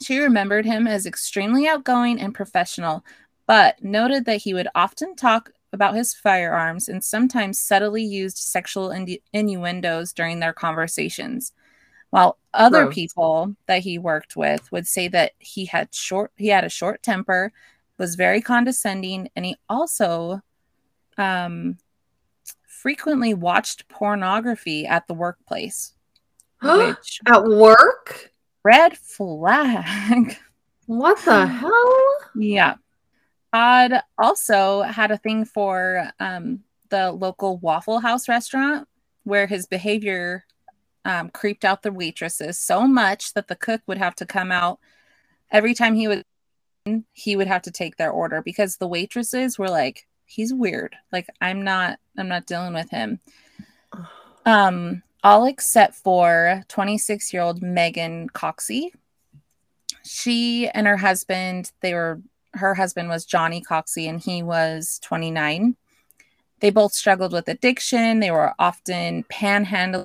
She 0.00 0.18
remembered 0.18 0.64
him 0.64 0.86
as 0.86 1.04
extremely 1.04 1.66
outgoing 1.66 2.20
and 2.20 2.34
professional, 2.34 3.04
but 3.46 3.82
noted 3.82 4.24
that 4.24 4.42
he 4.42 4.54
would 4.54 4.68
often 4.74 5.16
talk 5.16 5.50
about 5.72 5.96
his 5.96 6.14
firearms 6.14 6.88
and 6.88 7.02
sometimes 7.02 7.60
subtly 7.60 8.02
used 8.04 8.38
sexual 8.38 8.90
innu- 8.90 9.20
innuendos 9.32 10.12
during 10.12 10.38
their 10.38 10.52
conversations. 10.52 11.52
While 12.12 12.36
other 12.52 12.84
Gross. 12.84 12.94
people 12.94 13.56
that 13.66 13.80
he 13.80 13.96
worked 13.96 14.36
with 14.36 14.70
would 14.70 14.86
say 14.86 15.08
that 15.08 15.32
he 15.38 15.64
had 15.64 15.94
short 15.94 16.30
he 16.36 16.48
had 16.48 16.62
a 16.62 16.68
short 16.68 17.02
temper, 17.02 17.52
was 17.96 18.16
very 18.16 18.42
condescending, 18.42 19.30
and 19.34 19.46
he 19.46 19.56
also 19.66 20.42
um, 21.16 21.78
frequently 22.66 23.32
watched 23.32 23.88
pornography 23.88 24.86
at 24.86 25.06
the 25.06 25.14
workplace. 25.14 25.94
Which 26.62 27.20
At 27.26 27.44
work? 27.44 28.30
Red 28.62 28.98
flag. 28.98 30.36
What 30.86 31.24
the 31.24 31.46
hell? 31.46 32.16
Yeah. 32.34 32.74
Todd 33.54 34.02
also 34.18 34.82
had 34.82 35.12
a 35.12 35.16
thing 35.16 35.44
for 35.46 36.10
um, 36.18 36.64
the 36.90 37.12
local 37.12 37.58
Waffle 37.58 38.00
House 38.00 38.28
restaurant 38.28 38.88
where 39.22 39.46
his 39.46 39.64
behavior 39.64 40.44
um, 41.04 41.30
creeped 41.30 41.64
out 41.64 41.82
the 41.82 41.92
waitresses 41.92 42.58
so 42.58 42.86
much 42.86 43.34
that 43.34 43.48
the 43.48 43.56
cook 43.56 43.82
would 43.86 43.98
have 43.98 44.14
to 44.16 44.26
come 44.26 44.52
out 44.52 44.78
every 45.50 45.74
time 45.74 45.94
he 45.94 46.08
would 46.08 46.24
he 47.12 47.36
would 47.36 47.46
have 47.46 47.62
to 47.62 47.70
take 47.70 47.96
their 47.96 48.10
order 48.10 48.42
because 48.42 48.76
the 48.76 48.88
waitresses 48.88 49.58
were 49.58 49.70
like 49.70 50.06
he's 50.24 50.52
weird 50.52 50.96
like 51.12 51.28
i'm 51.40 51.62
not 51.62 51.98
i'm 52.18 52.28
not 52.28 52.46
dealing 52.46 52.74
with 52.74 52.90
him 52.90 53.20
um 54.46 55.02
all 55.22 55.44
except 55.44 55.94
for 55.94 56.64
26 56.68 57.32
year 57.32 57.42
old 57.42 57.62
Megan 57.62 58.28
Coxie. 58.28 58.90
She 60.04 60.68
and 60.68 60.86
her 60.86 60.96
husband, 60.96 61.70
they 61.80 61.94
were, 61.94 62.20
her 62.54 62.74
husband 62.74 63.08
was 63.08 63.24
Johnny 63.24 63.62
Coxie 63.62 64.08
and 64.08 64.20
he 64.20 64.42
was 64.42 64.98
29. 65.02 65.76
They 66.60 66.70
both 66.70 66.92
struggled 66.92 67.32
with 67.32 67.48
addiction. 67.48 68.20
They 68.20 68.30
were 68.30 68.54
often 68.58 69.24
panhandling. 69.24 70.04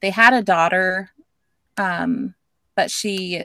They 0.00 0.10
had 0.10 0.34
a 0.34 0.42
daughter, 0.42 1.10
um, 1.76 2.34
but 2.74 2.90
she 2.90 3.44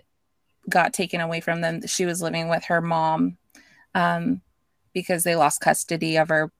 got 0.69 0.93
taken 0.93 1.21
away 1.21 1.41
from 1.41 1.61
them. 1.61 1.85
She 1.87 2.05
was 2.05 2.21
living 2.21 2.49
with 2.49 2.65
her 2.65 2.81
mom 2.81 3.37
um, 3.95 4.41
because 4.93 5.23
they 5.23 5.35
lost 5.35 5.61
custody 5.61 6.17
of 6.17 6.29
her 6.29 6.51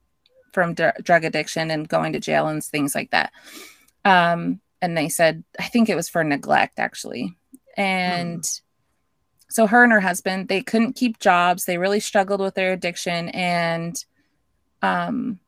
from 0.52 0.74
d- 0.74 0.90
drug 1.02 1.24
addiction 1.24 1.70
and 1.70 1.88
going 1.88 2.12
to 2.12 2.20
jail 2.20 2.46
and 2.48 2.62
things 2.62 2.94
like 2.94 3.10
that. 3.10 3.32
Um, 4.04 4.60
and 4.80 4.96
they 4.96 5.08
said, 5.08 5.44
I 5.58 5.64
think 5.64 5.88
it 5.88 5.96
was 5.96 6.08
for 6.08 6.22
neglect 6.22 6.78
actually. 6.78 7.36
And 7.76 8.42
mm. 8.42 8.60
so 9.48 9.66
her 9.66 9.82
and 9.82 9.92
her 9.92 10.00
husband, 10.00 10.48
they 10.48 10.62
couldn't 10.62 10.94
keep 10.94 11.18
jobs. 11.18 11.64
They 11.64 11.78
really 11.78 12.00
struggled 12.00 12.40
with 12.40 12.54
their 12.54 12.72
addiction. 12.72 13.30
And 13.30 14.02
um, 14.82 15.40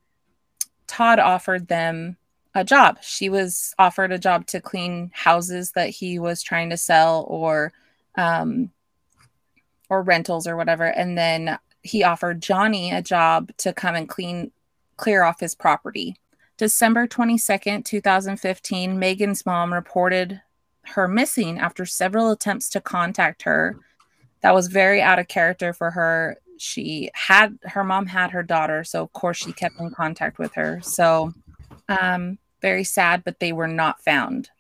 Todd 0.87 1.19
offered 1.19 1.69
them 1.69 2.17
a 2.57 2.65
job. 2.65 2.99
She 3.03 3.29
was 3.29 3.75
offered 3.79 4.13
a 4.13 4.19
job 4.19 4.47
to 4.47 4.63
clean 4.63 5.11
houses 5.13 5.73
that 5.73 5.91
he 5.91 6.19
was 6.19 6.43
trying 6.43 6.71
to 6.71 6.79
sell 6.79 7.27
or 7.29 7.73
um, 8.17 8.71
or 9.91 10.03
rentals 10.03 10.47
or 10.47 10.57
whatever. 10.57 10.87
And 10.87 11.19
then 11.19 11.59
he 11.83 12.03
offered 12.03 12.41
Johnny 12.41 12.91
a 12.91 13.03
job 13.03 13.53
to 13.59 13.75
come 13.75 13.95
and 13.95 14.09
clean 14.09 14.53
clear 14.97 15.23
off 15.23 15.39
his 15.39 15.55
property. 15.55 16.17
December 16.57 17.07
22nd, 17.07 17.85
2015, 17.85 18.99
Megan's 18.99 19.45
mom 19.45 19.75
reported 19.75 20.41
her 20.87 21.07
missing 21.07 21.59
after 21.59 21.85
several 21.85 22.31
attempts 22.31 22.71
to 22.71 22.81
contact 22.81 23.43
her. 23.43 23.77
That 24.41 24.55
was 24.55 24.69
very 24.69 25.03
out 25.03 25.19
of 25.19 25.29
character 25.29 25.75
for 25.75 25.91
her. 25.91 26.39
She 26.57 27.11
had 27.13 27.59
her 27.65 27.85
mom 27.85 28.07
had 28.07 28.31
her 28.31 28.43
daughter, 28.43 28.83
so 28.83 29.03
of 29.03 29.13
course 29.13 29.37
she 29.37 29.53
kept 29.53 29.79
in 29.79 29.91
contact 29.91 30.39
with 30.39 30.55
her. 30.55 30.81
So, 30.83 31.35
um, 31.91 32.39
very 32.67 32.83
sad, 32.83 33.23
but 33.23 33.39
they 33.39 33.53
were 33.53 33.69
not 33.69 34.03
found 34.03 34.51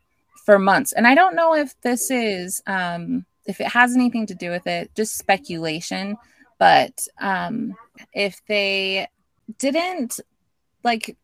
for 0.45 0.61
months. 0.61 0.93
And 0.93 1.09
I 1.09 1.17
don't 1.17 1.35
know 1.35 1.57
if 1.57 1.75
this 1.81 2.09
is, 2.09 2.63
um, 2.69 3.27
if 3.47 3.61
it 3.61 3.67
has 3.67 3.97
anything 3.97 4.27
to 4.27 4.35
do 4.35 4.51
with 4.51 4.69
it, 4.69 4.95
just 4.95 5.19
speculation. 5.19 6.17
But 6.57 7.09
um, 7.19 7.75
if 8.13 8.41
they 8.47 9.09
didn't 9.59 10.21
like 10.85 11.17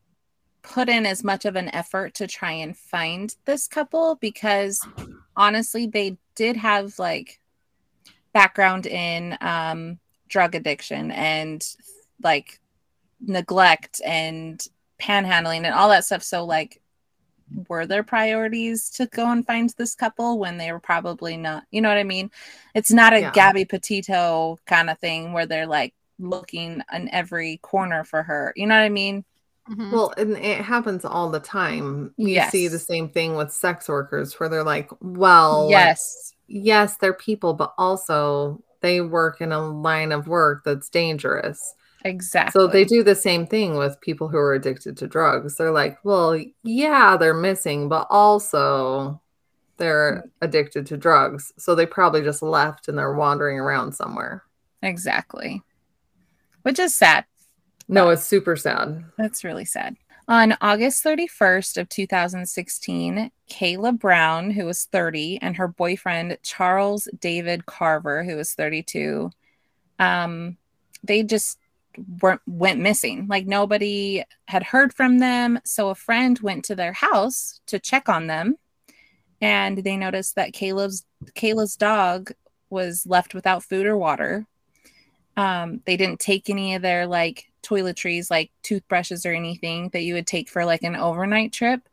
put 0.63 0.89
in 0.89 1.07
as 1.07 1.23
much 1.23 1.45
of 1.45 1.55
an 1.55 1.73
effort 1.73 2.15
to 2.15 2.27
try 2.27 2.51
and 2.51 2.77
find 2.77 3.37
this 3.45 3.69
couple 3.69 4.17
because 4.17 4.85
honestly 5.37 5.87
they 5.87 6.17
did 6.35 6.57
have 6.57 6.99
like 6.99 7.41
background 8.33 8.87
in 8.87 9.37
um 9.41 9.99
drug 10.29 10.55
addiction 10.55 11.11
and 11.11 11.77
like 12.23 12.61
neglect 13.21 14.01
and 14.05 14.69
panhandling 15.03 15.65
and 15.65 15.75
all 15.75 15.89
that 15.89 16.05
stuff 16.05 16.23
so 16.23 16.45
like 16.45 16.81
were 17.69 17.85
their 17.87 18.03
priorities 18.03 18.89
to 18.89 19.07
go 19.07 19.31
and 19.31 19.47
find 19.47 19.75
this 19.77 19.95
couple 19.95 20.39
when 20.39 20.57
they 20.57 20.73
were 20.73 20.81
probably 20.81 21.37
not 21.37 21.65
you 21.71 21.81
know 21.81 21.89
what 21.89 21.99
i 21.99 22.05
mean 22.05 22.31
it's 22.75 22.91
not 22.91 23.13
a 23.13 23.21
yeah. 23.21 23.33
gabby 23.33 23.65
petito 23.65 24.59
kind 24.65 24.89
of 24.89 24.99
thing 25.01 25.33
where 25.33 25.45
they're 25.45 25.67
like 25.67 25.93
looking 26.19 26.81
in 26.95 27.09
every 27.13 27.59
corner 27.59 28.05
for 28.05 28.23
her 28.23 28.53
you 28.57 28.67
know 28.67 28.77
what 28.77 28.85
i 28.85 28.89
mean 28.89 29.25
Mm-hmm. 29.71 29.93
Well, 29.93 30.13
and 30.17 30.37
it 30.37 30.61
happens 30.61 31.05
all 31.05 31.31
the 31.31 31.41
time. 31.41 32.13
You 32.17 32.29
yes. 32.29 32.51
see 32.51 32.69
the 32.69 32.79
same 32.79 33.09
thing 33.09 33.37
with 33.37 33.53
sex 33.53 33.89
workers 33.89 34.35
where 34.35 34.49
they're 34.49 34.65
like, 34.65 34.91
well, 35.01 35.69
yes, 35.71 36.35
yes, 36.49 36.97
they're 36.97 37.15
people, 37.15 37.55
but 37.55 37.73
also 37.79 38.63
they 38.81 39.01
work 39.01 39.41
in 39.41 39.53
a 39.53 39.65
line 39.65 40.11
of 40.11 40.27
work 40.27 40.65
that's 40.65 40.89
dangerous. 40.89 41.75
Exactly. 42.05 42.59
So 42.59 42.67
they 42.67 42.85
do 42.85 43.03
the 43.03 43.15
same 43.15 43.47
thing 43.47 43.77
with 43.77 44.01
people 44.01 44.29
who 44.29 44.39
are 44.39 44.55
addicted 44.55 44.97
to 44.99 45.07
drugs. 45.07 45.57
They're 45.57 45.71
like, 45.71 45.99
well, 46.05 46.41
yeah, 46.63 47.17
they're 47.17 47.35
missing, 47.35 47.89
but 47.89 48.07
also 48.11 49.21
they're 49.77 50.25
addicted 50.41 50.87
to 50.87 50.97
drugs. 50.97 51.53
So 51.59 51.75
they 51.75 51.87
probably 51.87 52.23
just 52.23 52.43
left 52.43 52.89
and 52.89 52.99
they're 52.99 53.15
wandering 53.15 53.59
around 53.59 53.93
somewhere. 53.93 54.45
Exactly. 54.83 55.63
Which 56.63 56.79
is 56.79 56.95
sad. 56.95 57.25
No, 57.89 58.11
it's 58.11 58.25
super 58.25 58.57
sad. 58.57 59.05
That's 59.19 59.45
really 59.45 59.65
sad. 59.65 59.97
On 60.29 60.57
August 60.61 61.05
31st 61.05 61.79
of 61.79 61.89
2016, 61.89 63.31
Kayla 63.51 63.99
Brown, 63.99 64.53
who 64.53 64.65
was 64.65 64.85
30, 64.85 65.39
and 65.43 65.57
her 65.57 65.67
boyfriend 65.67 66.39
Charles 66.43 67.09
David 67.19 67.67
Carver, 67.67 68.23
who 68.23 68.37
was 68.37 68.55
32, 68.55 69.31
um, 69.99 70.57
they 71.03 71.25
just 71.25 71.59
weren't 72.21 72.41
went 72.47 72.81
missing. 72.81 73.27
Like 73.29 73.47
nobody 73.47 74.25
had 74.49 74.63
heard 74.63 74.93
from 74.95 75.19
them. 75.19 75.61
So 75.65 75.89
a 75.91 75.95
friend 75.95 76.39
went 76.41 76.65
to 76.67 76.75
their 76.75 76.93
house 76.93 77.61
to 77.67 77.79
check 77.79 78.09
on 78.09 78.27
them, 78.27 78.57
and 79.41 79.79
they 79.79 79.97
noticed 79.97 80.37
that 80.37 80.53
Caleb's 80.53 81.05
Kayla's 81.35 81.77
dog 81.77 82.33
was 82.71 83.07
left 83.07 83.35
without 83.35 83.63
food 83.63 83.87
or 83.87 83.97
water. 83.97 84.47
Um, 85.37 85.81
they 85.87 85.97
didn't 85.97 86.21
take 86.21 86.51
any 86.51 86.75
of 86.75 86.83
their 86.83 87.07
like 87.07 87.47
toiletries, 87.63 88.31
like 88.31 88.51
toothbrushes 88.63 89.25
or 89.25 89.33
anything 89.33 89.89
that 89.91 90.03
you 90.03 90.15
would 90.15 90.27
take 90.27 90.49
for 90.49 90.65
like 90.65 90.83
an 90.83 90.97
overnight 90.97 91.53
trip. 91.53 91.89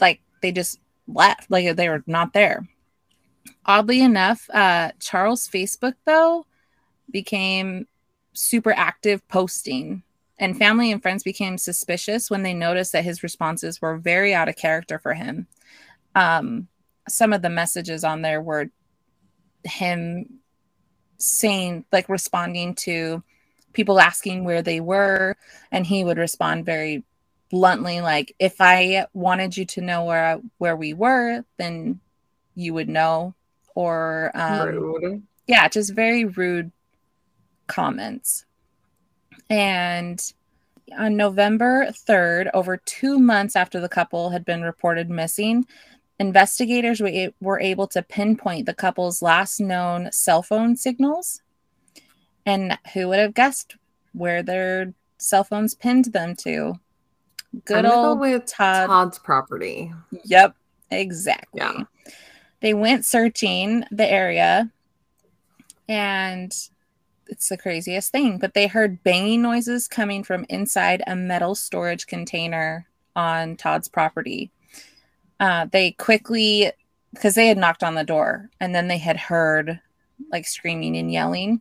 Like 0.00 0.20
they 0.42 0.52
just 0.52 0.78
left, 1.06 1.50
like 1.50 1.76
they 1.76 1.88
were 1.88 2.02
not 2.06 2.32
there. 2.32 2.66
Oddly 3.66 4.00
enough, 4.00 4.48
uh, 4.50 4.92
Charles' 5.00 5.48
Facebook 5.48 5.94
though 6.04 6.46
became 7.10 7.86
super 8.34 8.72
active 8.72 9.26
posting, 9.28 10.02
and 10.38 10.58
family 10.58 10.92
and 10.92 11.00
friends 11.00 11.22
became 11.22 11.56
suspicious 11.56 12.30
when 12.30 12.42
they 12.42 12.54
noticed 12.54 12.92
that 12.92 13.04
his 13.04 13.22
responses 13.22 13.80
were 13.80 13.96
very 13.96 14.34
out 14.34 14.48
of 14.48 14.56
character 14.56 14.98
for 14.98 15.14
him. 15.14 15.46
Um, 16.14 16.68
some 17.08 17.32
of 17.32 17.42
the 17.42 17.50
messages 17.50 18.04
on 18.04 18.22
there 18.22 18.42
were 18.42 18.70
him 19.64 20.40
saying, 21.18 21.84
like, 21.92 22.08
responding 22.08 22.74
to 22.74 23.22
people 23.72 24.00
asking 24.00 24.44
where 24.44 24.62
they 24.62 24.80
were, 24.80 25.36
and 25.70 25.86
he 25.86 26.04
would 26.04 26.18
respond 26.18 26.66
very 26.66 27.04
bluntly, 27.50 28.00
like, 28.00 28.34
"If 28.38 28.60
I 28.60 29.06
wanted 29.14 29.56
you 29.56 29.64
to 29.66 29.80
know 29.80 30.04
where 30.04 30.24
I, 30.24 30.40
where 30.58 30.76
we 30.76 30.92
were, 30.94 31.44
then 31.56 32.00
you 32.54 32.74
would 32.74 32.88
know." 32.88 33.34
Or 33.74 34.30
um, 34.34 35.26
yeah, 35.46 35.68
just 35.68 35.94
very 35.94 36.24
rude 36.24 36.70
comments. 37.66 38.44
And 39.50 40.20
on 40.98 41.16
November 41.16 41.86
3rd, 41.90 42.50
over 42.54 42.76
two 42.76 43.18
months 43.18 43.56
after 43.56 43.80
the 43.80 43.88
couple 43.88 44.30
had 44.30 44.44
been 44.44 44.62
reported 44.62 45.10
missing, 45.10 45.66
investigators 46.18 47.02
were 47.40 47.60
able 47.60 47.86
to 47.88 48.02
pinpoint 48.02 48.66
the 48.66 48.74
couple's 48.74 49.22
last 49.22 49.60
known 49.60 50.10
cell 50.12 50.42
phone 50.42 50.76
signals. 50.76 51.42
And 52.46 52.78
who 52.92 53.08
would 53.08 53.18
have 53.18 53.34
guessed 53.34 53.76
where 54.12 54.42
their 54.42 54.94
cell 55.18 55.44
phones 55.44 55.74
pinned 55.74 56.06
them 56.06 56.36
to? 56.36 56.74
Good 57.64 57.86
old 57.86 58.20
with 58.20 58.46
Todd. 58.46 58.86
Todd's 58.86 59.18
property. 59.18 59.92
Yep, 60.24 60.54
exactly. 60.90 61.60
Yeah. 61.60 61.84
They 62.60 62.74
went 62.74 63.04
searching 63.04 63.84
the 63.90 64.10
area 64.10 64.70
and 65.88 66.52
it's 67.28 67.48
the 67.48 67.56
craziest 67.56 68.12
thing. 68.12 68.38
But 68.38 68.54
they 68.54 68.66
heard 68.66 69.02
banging 69.02 69.42
noises 69.42 69.88
coming 69.88 70.24
from 70.24 70.46
inside 70.48 71.02
a 71.06 71.16
metal 71.16 71.54
storage 71.54 72.06
container 72.06 72.86
on 73.16 73.56
Todd's 73.56 73.88
property. 73.88 74.50
Uh, 75.40 75.66
they 75.70 75.92
quickly, 75.92 76.72
because 77.12 77.34
they 77.34 77.48
had 77.48 77.58
knocked 77.58 77.82
on 77.82 77.94
the 77.94 78.04
door 78.04 78.50
and 78.60 78.74
then 78.74 78.88
they 78.88 78.98
had 78.98 79.16
heard 79.16 79.80
like 80.30 80.46
screaming 80.46 80.96
and 80.96 81.12
yelling. 81.12 81.60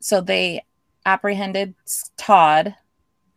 So 0.00 0.20
they 0.20 0.64
apprehended 1.04 1.74
Todd 2.16 2.74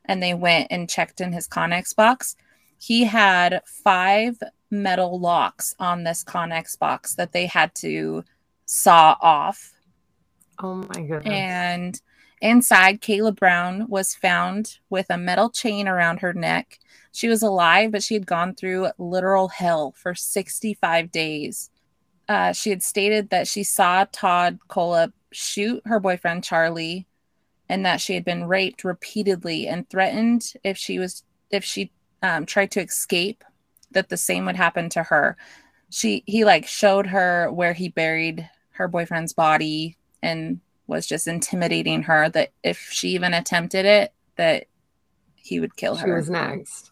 and 0.06 0.22
they 0.22 0.34
went 0.34 0.68
and 0.72 0.90
checked 0.90 1.22
in 1.22 1.34
his 1.34 1.48
Connex 1.48 1.96
box. 1.96 2.36
He 2.78 3.06
had 3.06 3.62
five 3.66 4.38
metal 4.70 5.20
locks 5.20 5.76
on 5.80 6.04
this 6.04 6.24
Connex 6.24 6.78
box 6.78 7.16
that 7.16 7.32
they 7.32 7.46
had 7.46 7.74
to 7.76 8.24
saw 8.66 9.16
off 9.22 9.75
Oh 10.60 10.76
my 10.76 11.02
goodness. 11.02 11.26
And 11.26 12.02
inside, 12.42 13.02
Kayla 13.02 13.36
Brown 13.36 13.88
was 13.88 14.16
found 14.16 14.80
with 14.90 15.08
a 15.10 15.18
metal 15.18 15.50
chain 15.50 15.88
around 15.88 16.20
her 16.20 16.34
neck. 16.34 16.80
She 17.12 17.28
was 17.28 17.42
alive, 17.42 17.92
but 17.92 18.04
she 18.04 18.14
had 18.14 18.26
gone 18.26 18.56
through 18.56 18.90
literal 18.98 19.48
hell 19.48 19.94
for 19.98 20.14
65 20.14 21.12
days. 21.12 21.70
Uh, 22.28 22.52
she 22.54 22.70
had 22.72 22.84
stated 22.84 23.30
that 23.30 23.48
she 23.48 23.64
saw 23.64 24.06
Todd 24.12 24.60
Kohlhepp 24.68 25.14
shoot 25.32 25.82
her 25.86 26.00
boyfriend 26.00 26.44
Charlie 26.44 27.08
and 27.70 27.86
that 27.86 28.02
she 28.02 28.14
had 28.14 28.26
been 28.26 28.46
raped 28.46 28.84
repeatedly 28.84 29.68
and 29.68 29.90
threatened 29.90 30.54
if 30.64 30.78
she 30.78 30.98
was 30.98 31.24
if 31.52 31.64
she 31.64 31.92
um, 32.24 32.46
tried 32.46 32.72
to 32.72 32.82
escape 32.82 33.44
that 33.92 34.10
the 34.10 34.18
same 34.18 34.46
would 34.46 34.56
happen 34.56 34.90
to 34.90 35.04
her 35.04 35.36
she 35.90 36.24
he 36.26 36.46
like 36.46 36.66
showed 36.66 37.08
her 37.08 37.52
where 37.52 37.74
he 37.74 37.90
buried 37.90 38.50
her 38.72 38.88
boyfriend's 38.88 39.34
body 39.34 39.98
and 40.22 40.60
was 40.88 41.08
just 41.08 41.28
intimidating 41.28 42.04
her 42.04 42.30
that 42.30 42.52
if 42.64 42.90
she 42.92 43.10
even 43.10 43.34
attempted 43.34 43.86
it, 43.86 44.14
that 44.36 44.66
he 45.36 45.60
would 45.60 45.76
kill 45.76 45.96
her. 45.96 46.08
She 46.08 46.12
was 46.12 46.30
next. 46.30 46.92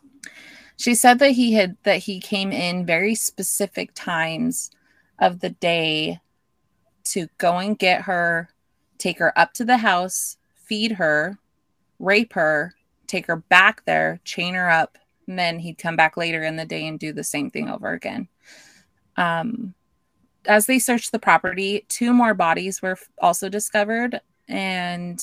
She 0.78 0.96
said 0.96 1.20
that 1.20 1.32
he 1.32 1.54
had 1.54 1.78
that 1.84 2.00
he 2.00 2.20
came 2.20 2.52
in 2.52 2.86
very 2.86 3.16
specific 3.16 3.92
times 3.94 4.72
of 5.20 5.40
the 5.40 5.52
day 5.52 6.20
to 7.06 7.28
go 7.38 7.58
and 7.58 7.78
get 7.78 8.02
her, 8.04 8.50
take 8.98 9.20
her 9.20 9.38
up 9.38 9.54
to 9.54 9.66
the 9.66 9.78
house, 9.78 10.38
feed 10.56 10.94
her, 10.94 11.38
rape 12.00 12.34
her, 12.34 12.74
take 13.08 13.28
her 13.28 13.36
back 13.36 13.86
there, 13.86 14.20
chain 14.24 14.56
her 14.56 14.70
up, 14.70 14.98
and 15.28 15.38
then 15.38 15.60
he'd 15.60 15.78
come 15.78 15.96
back 15.96 16.18
later 16.18 16.44
in 16.44 16.56
the 16.56 16.66
day 16.66 16.88
and 16.88 17.00
do 17.00 17.14
the 17.14 17.24
same 17.24 17.50
thing 17.50 17.70
over 17.70 17.92
again. 17.92 18.28
Um, 19.16 19.76
as 20.46 20.66
they 20.66 20.80
searched 20.80 21.12
the 21.12 21.20
property, 21.20 21.86
two 21.90 22.14
more 22.14 22.34
bodies 22.34 22.82
were 22.82 22.98
also 23.22 23.50
discovered, 23.50 24.20
and 24.48 25.22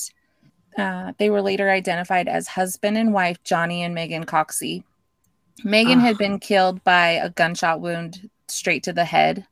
uh, 0.77 1.13
they 1.17 1.29
were 1.29 1.41
later 1.41 1.69
identified 1.69 2.27
as 2.27 2.47
husband 2.47 2.97
and 2.97 3.13
wife 3.13 3.41
Johnny 3.43 3.83
and 3.83 3.93
Megan 3.93 4.25
Coxie. 4.25 4.83
Megan 5.63 5.99
had 5.99 6.17
been 6.17 6.39
killed 6.39 6.83
by 6.83 7.09
a 7.09 7.29
gunshot 7.29 7.81
wound 7.81 8.29
straight 8.47 8.83
to 8.83 8.93
the 8.93 9.05
head, 9.05 9.45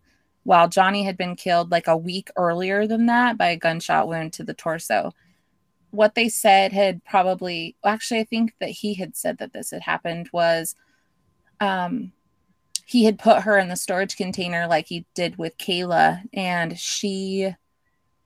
while 0.44 0.68
Johnny 0.68 1.04
had 1.04 1.18
been 1.18 1.36
killed 1.36 1.72
like 1.72 1.88
a 1.88 1.98
week 1.98 2.30
earlier 2.36 2.88
than 2.88 3.06
that 3.08 3.38
by 3.38 3.50
a 3.50 3.58
gunshot 3.58 4.08
wound 4.08 4.34
to 4.34 4.44
the 4.44 4.54
torso. 4.54 5.14
What 5.92 6.16
they 6.16 6.30
said 6.30 6.72
had 6.72 7.04
probably, 7.04 7.76
actually, 7.84 8.22
I 8.22 8.24
think 8.26 8.54
that 8.60 8.70
he 8.70 8.94
had 8.94 9.16
said 9.16 9.38
that 9.40 9.54
this 9.54 9.72
had 9.72 9.82
happened 9.82 10.30
was 10.32 10.76
um, 11.60 12.12
he 12.90 13.04
had 13.04 13.20
put 13.20 13.44
her 13.44 13.56
in 13.60 13.68
the 13.68 13.76
storage 13.76 14.18
container 14.18 14.66
like 14.66 14.88
he 14.88 15.06
did 15.14 15.38
with 15.38 15.60
Kayla, 15.60 16.24
and 16.34 16.76
she 16.76 17.54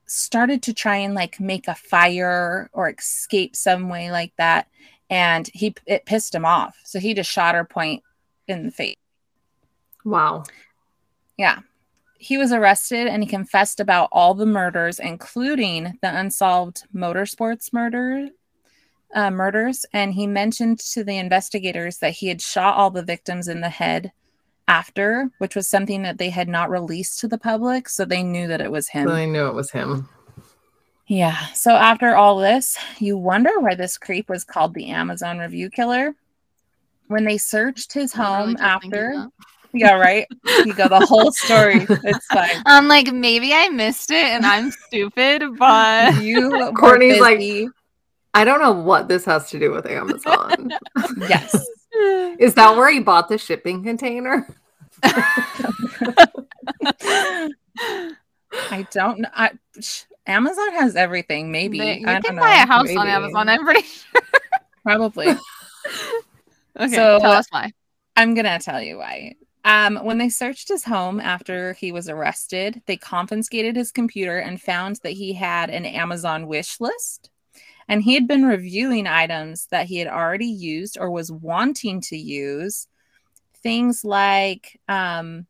started 0.06 0.62
to 0.62 0.72
try 0.72 0.96
and 0.96 1.12
like 1.12 1.38
make 1.38 1.68
a 1.68 1.74
fire 1.74 2.70
or 2.72 2.88
escape 2.88 3.54
some 3.54 3.90
way 3.90 4.10
like 4.10 4.32
that 4.38 4.66
and 5.10 5.50
he 5.52 5.74
it 5.86 6.06
pissed 6.06 6.34
him 6.34 6.46
off. 6.46 6.78
So 6.84 6.98
he 6.98 7.12
just 7.12 7.30
shot 7.30 7.54
her 7.54 7.64
point 7.64 8.02
in 8.48 8.64
the 8.64 8.70
face. 8.70 8.96
Wow. 10.02 10.44
Yeah. 11.36 11.60
He 12.18 12.38
was 12.38 12.52
arrested 12.52 13.06
and 13.06 13.22
he 13.22 13.28
confessed 13.28 13.80
about 13.80 14.08
all 14.12 14.32
the 14.32 14.46
murders 14.46 14.98
including 14.98 15.98
the 16.00 16.18
unsolved 16.18 16.84
motorsports 16.94 17.70
murder 17.70 18.28
uh, 19.14 19.30
murders 19.30 19.84
and 19.92 20.14
he 20.14 20.26
mentioned 20.26 20.80
to 20.80 21.04
the 21.04 21.18
investigators 21.18 21.98
that 21.98 22.14
he 22.14 22.28
had 22.28 22.40
shot 22.40 22.76
all 22.76 22.90
the 22.90 23.02
victims 23.02 23.46
in 23.46 23.60
the 23.60 23.68
head 23.68 24.12
after, 24.68 25.30
which 25.38 25.54
was 25.54 25.68
something 25.68 26.02
that 26.02 26.18
they 26.18 26.30
had 26.30 26.48
not 26.48 26.70
released 26.70 27.18
to 27.20 27.28
the 27.28 27.38
public. 27.38 27.88
So 27.88 28.04
they 28.04 28.22
knew 28.22 28.46
that 28.48 28.60
it 28.60 28.70
was 28.70 28.88
him. 28.88 29.08
So 29.08 29.14
they 29.14 29.26
knew 29.26 29.46
it 29.46 29.54
was 29.54 29.70
him. 29.70 30.08
Yeah. 31.06 31.46
So 31.48 31.72
after 31.72 32.16
all 32.16 32.38
this, 32.38 32.78
you 32.98 33.16
wonder 33.16 33.60
why 33.60 33.74
this 33.74 33.98
creep 33.98 34.28
was 34.28 34.44
called 34.44 34.74
the 34.74 34.88
Amazon 34.88 35.38
review 35.38 35.70
killer. 35.70 36.14
When 37.08 37.24
they 37.24 37.36
searched 37.36 37.92
his 37.92 38.12
home 38.12 38.54
really 38.54 38.60
after. 38.60 39.26
Yeah, 39.76 39.94
right. 39.94 40.28
You 40.64 40.72
got 40.72 40.90
the 40.90 41.04
whole 41.04 41.32
story. 41.32 41.84
It's 41.90 42.26
fine. 42.26 42.62
I'm 42.66 42.86
like, 42.86 43.12
maybe 43.12 43.52
I 43.52 43.68
missed 43.70 44.12
it 44.12 44.24
and 44.24 44.46
I'm 44.46 44.70
stupid, 44.70 45.42
but 45.58 46.14
you 46.22 46.72
Courtney's 46.76 47.20
like 47.20 47.40
I 48.34 48.44
don't 48.44 48.60
know 48.60 48.70
what 48.70 49.08
this 49.08 49.24
has 49.24 49.50
to 49.50 49.58
do 49.58 49.72
with 49.72 49.86
Amazon. 49.86 50.70
yes. 51.28 51.66
Is 52.38 52.54
that 52.54 52.76
where 52.76 52.90
he 52.90 53.00
bought 53.00 53.28
the 53.28 53.38
shipping 53.38 53.82
container? 53.82 54.46
I 55.02 55.94
don't 58.90 59.20
know. 59.20 59.28
I, 59.34 59.50
Amazon 60.26 60.72
has 60.74 60.96
everything. 60.96 61.52
Maybe 61.52 61.78
they, 61.78 61.98
you 61.98 62.06
I 62.06 62.20
can 62.20 62.36
buy 62.36 62.56
know. 62.56 62.62
a 62.62 62.66
house 62.66 62.86
maybe. 62.86 62.98
on 62.98 63.08
Amazon. 63.08 63.48
I'm 63.48 63.64
pretty 63.64 63.82
sure. 63.82 64.22
Probably. 64.82 65.28
okay, 65.28 66.94
so 66.94 67.18
tell 67.18 67.32
us 67.32 67.46
why. 67.50 67.72
I'm 68.16 68.34
gonna 68.34 68.58
tell 68.58 68.80
you 68.80 68.98
why. 68.98 69.34
Um, 69.64 69.96
when 70.02 70.18
they 70.18 70.28
searched 70.28 70.68
his 70.68 70.84
home 70.84 71.20
after 71.20 71.72
he 71.74 71.90
was 71.90 72.08
arrested, 72.08 72.82
they 72.86 72.96
confiscated 72.96 73.76
his 73.76 73.92
computer 73.92 74.38
and 74.38 74.60
found 74.60 75.00
that 75.02 75.12
he 75.12 75.32
had 75.32 75.70
an 75.70 75.86
Amazon 75.86 76.46
wish 76.46 76.80
list. 76.80 77.30
And 77.88 78.02
he 78.02 78.14
had 78.14 78.26
been 78.26 78.44
reviewing 78.44 79.06
items 79.06 79.66
that 79.66 79.86
he 79.86 79.98
had 79.98 80.08
already 80.08 80.46
used 80.46 80.98
or 80.98 81.10
was 81.10 81.30
wanting 81.30 82.00
to 82.02 82.16
use. 82.16 82.88
Things 83.62 84.04
like 84.04 84.80
um, 84.88 85.46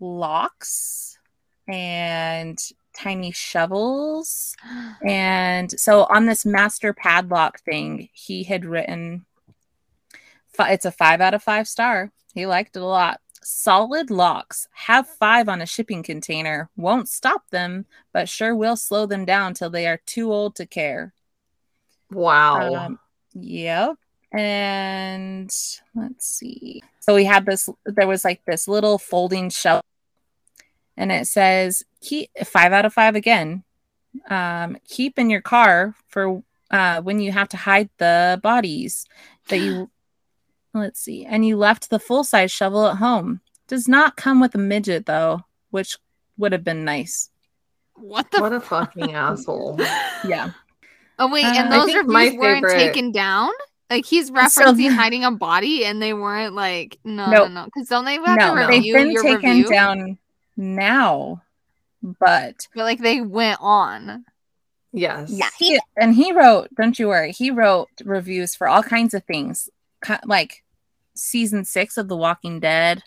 locks 0.00 1.18
and 1.66 2.58
tiny 2.94 3.32
shovels. 3.32 4.56
And 5.04 5.70
so 5.78 6.04
on 6.10 6.26
this 6.26 6.44
master 6.44 6.92
padlock 6.92 7.60
thing, 7.60 8.08
he 8.12 8.42
had 8.42 8.64
written 8.64 9.24
it's 10.60 10.84
a 10.84 10.90
five 10.90 11.20
out 11.20 11.34
of 11.34 11.42
five 11.42 11.68
star. 11.68 12.10
He 12.34 12.46
liked 12.46 12.76
it 12.76 12.82
a 12.82 12.84
lot. 12.84 13.20
Solid 13.42 14.10
locks 14.10 14.68
have 14.72 15.08
five 15.08 15.48
on 15.48 15.60
a 15.60 15.66
shipping 15.66 16.02
container. 16.02 16.68
Won't 16.76 17.08
stop 17.08 17.48
them, 17.50 17.86
but 18.12 18.28
sure 18.28 18.54
will 18.54 18.76
slow 18.76 19.06
them 19.06 19.24
down 19.24 19.54
till 19.54 19.70
they 19.70 19.86
are 19.86 20.00
too 20.04 20.32
old 20.32 20.56
to 20.56 20.66
care. 20.66 21.14
Wow. 22.10 22.74
Um, 22.74 22.98
yep. 23.34 23.96
And 24.32 25.50
let's 25.94 26.26
see. 26.26 26.82
So 27.00 27.14
we 27.14 27.24
had 27.24 27.46
this, 27.46 27.68
there 27.84 28.06
was 28.06 28.24
like 28.24 28.44
this 28.44 28.68
little 28.68 28.98
folding 28.98 29.48
shelf 29.50 29.82
and 30.98 31.12
it 31.12 31.26
says 31.26 31.84
keep 32.02 32.28
five 32.44 32.72
out 32.72 32.84
of 32.84 32.92
five 32.92 33.14
again. 33.14 33.62
Um, 34.28 34.76
keep 34.86 35.18
in 35.18 35.30
your 35.30 35.40
car 35.40 35.94
for 36.08 36.42
uh, 36.70 37.00
when 37.00 37.20
you 37.20 37.32
have 37.32 37.48
to 37.50 37.56
hide 37.56 37.88
the 37.96 38.38
bodies 38.42 39.06
that 39.48 39.58
you. 39.58 39.90
let's 40.74 41.00
see, 41.00 41.24
and 41.24 41.46
you 41.46 41.56
left 41.56 41.88
the 41.88 41.98
full 41.98 42.24
size 42.24 42.50
shovel 42.50 42.86
at 42.86 42.96
home. 42.96 43.40
Does 43.68 43.88
not 43.88 44.16
come 44.16 44.40
with 44.40 44.54
a 44.54 44.58
midget 44.58 45.06
though, 45.06 45.44
which 45.70 45.96
would 46.36 46.52
have 46.52 46.64
been 46.64 46.84
nice. 46.84 47.30
What 47.94 48.30
the? 48.30 48.40
What 48.40 48.52
a 48.52 48.60
fucking 48.60 49.12
asshole! 49.14 49.76
Yeah. 50.26 50.50
Oh 51.18 51.30
wait, 51.30 51.44
and 51.44 51.72
uh, 51.72 51.78
those 51.78 51.94
reviews 51.94 52.34
weren't 52.34 52.64
favorite... 52.64 52.78
taken 52.78 53.12
down. 53.12 53.50
Like 53.90 54.04
he's 54.04 54.30
referencing 54.30 54.88
so, 54.90 54.94
hiding 54.94 55.24
a 55.24 55.30
body, 55.30 55.84
and 55.84 56.00
they 56.00 56.12
weren't 56.12 56.54
like 56.54 56.98
no, 57.04 57.30
nope. 57.30 57.48
no, 57.50 57.62
no, 57.62 57.64
because 57.64 57.88
don't 57.88 58.04
they 58.04 58.16
have 58.16 58.38
no, 58.38 58.54
to 58.54 58.66
review 58.66 58.92
they've 58.92 59.02
been 59.02 59.10
your 59.12 59.22
taken 59.22 59.50
review? 59.50 59.68
down 59.68 60.18
now, 60.56 61.42
but 62.02 62.68
but 62.74 62.82
like 62.84 63.00
they 63.00 63.20
went 63.20 63.58
on. 63.60 64.24
Yes. 64.92 65.30
Yeah. 65.30 65.50
He, 65.58 65.78
and 65.96 66.14
he 66.14 66.32
wrote, 66.32 66.74
don't 66.74 66.98
you 66.98 67.08
worry, 67.08 67.32
he 67.32 67.50
wrote 67.50 67.88
reviews 68.04 68.54
for 68.54 68.66
all 68.66 68.82
kinds 68.82 69.14
of 69.14 69.22
things, 69.24 69.68
like 70.24 70.64
season 71.14 71.64
six 71.64 71.98
of 71.98 72.08
The 72.08 72.16
Walking 72.16 72.58
Dead, 72.58 73.02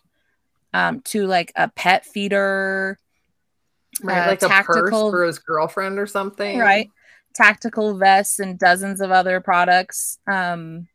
um, 0.73 1.01
to 1.01 1.25
like 1.25 1.51
a 1.55 1.69
pet 1.69 2.05
feeder, 2.05 2.99
right? 4.03 4.25
Uh, 4.25 4.29
like 4.29 4.39
tactical, 4.39 4.77
a 4.77 4.81
purse 4.81 5.11
for 5.11 5.23
his 5.23 5.39
girlfriend 5.39 5.97
or 5.97 6.07
something, 6.07 6.59
right? 6.59 6.89
Tactical 7.33 7.97
vests 7.97 8.39
and 8.39 8.59
dozens 8.59 9.01
of 9.01 9.11
other 9.11 9.39
products, 9.39 10.19
um, 10.27 10.87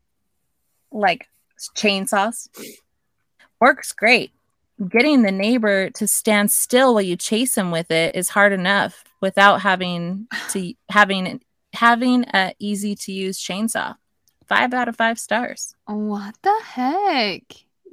like 0.92 1.28
chainsaws. 1.74 2.48
Works 3.60 3.92
great 3.92 4.32
getting 4.88 5.22
the 5.22 5.32
neighbor 5.32 5.90
to 5.90 6.06
stand 6.06 6.50
still 6.50 6.94
while 6.94 7.02
you 7.02 7.16
chase 7.16 7.56
him 7.56 7.70
with 7.70 7.90
it 7.90 8.14
is 8.14 8.28
hard 8.30 8.52
enough 8.52 9.04
without 9.20 9.62
having 9.62 10.26
to 10.50 10.74
having 10.90 11.40
having 11.72 12.24
a 12.34 12.54
easy 12.58 12.94
to 12.94 13.12
use 13.12 13.42
chainsaw. 13.42 13.96
Five 14.46 14.72
out 14.74 14.88
of 14.88 14.96
five 14.96 15.18
stars. 15.18 15.74
What 15.86 16.36
the 16.42 16.60
heck? 16.64 17.42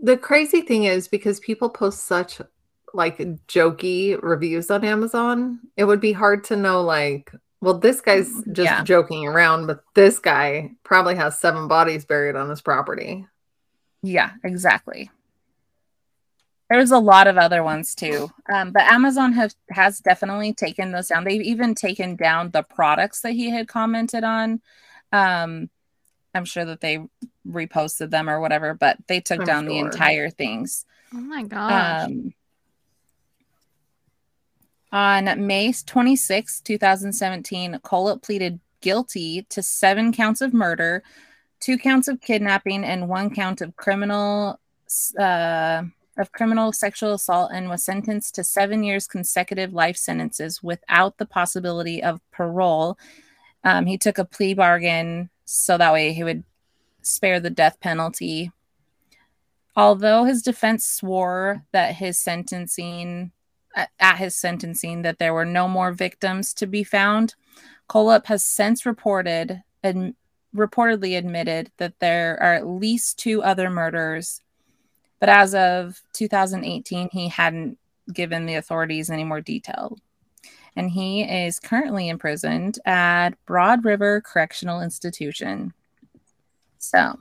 The 0.02 0.18
crazy 0.18 0.62
thing 0.62 0.84
is 0.84 1.08
because 1.08 1.40
people 1.40 1.70
post 1.70 2.04
such 2.04 2.40
like 2.94 3.18
jokey 3.48 4.22
reviews 4.22 4.70
on 4.70 4.86
Amazon, 4.86 5.60
it 5.76 5.86
would 5.86 6.00
be 6.00 6.12
hard 6.12 6.44
to 6.46 6.56
know 6.56 6.84
like, 6.84 7.32
well, 7.64 7.80
this 7.80 8.02
guy's 8.02 8.30
mm, 8.30 8.52
just 8.52 8.66
yeah. 8.66 8.84
joking 8.84 9.26
around, 9.26 9.68
but 9.68 9.86
this 9.96 10.20
guy 10.20 10.72
probably 10.84 11.16
has 11.16 11.40
seven 11.40 11.70
bodies 11.70 12.04
buried 12.04 12.36
on 12.36 12.50
his 12.50 12.62
property. 12.62 13.26
Yeah, 14.02 14.32
exactly. 14.44 15.10
There's 16.70 16.92
a 16.92 17.00
lot 17.00 17.28
of 17.28 17.38
other 17.38 17.64
ones 17.64 17.96
too. 17.96 18.30
Um, 18.52 18.72
but 18.72 18.84
Amazon 18.84 19.32
has 19.34 19.56
has 19.70 20.00
definitely 20.00 20.54
taken 20.54 20.92
those 20.92 21.08
down. 21.08 21.24
They've 21.24 21.42
even 21.42 21.74
taken 21.74 22.18
down 22.18 22.52
the 22.52 22.64
products 22.64 23.22
that 23.22 23.32
he 23.32 23.50
had 23.50 23.70
commented 23.70 24.26
on. 24.26 24.62
Um, 25.14 25.70
I'm 26.36 26.46
sure 26.46 26.66
that 26.66 26.82
they 26.82 27.00
reposted 27.48 28.10
them 28.10 28.30
or 28.30 28.42
whatever, 28.42 28.74
but 28.74 28.98
they 29.08 29.22
took 29.22 29.40
I'm 29.42 29.46
down 29.46 29.64
sure. 29.64 29.70
the 29.70 29.80
entire 29.80 30.30
things. 30.30 30.86
Oh 31.14 31.22
my 31.22 31.44
gosh. 31.44 32.06
Um, 32.06 32.34
on 34.94 35.48
May 35.48 35.74
26, 35.74 36.62
2017, 36.62 37.80
Kohlhepp 37.84 38.22
pleaded 38.22 38.60
guilty 38.80 39.42
to 39.50 39.64
seven 39.64 40.14
counts 40.14 40.40
of 40.40 40.54
murder, 40.54 41.04
two 41.60 41.80
counts 41.80 42.08
of 42.08 42.22
kidnapping, 42.22 42.84
and 42.84 43.10
one 43.10 43.34
count 43.34 43.62
of 43.62 43.76
criminal 43.76 44.60
uh, 45.18 45.82
of 46.20 46.32
criminal 46.32 46.72
sexual 46.72 47.14
assault 47.14 47.50
and 47.52 47.68
was 47.68 47.84
sentenced 47.84 48.36
to 48.36 48.44
seven 48.44 48.84
years 48.84 49.08
consecutive 49.08 49.74
life 49.74 49.98
sentences 49.98 50.62
without 50.62 51.18
the 51.18 51.26
possibility 51.26 52.04
of 52.04 52.22
parole. 52.32 52.96
Um, 53.64 53.88
he 53.88 53.98
took 53.98 54.20
a 54.20 54.26
plea 54.26 54.54
bargain 54.54 55.32
so 55.46 55.76
that 55.76 55.92
way 55.92 56.14
he 56.14 56.24
would 56.24 56.44
spare 57.02 57.40
the 57.40 57.50
death 57.50 57.80
penalty. 57.80 58.52
Although 59.76 60.26
his 60.26 60.44
defense 60.44 60.86
swore 60.86 61.64
that 61.72 61.96
his 61.96 62.20
sentencing, 62.20 63.32
at 63.76 64.18
his 64.18 64.36
sentencing, 64.36 65.02
that 65.02 65.20
there 65.20 65.34
were 65.34 65.46
no 65.46 65.68
more 65.68 65.92
victims 65.92 66.54
to 66.56 66.68
be 66.68 66.84
found, 66.84 67.36
Kohlhepp 67.90 68.28
has 68.28 68.44
since 68.44 68.86
reported 68.86 69.64
and 69.82 70.16
reportedly 70.56 71.18
admitted 71.18 71.72
that 71.78 72.00
there 72.00 72.42
are 72.42 72.54
at 72.54 72.68
least 72.68 73.18
two 73.18 73.42
other 73.42 73.70
murders 73.70 74.42
but 75.24 75.30
as 75.30 75.56
of 75.56 76.02
2018, 76.12 77.08
he 77.14 77.30
hadn't 77.30 77.78
given 78.12 78.46
the 78.46 78.56
authorities 78.56 79.10
any 79.10 79.24
more 79.24 79.40
detail. 79.40 79.98
And 80.76 80.92
he 80.92 81.24
is 81.24 81.62
currently 81.62 82.10
imprisoned 82.10 82.78
at 82.84 83.30
Broad 83.46 83.86
River 83.86 84.20
Correctional 84.20 84.82
Institution. 84.82 85.72
So, 86.78 87.18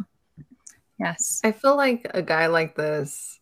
yes. 0.98 1.42
I 1.44 1.52
feel 1.52 1.76
like 1.76 2.10
a 2.12 2.22
guy 2.22 2.48
like 2.48 2.74
this 2.74 3.38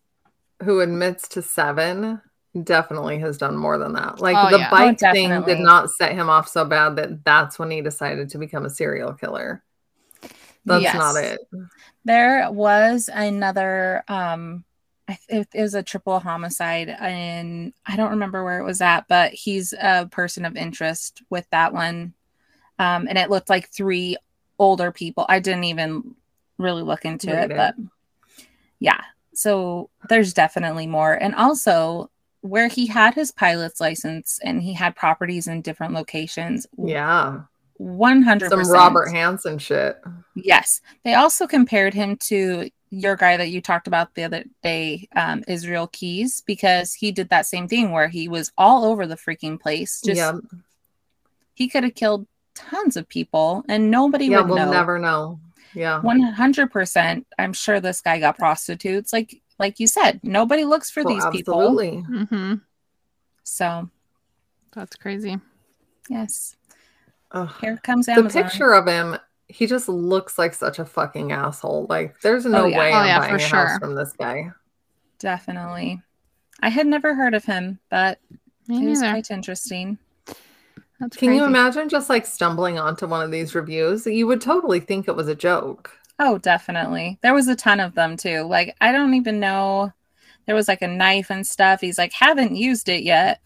who 0.63 0.81
admits 0.81 1.27
to 1.29 1.41
seven 1.41 2.21
definitely 2.63 3.19
has 3.19 3.39
done 3.39 3.57
more 3.57 3.79
than 3.79 3.93
that. 3.95 4.21
Like 4.21 4.37
oh, 4.37 4.51
the 4.51 4.59
yeah. 4.59 4.71
bike 4.71 4.99
oh, 5.05 5.13
thing 5.13 5.43
did 5.43 5.61
not 5.61 5.91
set 5.91 6.13
him 6.13 6.29
off 6.29 6.49
so 6.49 6.65
bad 6.65 6.97
that 6.97 7.25
that's 7.25 7.59
when 7.59 7.71
he 7.71 7.81
decided 7.81 8.31
to 8.31 8.39
become 8.39 8.65
a 8.65 8.71
serial 8.71 9.13
killer. 9.13 9.63
That's 10.65 10.83
yes. 10.83 10.95
not 10.95 11.17
it. 11.17 11.41
There 12.05 12.51
was 12.51 13.09
another 13.13 14.05
um 14.09 14.65
it, 15.29 15.49
it 15.53 15.63
was 15.63 15.75
a 15.75 15.83
triple 15.83 16.21
homicide 16.21 16.89
and 16.89 17.73
I 17.87 17.97
don't 17.97 18.11
remember 18.11 18.45
where 18.45 18.61
it 18.61 18.65
was 18.65 18.81
at, 18.81 19.09
but 19.09 19.33
he's 19.33 19.73
a 19.73 20.07
person 20.07 20.45
of 20.45 20.57
interest 20.57 21.23
with 21.31 21.47
that 21.51 21.73
one. 21.73 22.15
Um, 22.79 23.07
and 23.09 23.19
it 23.19 23.31
looked 23.31 23.51
like 23.51 23.71
three 23.71 24.17
older 24.59 24.93
people. 24.93 25.27
I 25.29 25.41
didn't 25.41 25.65
even 25.65 26.15
really 26.59 26.83
look 26.83 27.05
into 27.05 27.31
it, 27.31 27.49
but 27.49 27.75
yeah. 28.79 29.01
So 29.35 29.91
there's 30.09 30.33
definitely 30.33 30.87
more. 30.87 31.13
And 31.13 31.35
also 31.35 32.11
where 32.43 32.69
he 32.69 32.87
had 32.87 33.15
his 33.15 33.33
pilot's 33.33 33.81
license 33.81 34.39
and 34.43 34.63
he 34.63 34.73
had 34.73 34.97
properties 34.97 35.47
in 35.47 35.63
different 35.63 35.93
locations. 35.93 36.67
Yeah. 36.79 37.43
100 37.77 38.51
some 38.51 38.71
Robert 38.71 39.11
Hansen 39.11 39.59
shit. 39.59 40.01
Yes. 40.35 40.81
They 41.05 41.15
also 41.15 41.47
compared 41.47 41.95
him 41.95 42.17
to 42.29 42.71
your 42.91 43.17
guy 43.17 43.37
that 43.37 43.51
you 43.51 43.61
talked 43.61 43.87
about 43.87 44.15
the 44.15 44.25
other 44.25 44.45
day, 44.63 45.09
um, 45.15 45.45
Israel 45.49 45.87
Keys, 45.87 46.43
because 46.45 46.93
he 46.93 47.13
did 47.13 47.29
that 47.31 47.47
same 47.47 47.69
thing 47.69 47.93
where 47.93 48.09
he 48.09 48.29
was 48.29 48.53
all 48.59 48.85
over 48.85 49.07
the 49.07 49.17
freaking 49.17 49.59
place. 49.59 50.03
Just 50.05 50.19
yeah. 50.19 50.33
he 51.55 51.69
could 51.69 51.85
have 51.85 51.95
killed 51.95 52.27
tons 52.55 52.97
of 52.97 53.09
people 53.09 53.65
and 53.69 53.91
nobody 53.91 54.27
yeah, 54.27 54.41
would 54.41 54.49
we'll 54.49 54.57
know. 54.57 54.71
never 54.73 54.99
know. 54.99 55.41
Yeah. 55.75 56.01
100%. 56.05 57.25
I'm 57.39 57.53
sure 57.53 57.81
this 57.81 58.01
guy 58.01 58.19
got 58.19 58.37
prostitutes. 58.37 59.13
Like, 59.13 59.41
like 59.61 59.79
you 59.79 59.87
said, 59.87 60.19
nobody 60.25 60.65
looks 60.65 60.91
for 60.91 61.05
well, 61.05 61.15
these 61.15 61.25
absolutely. 61.25 61.91
people. 61.91 62.17
Mm-hmm. 62.17 62.55
So 63.45 63.89
that's 64.75 64.97
crazy. 64.97 65.39
Yes. 66.09 66.57
Ugh. 67.33 67.53
Here 67.61 67.77
comes 67.85 68.09
Amazon. 68.09 68.25
The 68.25 68.49
picture 68.49 68.73
of 68.73 68.87
him, 68.87 69.19
he 69.49 69.67
just 69.67 69.89
looks 69.89 70.39
like 70.39 70.55
such 70.55 70.79
a 70.79 70.85
fucking 70.85 71.31
asshole. 71.31 71.87
Like, 71.89 72.19
there's 72.23 72.47
no 72.47 72.65
oh, 72.65 72.67
yeah. 72.67 72.79
way 72.79 72.93
oh, 72.93 72.97
I'm 72.97 73.07
yeah, 73.07 73.19
buying 73.19 73.35
a 73.35 73.39
sure. 73.39 73.67
house 73.67 73.79
from 73.79 73.95
this 73.95 74.13
guy. 74.13 74.51
Definitely. 75.19 76.01
I 76.61 76.71
had 76.71 76.87
never 76.87 77.15
heard 77.15 77.35
of 77.35 77.45
him, 77.45 77.79
but 77.91 78.19
Me 78.67 78.85
it 78.85 78.89
was 78.89 79.01
quite 79.01 79.31
interesting. 79.31 79.99
That's 80.99 81.17
Can 81.17 81.29
crazy. 81.29 81.37
you 81.37 81.45
imagine 81.45 81.89
just 81.89 82.11
like 82.11 82.27
stumbling 82.27 82.79
onto 82.79 83.07
one 83.07 83.23
of 83.23 83.31
these 83.31 83.55
reviews? 83.55 84.07
You 84.07 84.27
would 84.27 84.41
totally 84.41 84.81
think 84.81 85.07
it 85.07 85.17
was 85.17 85.29
a 85.29 85.35
joke. 85.35 85.91
Oh, 86.23 86.37
definitely. 86.37 87.19
There 87.23 87.33
was 87.33 87.49
a 87.49 87.57
ton 87.57 87.81
of 87.81 87.95
them 87.95 88.17
too. 88.19 88.43
Like 88.43 88.77
I 88.81 88.93
don't 88.93 89.15
even 89.15 89.41
know. 89.41 89.91
There 90.47 90.55
was 90.55 90.69
like 90.69 90.83
a 90.83 90.87
knife 90.87 91.31
and 91.31 91.47
stuff. 91.47 91.81
He's 91.81 91.97
like, 91.97 92.13
haven't 92.13 92.55
used 92.55 92.91
it 92.91 93.03
yet. 93.03 93.41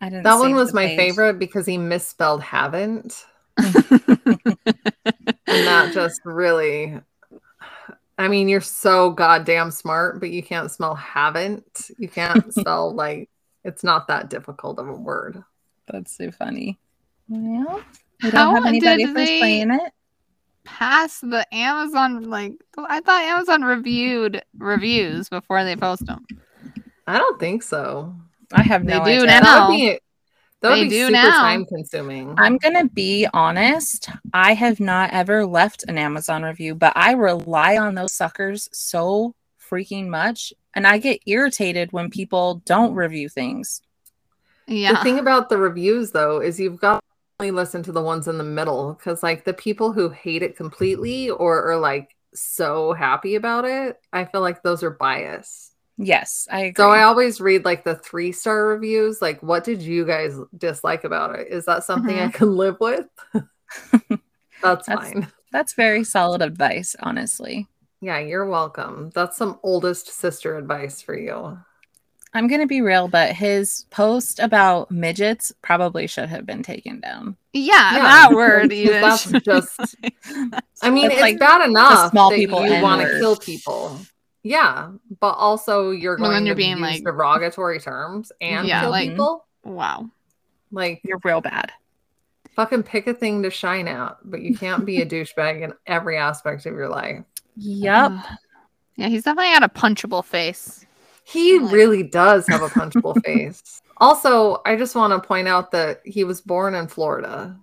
I 0.00 0.08
didn't. 0.08 0.24
That 0.24 0.38
one 0.38 0.54
was 0.54 0.72
my 0.72 0.86
page. 0.86 0.98
favorite 0.98 1.38
because 1.38 1.66
he 1.66 1.76
misspelled 1.76 2.42
haven't. 2.42 3.26
and 3.58 3.76
that 5.46 5.90
just 5.92 6.20
really 6.24 6.98
I 8.16 8.26
mean, 8.26 8.48
you're 8.48 8.60
so 8.60 9.10
goddamn 9.10 9.70
smart, 9.70 10.18
but 10.18 10.30
you 10.30 10.42
can't 10.42 10.70
smell 10.70 10.94
haven't. 10.94 11.90
You 11.98 12.08
can't 12.08 12.52
spell 12.58 12.92
like 12.92 13.28
it's 13.64 13.84
not 13.84 14.08
that 14.08 14.30
difficult 14.30 14.78
of 14.78 14.88
a 14.88 14.94
word. 14.94 15.44
That's 15.86 16.16
so 16.16 16.30
funny. 16.30 16.78
Well, 17.28 17.82
we 18.22 18.30
don't 18.30 18.40
How 18.40 18.54
have 18.54 18.66
anybody 18.66 19.04
for 19.04 19.12
playing 19.12 19.70
it. 19.70 19.92
Pass 20.68 21.20
the 21.20 21.44
Amazon 21.52 22.30
like 22.30 22.52
I 22.78 23.00
thought 23.00 23.22
Amazon 23.22 23.62
reviewed 23.62 24.42
reviews 24.56 25.28
before 25.28 25.64
they 25.64 25.74
post 25.74 26.06
them. 26.06 26.24
I 27.06 27.18
don't 27.18 27.40
think 27.40 27.62
so. 27.62 28.14
I 28.52 28.62
have 28.62 28.84
no 28.84 29.02
they 29.04 29.16
idea. 29.16 29.20
do 29.20 29.26
now. 29.26 29.40
That 29.40 29.68
would 29.68 29.76
be, 29.76 30.00
that 30.60 30.68
would 30.68 30.76
they 30.76 30.82
be 30.84 30.88
do 30.90 31.06
super 31.06 31.12
now. 31.12 31.40
time 31.40 31.64
consuming. 31.64 32.34
I'm 32.38 32.58
gonna 32.58 32.88
be 32.88 33.26
honest. 33.32 34.08
I 34.32 34.54
have 34.54 34.78
not 34.78 35.10
ever 35.12 35.46
left 35.46 35.84
an 35.88 35.98
Amazon 35.98 36.44
review, 36.44 36.74
but 36.74 36.92
I 36.94 37.12
rely 37.12 37.76
on 37.76 37.94
those 37.94 38.12
suckers 38.12 38.68
so 38.72 39.34
freaking 39.58 40.06
much, 40.08 40.52
and 40.74 40.86
I 40.86 40.98
get 40.98 41.20
irritated 41.26 41.92
when 41.92 42.10
people 42.10 42.62
don't 42.66 42.94
review 42.94 43.28
things. 43.28 43.82
Yeah. 44.68 44.92
The 44.92 45.02
thing 45.02 45.18
about 45.18 45.48
the 45.48 45.56
reviews 45.56 46.12
though 46.12 46.40
is 46.40 46.60
you've 46.60 46.78
got 46.78 47.00
to 47.00 47.00
only 47.00 47.07
listen 47.40 47.84
to 47.84 47.92
the 47.92 48.02
ones 48.02 48.26
in 48.26 48.36
the 48.36 48.42
middle 48.42 48.94
because 48.94 49.22
like 49.22 49.44
the 49.44 49.54
people 49.54 49.92
who 49.92 50.08
hate 50.08 50.42
it 50.42 50.56
completely 50.56 51.30
or 51.30 51.70
are 51.70 51.76
like 51.76 52.16
so 52.34 52.92
happy 52.92 53.36
about 53.36 53.64
it, 53.64 54.00
I 54.12 54.24
feel 54.24 54.40
like 54.40 54.64
those 54.64 54.82
are 54.82 54.90
biased. 54.90 55.72
Yes, 55.96 56.48
I 56.50 56.62
agree. 56.62 56.82
So 56.82 56.90
I 56.90 57.04
always 57.04 57.40
read 57.40 57.64
like 57.64 57.84
the 57.84 57.94
three 57.94 58.32
star 58.32 58.66
reviews. 58.66 59.22
Like, 59.22 59.40
what 59.40 59.62
did 59.62 59.82
you 59.82 60.04
guys 60.04 60.36
dislike 60.56 61.04
about 61.04 61.38
it? 61.38 61.46
Is 61.48 61.64
that 61.66 61.84
something 61.84 62.16
mm-hmm. 62.16 62.28
I 62.28 62.32
can 62.32 62.56
live 62.56 62.76
with? 62.80 63.06
that's, 64.60 64.86
that's 64.86 64.88
fine. 64.88 65.28
That's 65.52 65.74
very 65.74 66.02
solid 66.02 66.42
advice, 66.42 66.96
honestly. 67.00 67.68
Yeah, 68.00 68.18
you're 68.18 68.48
welcome. 68.48 69.10
That's 69.14 69.36
some 69.36 69.60
oldest 69.62 70.08
sister 70.08 70.56
advice 70.56 71.00
for 71.00 71.16
you. 71.16 71.58
I'm 72.34 72.46
going 72.46 72.60
to 72.60 72.66
be 72.66 72.82
real, 72.82 73.08
but 73.08 73.34
his 73.34 73.86
post 73.90 74.38
about 74.38 74.90
midgets 74.90 75.52
probably 75.62 76.06
should 76.06 76.28
have 76.28 76.44
been 76.44 76.62
taken 76.62 77.00
down. 77.00 77.36
Yeah, 77.52 77.94
yeah 77.94 78.02
that 78.02 78.32
word 78.32 78.72
even. 78.72 79.00
That's 79.00 79.30
just. 79.30 79.80
I 80.82 80.90
mean, 80.90 81.10
it's, 81.10 81.20
it's 81.20 81.38
bad 81.38 81.68
enough 81.68 82.10
small 82.10 82.30
that 82.30 82.36
people 82.36 82.66
you 82.66 82.82
want 82.82 83.02
to 83.02 83.18
kill 83.18 83.36
people. 83.36 83.98
Yeah, 84.42 84.90
but 85.20 85.32
also 85.32 85.90
you're 85.90 86.16
going 86.16 86.30
well, 86.30 86.42
you're 86.42 86.54
to 86.54 86.58
being 86.58 86.80
like 86.80 87.02
derogatory 87.02 87.80
terms 87.80 88.30
and 88.40 88.66
yeah, 88.66 88.82
kill 88.82 88.90
like, 88.90 89.10
people. 89.10 89.46
Wow, 89.64 90.10
like 90.70 91.00
you're 91.04 91.20
real 91.24 91.40
bad. 91.40 91.72
Fucking 92.54 92.82
pick 92.82 93.06
a 93.06 93.14
thing 93.14 93.42
to 93.42 93.50
shine 93.50 93.88
out, 93.88 94.18
but 94.24 94.42
you 94.42 94.56
can't 94.56 94.84
be 94.84 95.00
a 95.00 95.06
douchebag 95.10 95.62
in 95.62 95.72
every 95.86 96.16
aspect 96.16 96.66
of 96.66 96.74
your 96.74 96.88
life. 96.88 97.24
Yep. 97.56 98.12
Yeah, 98.96 99.08
he's 99.08 99.22
definitely 99.22 99.52
got 99.52 99.62
a 99.62 99.68
punchable 99.68 100.24
face. 100.24 100.84
He 101.28 101.58
like... 101.58 101.72
really 101.72 102.02
does 102.02 102.46
have 102.48 102.62
a 102.62 102.68
punchable 102.68 103.22
face. 103.24 103.82
Also, 103.98 104.62
I 104.64 104.76
just 104.76 104.94
want 104.94 105.12
to 105.12 105.26
point 105.26 105.48
out 105.48 105.72
that 105.72 106.00
he 106.04 106.24
was 106.24 106.40
born 106.40 106.74
in 106.74 106.88
Florida. 106.88 107.56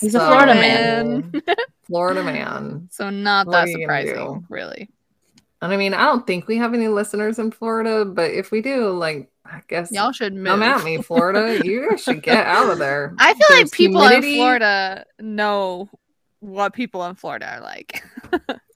He's 0.00 0.12
so, 0.12 0.20
a 0.20 0.26
Florida 0.26 0.54
man. 0.54 1.32
Florida 1.86 2.22
man. 2.22 2.88
So 2.90 3.10
not 3.10 3.46
what 3.46 3.52
that 3.52 3.68
surprising, 3.68 4.46
really. 4.48 4.88
And 5.62 5.72
I 5.72 5.76
mean, 5.76 5.94
I 5.94 6.04
don't 6.04 6.26
think 6.26 6.46
we 6.46 6.58
have 6.58 6.74
any 6.74 6.88
listeners 6.88 7.38
in 7.38 7.50
Florida, 7.50 8.04
but 8.04 8.30
if 8.30 8.50
we 8.50 8.60
do, 8.60 8.90
like, 8.90 9.30
I 9.44 9.62
guess 9.68 9.90
y'all 9.90 10.12
should 10.12 10.34
move. 10.34 10.46
Come 10.46 10.62
at 10.62 10.84
me, 10.84 10.98
Florida. 10.98 11.64
you 11.64 11.96
should 11.96 12.22
get 12.22 12.46
out 12.46 12.70
of 12.70 12.78
there. 12.78 13.14
I 13.18 13.32
feel 13.32 13.46
There's 13.48 13.62
like 13.64 13.72
people 13.72 14.00
humidity. 14.02 14.34
in 14.34 14.38
Florida 14.38 15.04
know 15.18 15.88
what 16.40 16.74
people 16.74 17.04
in 17.06 17.14
Florida 17.14 17.54
are 17.54 17.60
like. 17.60 18.04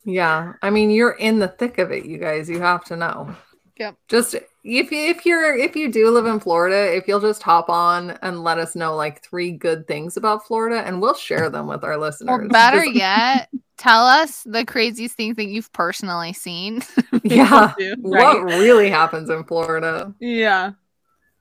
yeah, 0.04 0.54
I 0.62 0.70
mean, 0.70 0.90
you're 0.90 1.12
in 1.12 1.38
the 1.38 1.48
thick 1.48 1.78
of 1.78 1.92
it, 1.92 2.06
you 2.06 2.18
guys. 2.18 2.48
You 2.48 2.60
have 2.60 2.84
to 2.86 2.96
know. 2.96 3.36
Yep. 3.80 3.96
Just 4.08 4.34
if 4.34 4.92
you, 4.92 4.98
if 4.98 5.24
you're 5.24 5.56
if 5.56 5.74
you 5.74 5.90
do 5.90 6.10
live 6.10 6.26
in 6.26 6.38
Florida, 6.38 6.94
if 6.94 7.08
you'll 7.08 7.18
just 7.18 7.42
hop 7.42 7.70
on 7.70 8.10
and 8.20 8.44
let 8.44 8.58
us 8.58 8.76
know 8.76 8.94
like 8.94 9.22
three 9.22 9.52
good 9.52 9.88
things 9.88 10.18
about 10.18 10.46
Florida, 10.46 10.86
and 10.86 11.00
we'll 11.00 11.14
share 11.14 11.48
them 11.48 11.66
with 11.66 11.82
our 11.82 11.96
listeners. 11.96 12.28
Or 12.28 12.46
better 12.46 12.84
yet, 12.84 13.48
tell 13.78 14.04
us 14.04 14.42
the 14.44 14.66
craziest 14.66 15.16
things 15.16 15.36
that 15.36 15.46
you've 15.46 15.72
personally 15.72 16.34
seen. 16.34 16.82
yeah, 17.22 17.72
do, 17.78 17.94
right? 18.02 18.42
what 18.42 18.44
really 18.44 18.90
happens 18.90 19.30
in 19.30 19.44
Florida? 19.44 20.14
Yeah, 20.20 20.72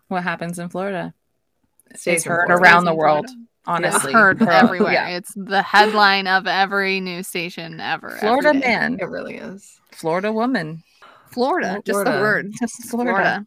what 0.07 0.23
happens 0.23 0.57
in 0.59 0.69
Florida? 0.69 1.13
Stays 1.95 2.23
heard 2.23 2.49
around 2.49 2.85
the 2.85 2.95
world. 2.95 3.25
Florida. 3.25 3.45
Honestly, 3.65 4.13
yeah. 4.13 4.17
heard 4.17 4.41
oh, 4.41 4.45
everywhere. 4.45 4.93
Yeah. 4.93 5.09
It's 5.09 5.33
the 5.35 5.61
headline 5.61 6.25
of 6.25 6.47
every 6.47 7.01
news 7.01 7.27
station 7.27 7.81
ever. 7.81 8.11
Florida 8.11 8.53
man, 8.53 8.97
it 9.01 9.09
really 9.09 9.35
is. 9.35 9.77
Florida 9.91 10.31
woman. 10.31 10.83
Florida, 11.31 11.81
just 11.85 12.05
the 12.05 12.11
word. 12.11 12.51
Just 12.59 12.89
Florida. 12.89 13.45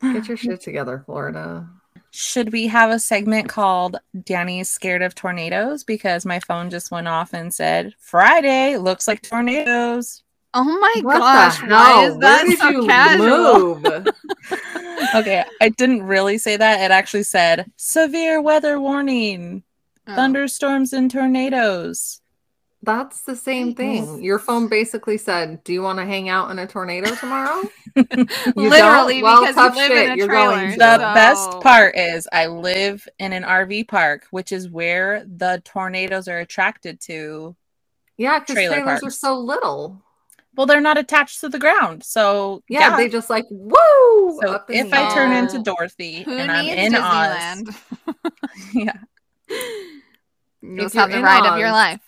Florida. 0.00 0.20
Get 0.20 0.28
your 0.28 0.36
shit 0.36 0.60
together, 0.60 1.02
Florida. 1.06 1.68
Should 2.10 2.52
we 2.52 2.66
have 2.66 2.90
a 2.90 2.98
segment 2.98 3.48
called 3.48 3.96
Danny's 4.24 4.68
Scared 4.68 5.00
of 5.00 5.14
Tornadoes? 5.14 5.82
Because 5.82 6.26
my 6.26 6.40
phone 6.40 6.68
just 6.68 6.90
went 6.90 7.08
off 7.08 7.32
and 7.32 7.54
said, 7.54 7.94
Friday 7.98 8.76
looks 8.76 9.08
like 9.08 9.22
tornadoes. 9.22 10.22
Oh 10.54 10.64
my 10.64 10.94
what 11.02 11.18
gosh, 11.18 11.62
why 11.62 12.04
is 12.04 12.18
that 12.18 12.46
Where 12.46 12.56
so 12.58 12.86
casual? 12.86 14.04
okay, 15.14 15.44
I 15.62 15.70
didn't 15.70 16.02
really 16.02 16.36
say 16.36 16.58
that. 16.58 16.82
It 16.82 16.90
actually 16.90 17.22
said 17.22 17.70
severe 17.76 18.42
weather 18.42 18.78
warning, 18.78 19.62
oh. 20.06 20.14
thunderstorms 20.14 20.92
and 20.92 21.10
tornadoes. 21.10 22.20
That's 22.84 23.20
the 23.22 23.36
same 23.36 23.76
thing. 23.76 24.24
Your 24.24 24.40
phone 24.40 24.66
basically 24.66 25.16
said, 25.16 25.62
"Do 25.62 25.72
you 25.72 25.82
want 25.82 26.00
to 26.00 26.04
hang 26.04 26.28
out 26.28 26.50
in 26.50 26.58
a 26.58 26.66
tornado 26.66 27.14
tomorrow?" 27.14 27.62
Literally, 28.56 29.22
well, 29.22 29.46
because 29.46 29.56
you 29.56 29.62
live 29.62 29.92
shit, 29.92 30.10
in 30.10 30.20
a 30.20 30.26
trailer. 30.26 30.70
The 30.76 30.98
so... 30.98 31.14
best 31.14 31.60
part 31.60 31.96
is, 31.96 32.28
I 32.32 32.46
live 32.48 33.06
in 33.20 33.32
an 33.32 33.44
RV 33.44 33.86
park, 33.86 34.26
which 34.32 34.50
is 34.50 34.68
where 34.68 35.24
the 35.24 35.62
tornadoes 35.64 36.26
are 36.26 36.38
attracted 36.38 37.00
to. 37.02 37.54
Yeah, 38.16 38.40
because 38.40 38.54
trailers 38.54 38.82
parks. 38.82 39.04
are 39.04 39.10
so 39.10 39.38
little. 39.38 40.02
Well, 40.56 40.66
they're 40.66 40.80
not 40.80 40.98
attached 40.98 41.40
to 41.42 41.48
the 41.48 41.60
ground, 41.60 42.02
so 42.02 42.64
yeah, 42.68 42.80
yeah. 42.80 42.96
they 42.96 43.08
just 43.08 43.30
like 43.30 43.46
whoa. 43.48 44.40
So 44.40 44.60
if 44.68 44.92
I 44.92 45.14
turn 45.14 45.32
into 45.32 45.60
Dorothy 45.62 46.22
Who 46.22 46.36
and 46.36 46.50
I'm 46.50 46.66
in 46.66 46.92
Disneyland? 46.92 47.68
Oz, 47.68 48.72
yeah, 48.74 48.98
you 50.60 50.80
just 50.80 50.96
have 50.96 51.12
the 51.12 51.22
ride 51.22 51.46
Oz, 51.46 51.52
of 51.52 51.58
your 51.60 51.70
life 51.70 52.00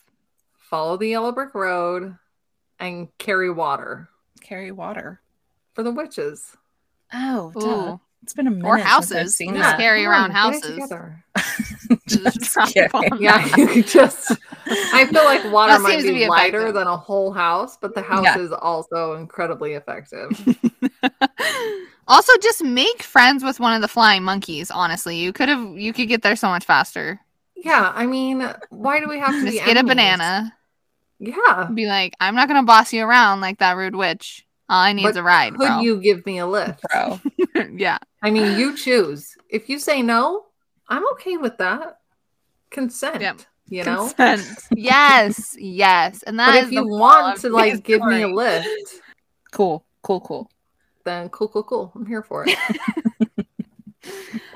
follow 0.74 0.96
the 0.96 1.06
yellow 1.06 1.30
brick 1.30 1.54
road 1.54 2.16
and 2.80 3.06
carry 3.18 3.48
water. 3.48 4.08
Carry 4.40 4.72
water 4.72 5.20
for 5.72 5.84
the 5.84 5.92
witches. 5.92 6.56
Oh, 7.12 7.52
duh. 7.56 7.98
it's 8.24 8.34
been 8.34 8.48
a 8.48 8.50
minute. 8.50 8.66
Or 8.66 8.78
houses. 8.78 9.36
Since 9.36 9.56
Just 9.56 9.76
carry 9.76 10.04
around 10.04 10.32
houses. 10.32 10.76
just 12.08 12.74
yeah, 12.74 13.56
you 13.56 13.84
just. 13.84 14.32
I 14.66 15.06
feel 15.06 15.22
like 15.22 15.44
water 15.52 15.78
might 15.78 16.02
be, 16.02 16.10
be 16.10 16.26
lighter 16.26 16.72
than 16.72 16.88
a 16.88 16.96
whole 16.96 17.32
house, 17.32 17.78
but 17.80 17.94
the 17.94 18.02
house 18.02 18.24
yeah. 18.24 18.38
is 18.38 18.50
also 18.50 19.14
incredibly 19.14 19.74
effective. 19.74 20.28
also, 22.08 22.32
just 22.42 22.64
make 22.64 23.00
friends 23.00 23.44
with 23.44 23.60
one 23.60 23.74
of 23.74 23.80
the 23.80 23.86
flying 23.86 24.24
monkeys. 24.24 24.72
Honestly, 24.72 25.18
you 25.18 25.32
could 25.32 25.48
have. 25.48 25.78
You 25.78 25.92
could 25.92 26.08
get 26.08 26.22
there 26.22 26.34
so 26.34 26.48
much 26.48 26.64
faster. 26.64 27.20
Yeah, 27.54 27.92
I 27.94 28.06
mean, 28.06 28.52
why 28.70 28.98
do 28.98 29.08
we 29.08 29.20
have 29.20 29.30
to 29.34 29.52
just 29.52 29.64
get 29.64 29.76
a 29.76 29.84
banana? 29.84 30.52
Yeah. 31.26 31.68
Be 31.72 31.86
like, 31.86 32.14
I'm 32.20 32.34
not 32.34 32.48
gonna 32.48 32.62
boss 32.62 32.92
you 32.92 33.04
around 33.04 33.40
like 33.40 33.58
that 33.58 33.76
rude 33.76 33.96
witch. 33.96 34.46
All 34.68 34.80
I 34.80 34.92
need 34.92 35.06
is 35.06 35.16
a 35.16 35.22
ride. 35.22 35.54
Could 35.54 35.66
bro. 35.66 35.80
you 35.80 36.00
give 36.00 36.24
me 36.24 36.38
a 36.38 36.46
lift, 36.46 36.80
bro? 36.90 37.20
yeah. 37.74 37.98
I 38.22 38.30
mean, 38.30 38.58
you 38.58 38.76
choose. 38.76 39.36
If 39.50 39.68
you 39.68 39.78
say 39.78 40.02
no, 40.02 40.46
I'm 40.88 41.06
okay 41.12 41.36
with 41.36 41.58
that. 41.58 41.98
Consent. 42.70 43.20
Yep. 43.20 43.40
You 43.68 43.84
know. 43.84 44.10
Consent. 44.16 44.58
yes. 44.74 45.54
Yes. 45.58 46.22
And 46.22 46.38
that. 46.38 46.52
But 46.52 46.64
if 46.64 46.72
you 46.72 46.86
want 46.86 47.40
to 47.40 47.50
like 47.50 47.84
give 47.84 47.98
story. 47.98 48.16
me 48.16 48.22
a 48.22 48.28
lift, 48.28 48.68
cool. 49.52 49.84
Cool. 50.02 50.20
Cool. 50.20 50.50
Then 51.04 51.28
cool. 51.28 51.48
Cool. 51.48 51.62
Cool. 51.64 51.92
I'm 51.94 52.06
here 52.06 52.22
for 52.22 52.46
it. 52.48 52.58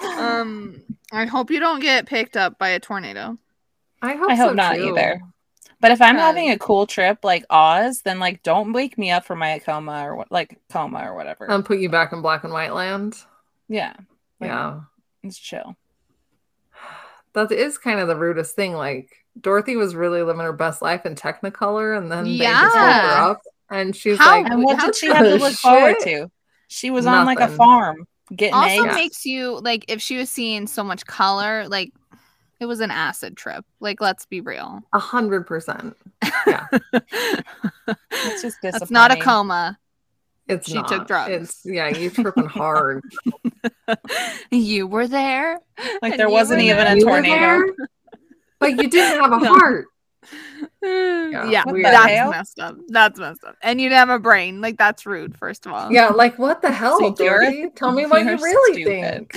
um. 0.19 0.83
I 1.13 1.25
hope 1.27 1.51
you 1.51 1.61
don't 1.61 1.81
get 1.81 2.07
picked 2.07 2.37
up 2.37 2.59
by 2.59 2.71
a 2.71 2.81
tornado. 2.81 3.39
I 4.01 4.15
hope. 4.15 4.31
I 4.31 4.35
hope 4.35 4.51
so 4.51 4.55
not 4.55 4.77
too. 4.77 4.89
either. 4.89 5.21
But 5.81 5.93
if 5.93 6.03
I'm 6.03 6.17
having 6.17 6.51
a 6.51 6.59
cool 6.59 6.87
trip 6.87 7.19
like 7.23 7.45
Oz, 7.51 8.03
then 8.03 8.19
like 8.19 8.43
don't 8.43 8.73
wake 8.73 8.99
me 8.99 9.11
up 9.11 9.25
for 9.25 9.37
my 9.37 9.61
coma 9.61 10.09
or 10.09 10.27
like 10.31 10.59
coma 10.71 11.09
or 11.09 11.15
whatever. 11.15 11.49
And 11.49 11.65
put 11.65 11.79
you 11.79 11.89
back 11.89 12.13
in 12.13 12.21
black 12.21 12.45
and 12.45 12.53
white 12.53 12.75
land. 12.75 13.17
Yeah. 13.69 13.95
Like, 14.41 14.51
yeah. 14.51 14.81
It's 15.23 15.39
chill. 15.39 15.77
that 17.35 17.53
is 17.53 17.79
kind 17.79 18.01
of 18.01 18.09
the 18.09 18.17
rudest 18.17 18.57
thing. 18.57 18.75
Like 18.75 19.11
Dorothy 19.41 19.77
was 19.77 19.95
really 19.95 20.23
living 20.23 20.43
her 20.43 20.53
best 20.53 20.83
life 20.83 21.07
in 21.07 21.15
Technicolor, 21.15 21.97
and 21.97 22.11
then 22.11 22.27
yeah. 22.27 22.37
they 22.37 22.45
just 22.45 22.75
woke 22.75 22.83
her 22.83 23.31
up, 23.31 23.41
and 23.71 23.97
she's 23.97 24.19
how, 24.19 24.43
like, 24.43 24.51
"And 24.51 24.63
what 24.63 24.81
did 24.81 24.97
she 24.97 25.07
have 25.07 25.19
to 25.19 25.37
look 25.37 25.51
shit? 25.51 25.59
forward 25.59 25.97
to? 26.03 26.31
She 26.69 26.91
was 26.91 27.05
Nothing. 27.05 27.21
on 27.21 27.27
like 27.27 27.41
a 27.41 27.49
farm 27.49 28.07
getting 28.35 28.55
also 28.55 28.85
eggs. 28.85 28.95
makes 28.95 29.25
you 29.25 29.59
like 29.61 29.85
if 29.89 30.03
she 30.03 30.17
was 30.17 30.31
seeing 30.31 30.67
so 30.67 30.83
much 30.85 31.07
color, 31.07 31.69
like 31.69 31.93
it 32.61 32.67
was 32.67 32.81
an 32.81 32.91
acid 32.91 33.37
trip. 33.37 33.65
Like, 33.81 34.01
let's 34.01 34.27
be 34.27 34.41
real. 34.41 34.83
A 34.93 34.99
hundred 34.99 35.47
percent. 35.47 35.97
Yeah. 36.47 36.67
it's 36.73 38.43
just 38.43 38.61
disappointing. 38.61 38.83
It's 38.83 38.91
not 38.91 39.11
a 39.11 39.17
coma. 39.17 39.79
It's 40.49 40.67
she 40.67 40.75
not. 40.75 40.89
took 40.89 41.07
drugs. 41.07 41.31
It's 41.31 41.61
yeah, 41.65 41.89
you 41.89 42.09
tripping 42.11 42.47
hard. 42.47 43.05
you 44.51 44.87
were 44.87 45.07
there. 45.07 45.59
Like 46.01 46.17
there 46.17 46.31
wasn't 46.31 46.63
even 46.63 46.87
a 46.87 47.01
tornado. 47.01 47.75
but 48.59 48.71
you 48.71 48.89
didn't 48.89 49.21
have 49.21 49.33
a 49.33 49.39
heart. 49.39 49.87
Yeah, 50.83 51.49
yeah 51.49 51.65
that's 51.67 52.11
hell? 52.11 52.31
messed 52.31 52.59
up. 52.59 52.77
That's 52.89 53.19
messed 53.19 53.45
up. 53.45 53.57
And 53.63 53.81
you 53.81 53.89
didn't 53.89 54.09
have 54.09 54.11
a 54.11 54.19
brain. 54.19 54.61
Like 54.63 54.79
that's 54.79 55.05
rude, 55.05 55.37
first 55.37 55.67
of 55.67 55.73
all. 55.73 55.93
Yeah, 55.93 56.09
like 56.09 56.39
what 56.39 56.63
the 56.63 56.73
hell, 56.73 56.99
so 56.99 57.13
Dorothy? 57.15 57.69
Tell 57.75 57.93
me 57.93 58.07
what 58.07 58.25
you 58.25 58.37
really 58.37 58.83
stupid. 58.83 59.31
think. 59.31 59.37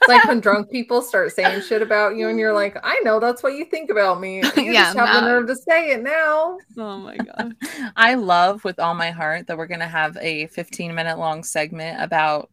It's 0.00 0.08
like 0.08 0.24
when 0.24 0.40
drunk 0.40 0.70
people 0.70 1.02
start 1.02 1.32
saying 1.32 1.62
shit 1.62 1.82
about 1.82 2.16
you, 2.16 2.28
and 2.28 2.38
you're 2.38 2.52
like, 2.52 2.76
I 2.82 3.00
know 3.00 3.18
that's 3.18 3.42
what 3.42 3.54
you 3.54 3.64
think 3.64 3.90
about 3.90 4.20
me. 4.20 4.42
You 4.58 4.72
yeah, 4.72 4.92
just 4.92 4.98
have 4.98 5.22
the 5.22 5.28
nerve 5.28 5.46
to 5.46 5.56
say 5.56 5.90
it 5.90 6.02
now. 6.02 6.58
Oh 6.76 6.98
my 6.98 7.16
god. 7.16 7.54
I 7.96 8.14
love 8.14 8.64
with 8.64 8.80
all 8.80 8.94
my 8.94 9.10
heart 9.10 9.46
that 9.46 9.56
we're 9.56 9.66
gonna 9.66 9.86
have 9.86 10.16
a 10.20 10.46
15 10.48 10.94
minute 10.94 11.18
long 11.18 11.44
segment 11.44 12.02
about 12.02 12.50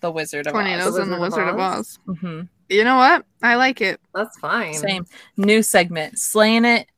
the 0.00 0.10
Wizard 0.10 0.46
of 0.46 0.52
Tornadoes 0.52 0.88
Oz. 0.88 0.98
and 0.98 1.12
the 1.12 1.20
Wizard 1.20 1.48
of 1.48 1.58
Oz. 1.58 1.98
Mm-hmm. 2.06 2.42
You 2.68 2.84
know 2.84 2.96
what? 2.96 3.24
I 3.42 3.54
like 3.54 3.80
it. 3.80 4.00
That's 4.14 4.38
fine. 4.38 4.74
Same. 4.74 5.06
New 5.36 5.62
segment. 5.62 6.18
Slaying 6.18 6.64
it. 6.64 6.88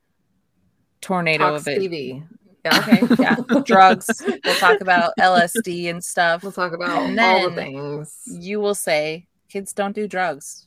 Tornado 1.01 1.51
Talk 1.51 1.61
of 1.61 1.69
it. 1.69 1.79
TV. 1.81 2.27
Yeah. 2.65 2.79
Okay. 2.79 3.15
yeah. 3.23 3.37
Drugs. 3.65 4.23
We'll 4.45 4.55
talk 4.57 4.81
about 4.81 5.13
LSD 5.19 5.91
and 5.91 6.03
stuff. 6.03 6.43
We'll 6.43 6.53
talk 6.53 6.73
about 6.73 7.19
all 7.19 7.51
the 7.51 7.55
things. 7.55 8.15
You 8.27 8.61
will 8.61 8.75
say 8.75 9.27
kids 9.51 9.73
don't 9.73 9.95
do 9.95 10.09
drugs. 10.09 10.67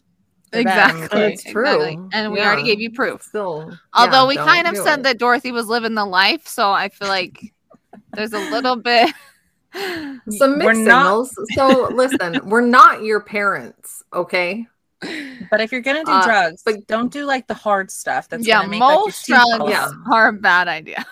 They're 0.52 0.62
exactly. 0.62 1.22
It's 1.22 1.44
true. 1.44 1.82
Exactly. 1.82 2.10
And 2.14 2.32
we 2.32 2.40
yeah. 2.40 2.48
already 2.48 2.64
gave 2.64 2.80
you 2.80 2.92
proof. 2.92 3.24
Still, 3.24 3.76
Although 3.94 4.24
yeah, 4.24 4.28
we 4.28 4.36
kind 4.36 4.68
of 4.68 4.78
said 4.78 5.00
it. 5.00 5.04
that 5.04 5.18
Dorothy 5.18 5.52
was 5.52 5.68
living 5.68 5.96
the 5.96 6.06
life, 6.06 6.48
so 6.48 6.72
I 6.72 6.90
feel 6.90 7.08
like 7.08 7.54
there's 8.14 8.34
a 8.34 8.52
little 8.52 8.76
bit 8.76 9.14
some 10.30 10.60
mixed 10.60 10.82
signals. 10.82 11.36
Not... 11.38 11.48
so 11.56 11.90
listen, 11.94 12.40
we're 12.46 12.62
not 12.62 13.04
your 13.04 13.20
parents, 13.20 14.04
okay? 14.14 14.68
But 15.50 15.60
if 15.60 15.72
you're 15.72 15.82
gonna 15.82 16.06
do 16.06 16.12
uh, 16.12 16.24
drugs, 16.24 16.62
but 16.64 16.88
don't 16.88 17.12
do 17.12 17.26
like 17.26 17.48
the 17.48 17.54
hard 17.54 17.92
stuff. 17.92 18.30
That's 18.30 18.48
yeah, 18.48 18.64
make, 18.66 18.80
most 18.80 19.28
like, 19.30 19.42
drugs 19.58 19.72
yeah. 19.72 19.90
are 20.12 20.30
a 20.30 20.34
bad 20.34 20.68
idea. 20.68 21.06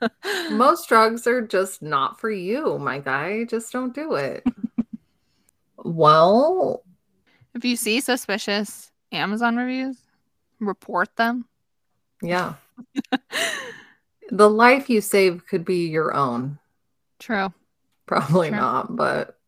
most 0.50 0.88
drugs 0.88 1.26
are 1.26 1.42
just 1.42 1.82
not 1.82 2.18
for 2.18 2.30
you, 2.30 2.78
my 2.78 3.00
guy. 3.00 3.44
Just 3.44 3.72
don't 3.72 3.94
do 3.94 4.14
it. 4.14 4.44
Well, 5.76 6.83
if 7.54 7.64
you 7.64 7.76
see 7.76 8.00
suspicious 8.00 8.90
Amazon 9.12 9.56
reviews, 9.56 9.96
report 10.60 11.14
them. 11.16 11.46
Yeah. 12.22 12.54
the 14.30 14.50
life 14.50 14.90
you 14.90 15.00
save 15.00 15.46
could 15.46 15.64
be 15.64 15.86
your 15.86 16.14
own. 16.14 16.58
True. 17.18 17.52
Probably 18.06 18.48
True. 18.48 18.58
not, 18.58 18.96
but 18.96 19.38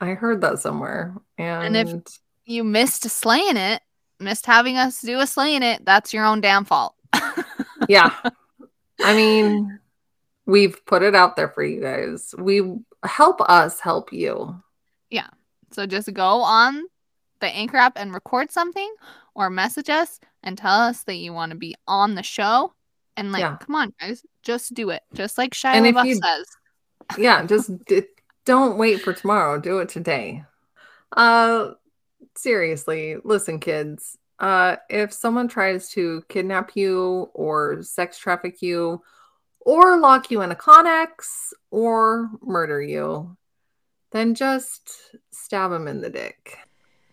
I 0.00 0.10
heard 0.10 0.40
that 0.42 0.58
somewhere. 0.58 1.14
And, 1.38 1.76
and 1.76 1.88
if 1.88 2.18
you 2.44 2.64
missed 2.64 3.08
slaying 3.08 3.56
it, 3.56 3.82
missed 4.20 4.46
having 4.46 4.76
us 4.76 5.00
do 5.00 5.20
a 5.20 5.26
slaying 5.26 5.62
it, 5.62 5.84
that's 5.84 6.12
your 6.12 6.24
own 6.24 6.40
damn 6.40 6.64
fault. 6.64 6.94
yeah. 7.88 8.10
I 9.00 9.14
mean, 9.14 9.78
we've 10.46 10.84
put 10.86 11.02
it 11.02 11.14
out 11.14 11.36
there 11.36 11.48
for 11.48 11.62
you 11.64 11.80
guys. 11.80 12.34
We 12.36 12.62
help 13.04 13.40
us 13.40 13.80
help 13.80 14.12
you. 14.12 14.62
Yeah. 15.10 15.28
So 15.72 15.86
just 15.86 16.12
go 16.12 16.42
on 16.42 16.84
the 17.40 17.46
Anchor 17.46 17.76
app 17.76 17.94
and 17.96 18.14
record 18.14 18.50
something 18.50 18.92
or 19.34 19.50
message 19.50 19.90
us 19.90 20.20
and 20.42 20.56
tell 20.56 20.80
us 20.80 21.02
that 21.04 21.16
you 21.16 21.32
want 21.32 21.50
to 21.50 21.58
be 21.58 21.74
on 21.86 22.14
the 22.14 22.22
show. 22.22 22.72
And 23.16 23.32
like, 23.32 23.40
yeah. 23.40 23.56
come 23.60 23.74
on, 23.74 23.94
guys, 24.00 24.24
just 24.42 24.74
do 24.74 24.90
it. 24.90 25.02
Just 25.14 25.38
like 25.38 25.52
Shia 25.52 25.74
LaBeouf 25.74 26.06
you, 26.06 26.14
says. 26.16 26.46
Yeah, 27.18 27.44
just 27.46 27.84
d- 27.84 28.02
don't 28.44 28.78
wait 28.78 29.00
for 29.00 29.12
tomorrow. 29.12 29.58
Do 29.58 29.78
it 29.78 29.88
today. 29.88 30.44
Uh 31.16 31.72
seriously, 32.36 33.16
listen, 33.24 33.60
kids. 33.60 34.18
Uh, 34.38 34.76
if 34.88 35.12
someone 35.12 35.48
tries 35.48 35.90
to 35.90 36.22
kidnap 36.28 36.72
you 36.74 37.30
or 37.34 37.82
sex 37.82 38.18
traffic 38.18 38.60
you 38.62 39.02
or 39.60 39.96
lock 39.96 40.30
you 40.30 40.42
in 40.42 40.50
a 40.50 40.56
Connex 40.56 41.52
or 41.70 42.30
murder 42.42 42.82
you, 42.82 43.36
then 44.10 44.34
just 44.34 45.16
stab 45.30 45.72
him 45.72 45.88
in 45.88 46.00
the 46.00 46.10
dick. 46.10 46.58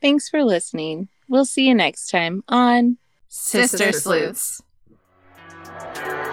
Thanks 0.02 0.30
for 0.30 0.44
listening. 0.44 1.10
We'll 1.28 1.46
see 1.46 1.68
you 1.68 1.76
next 1.76 2.10
time 2.10 2.44
on 2.48 2.98
Sister, 3.30 3.78
Sister 3.78 4.00
Sleuths. 4.00 4.62
Sleuths. 4.88 6.31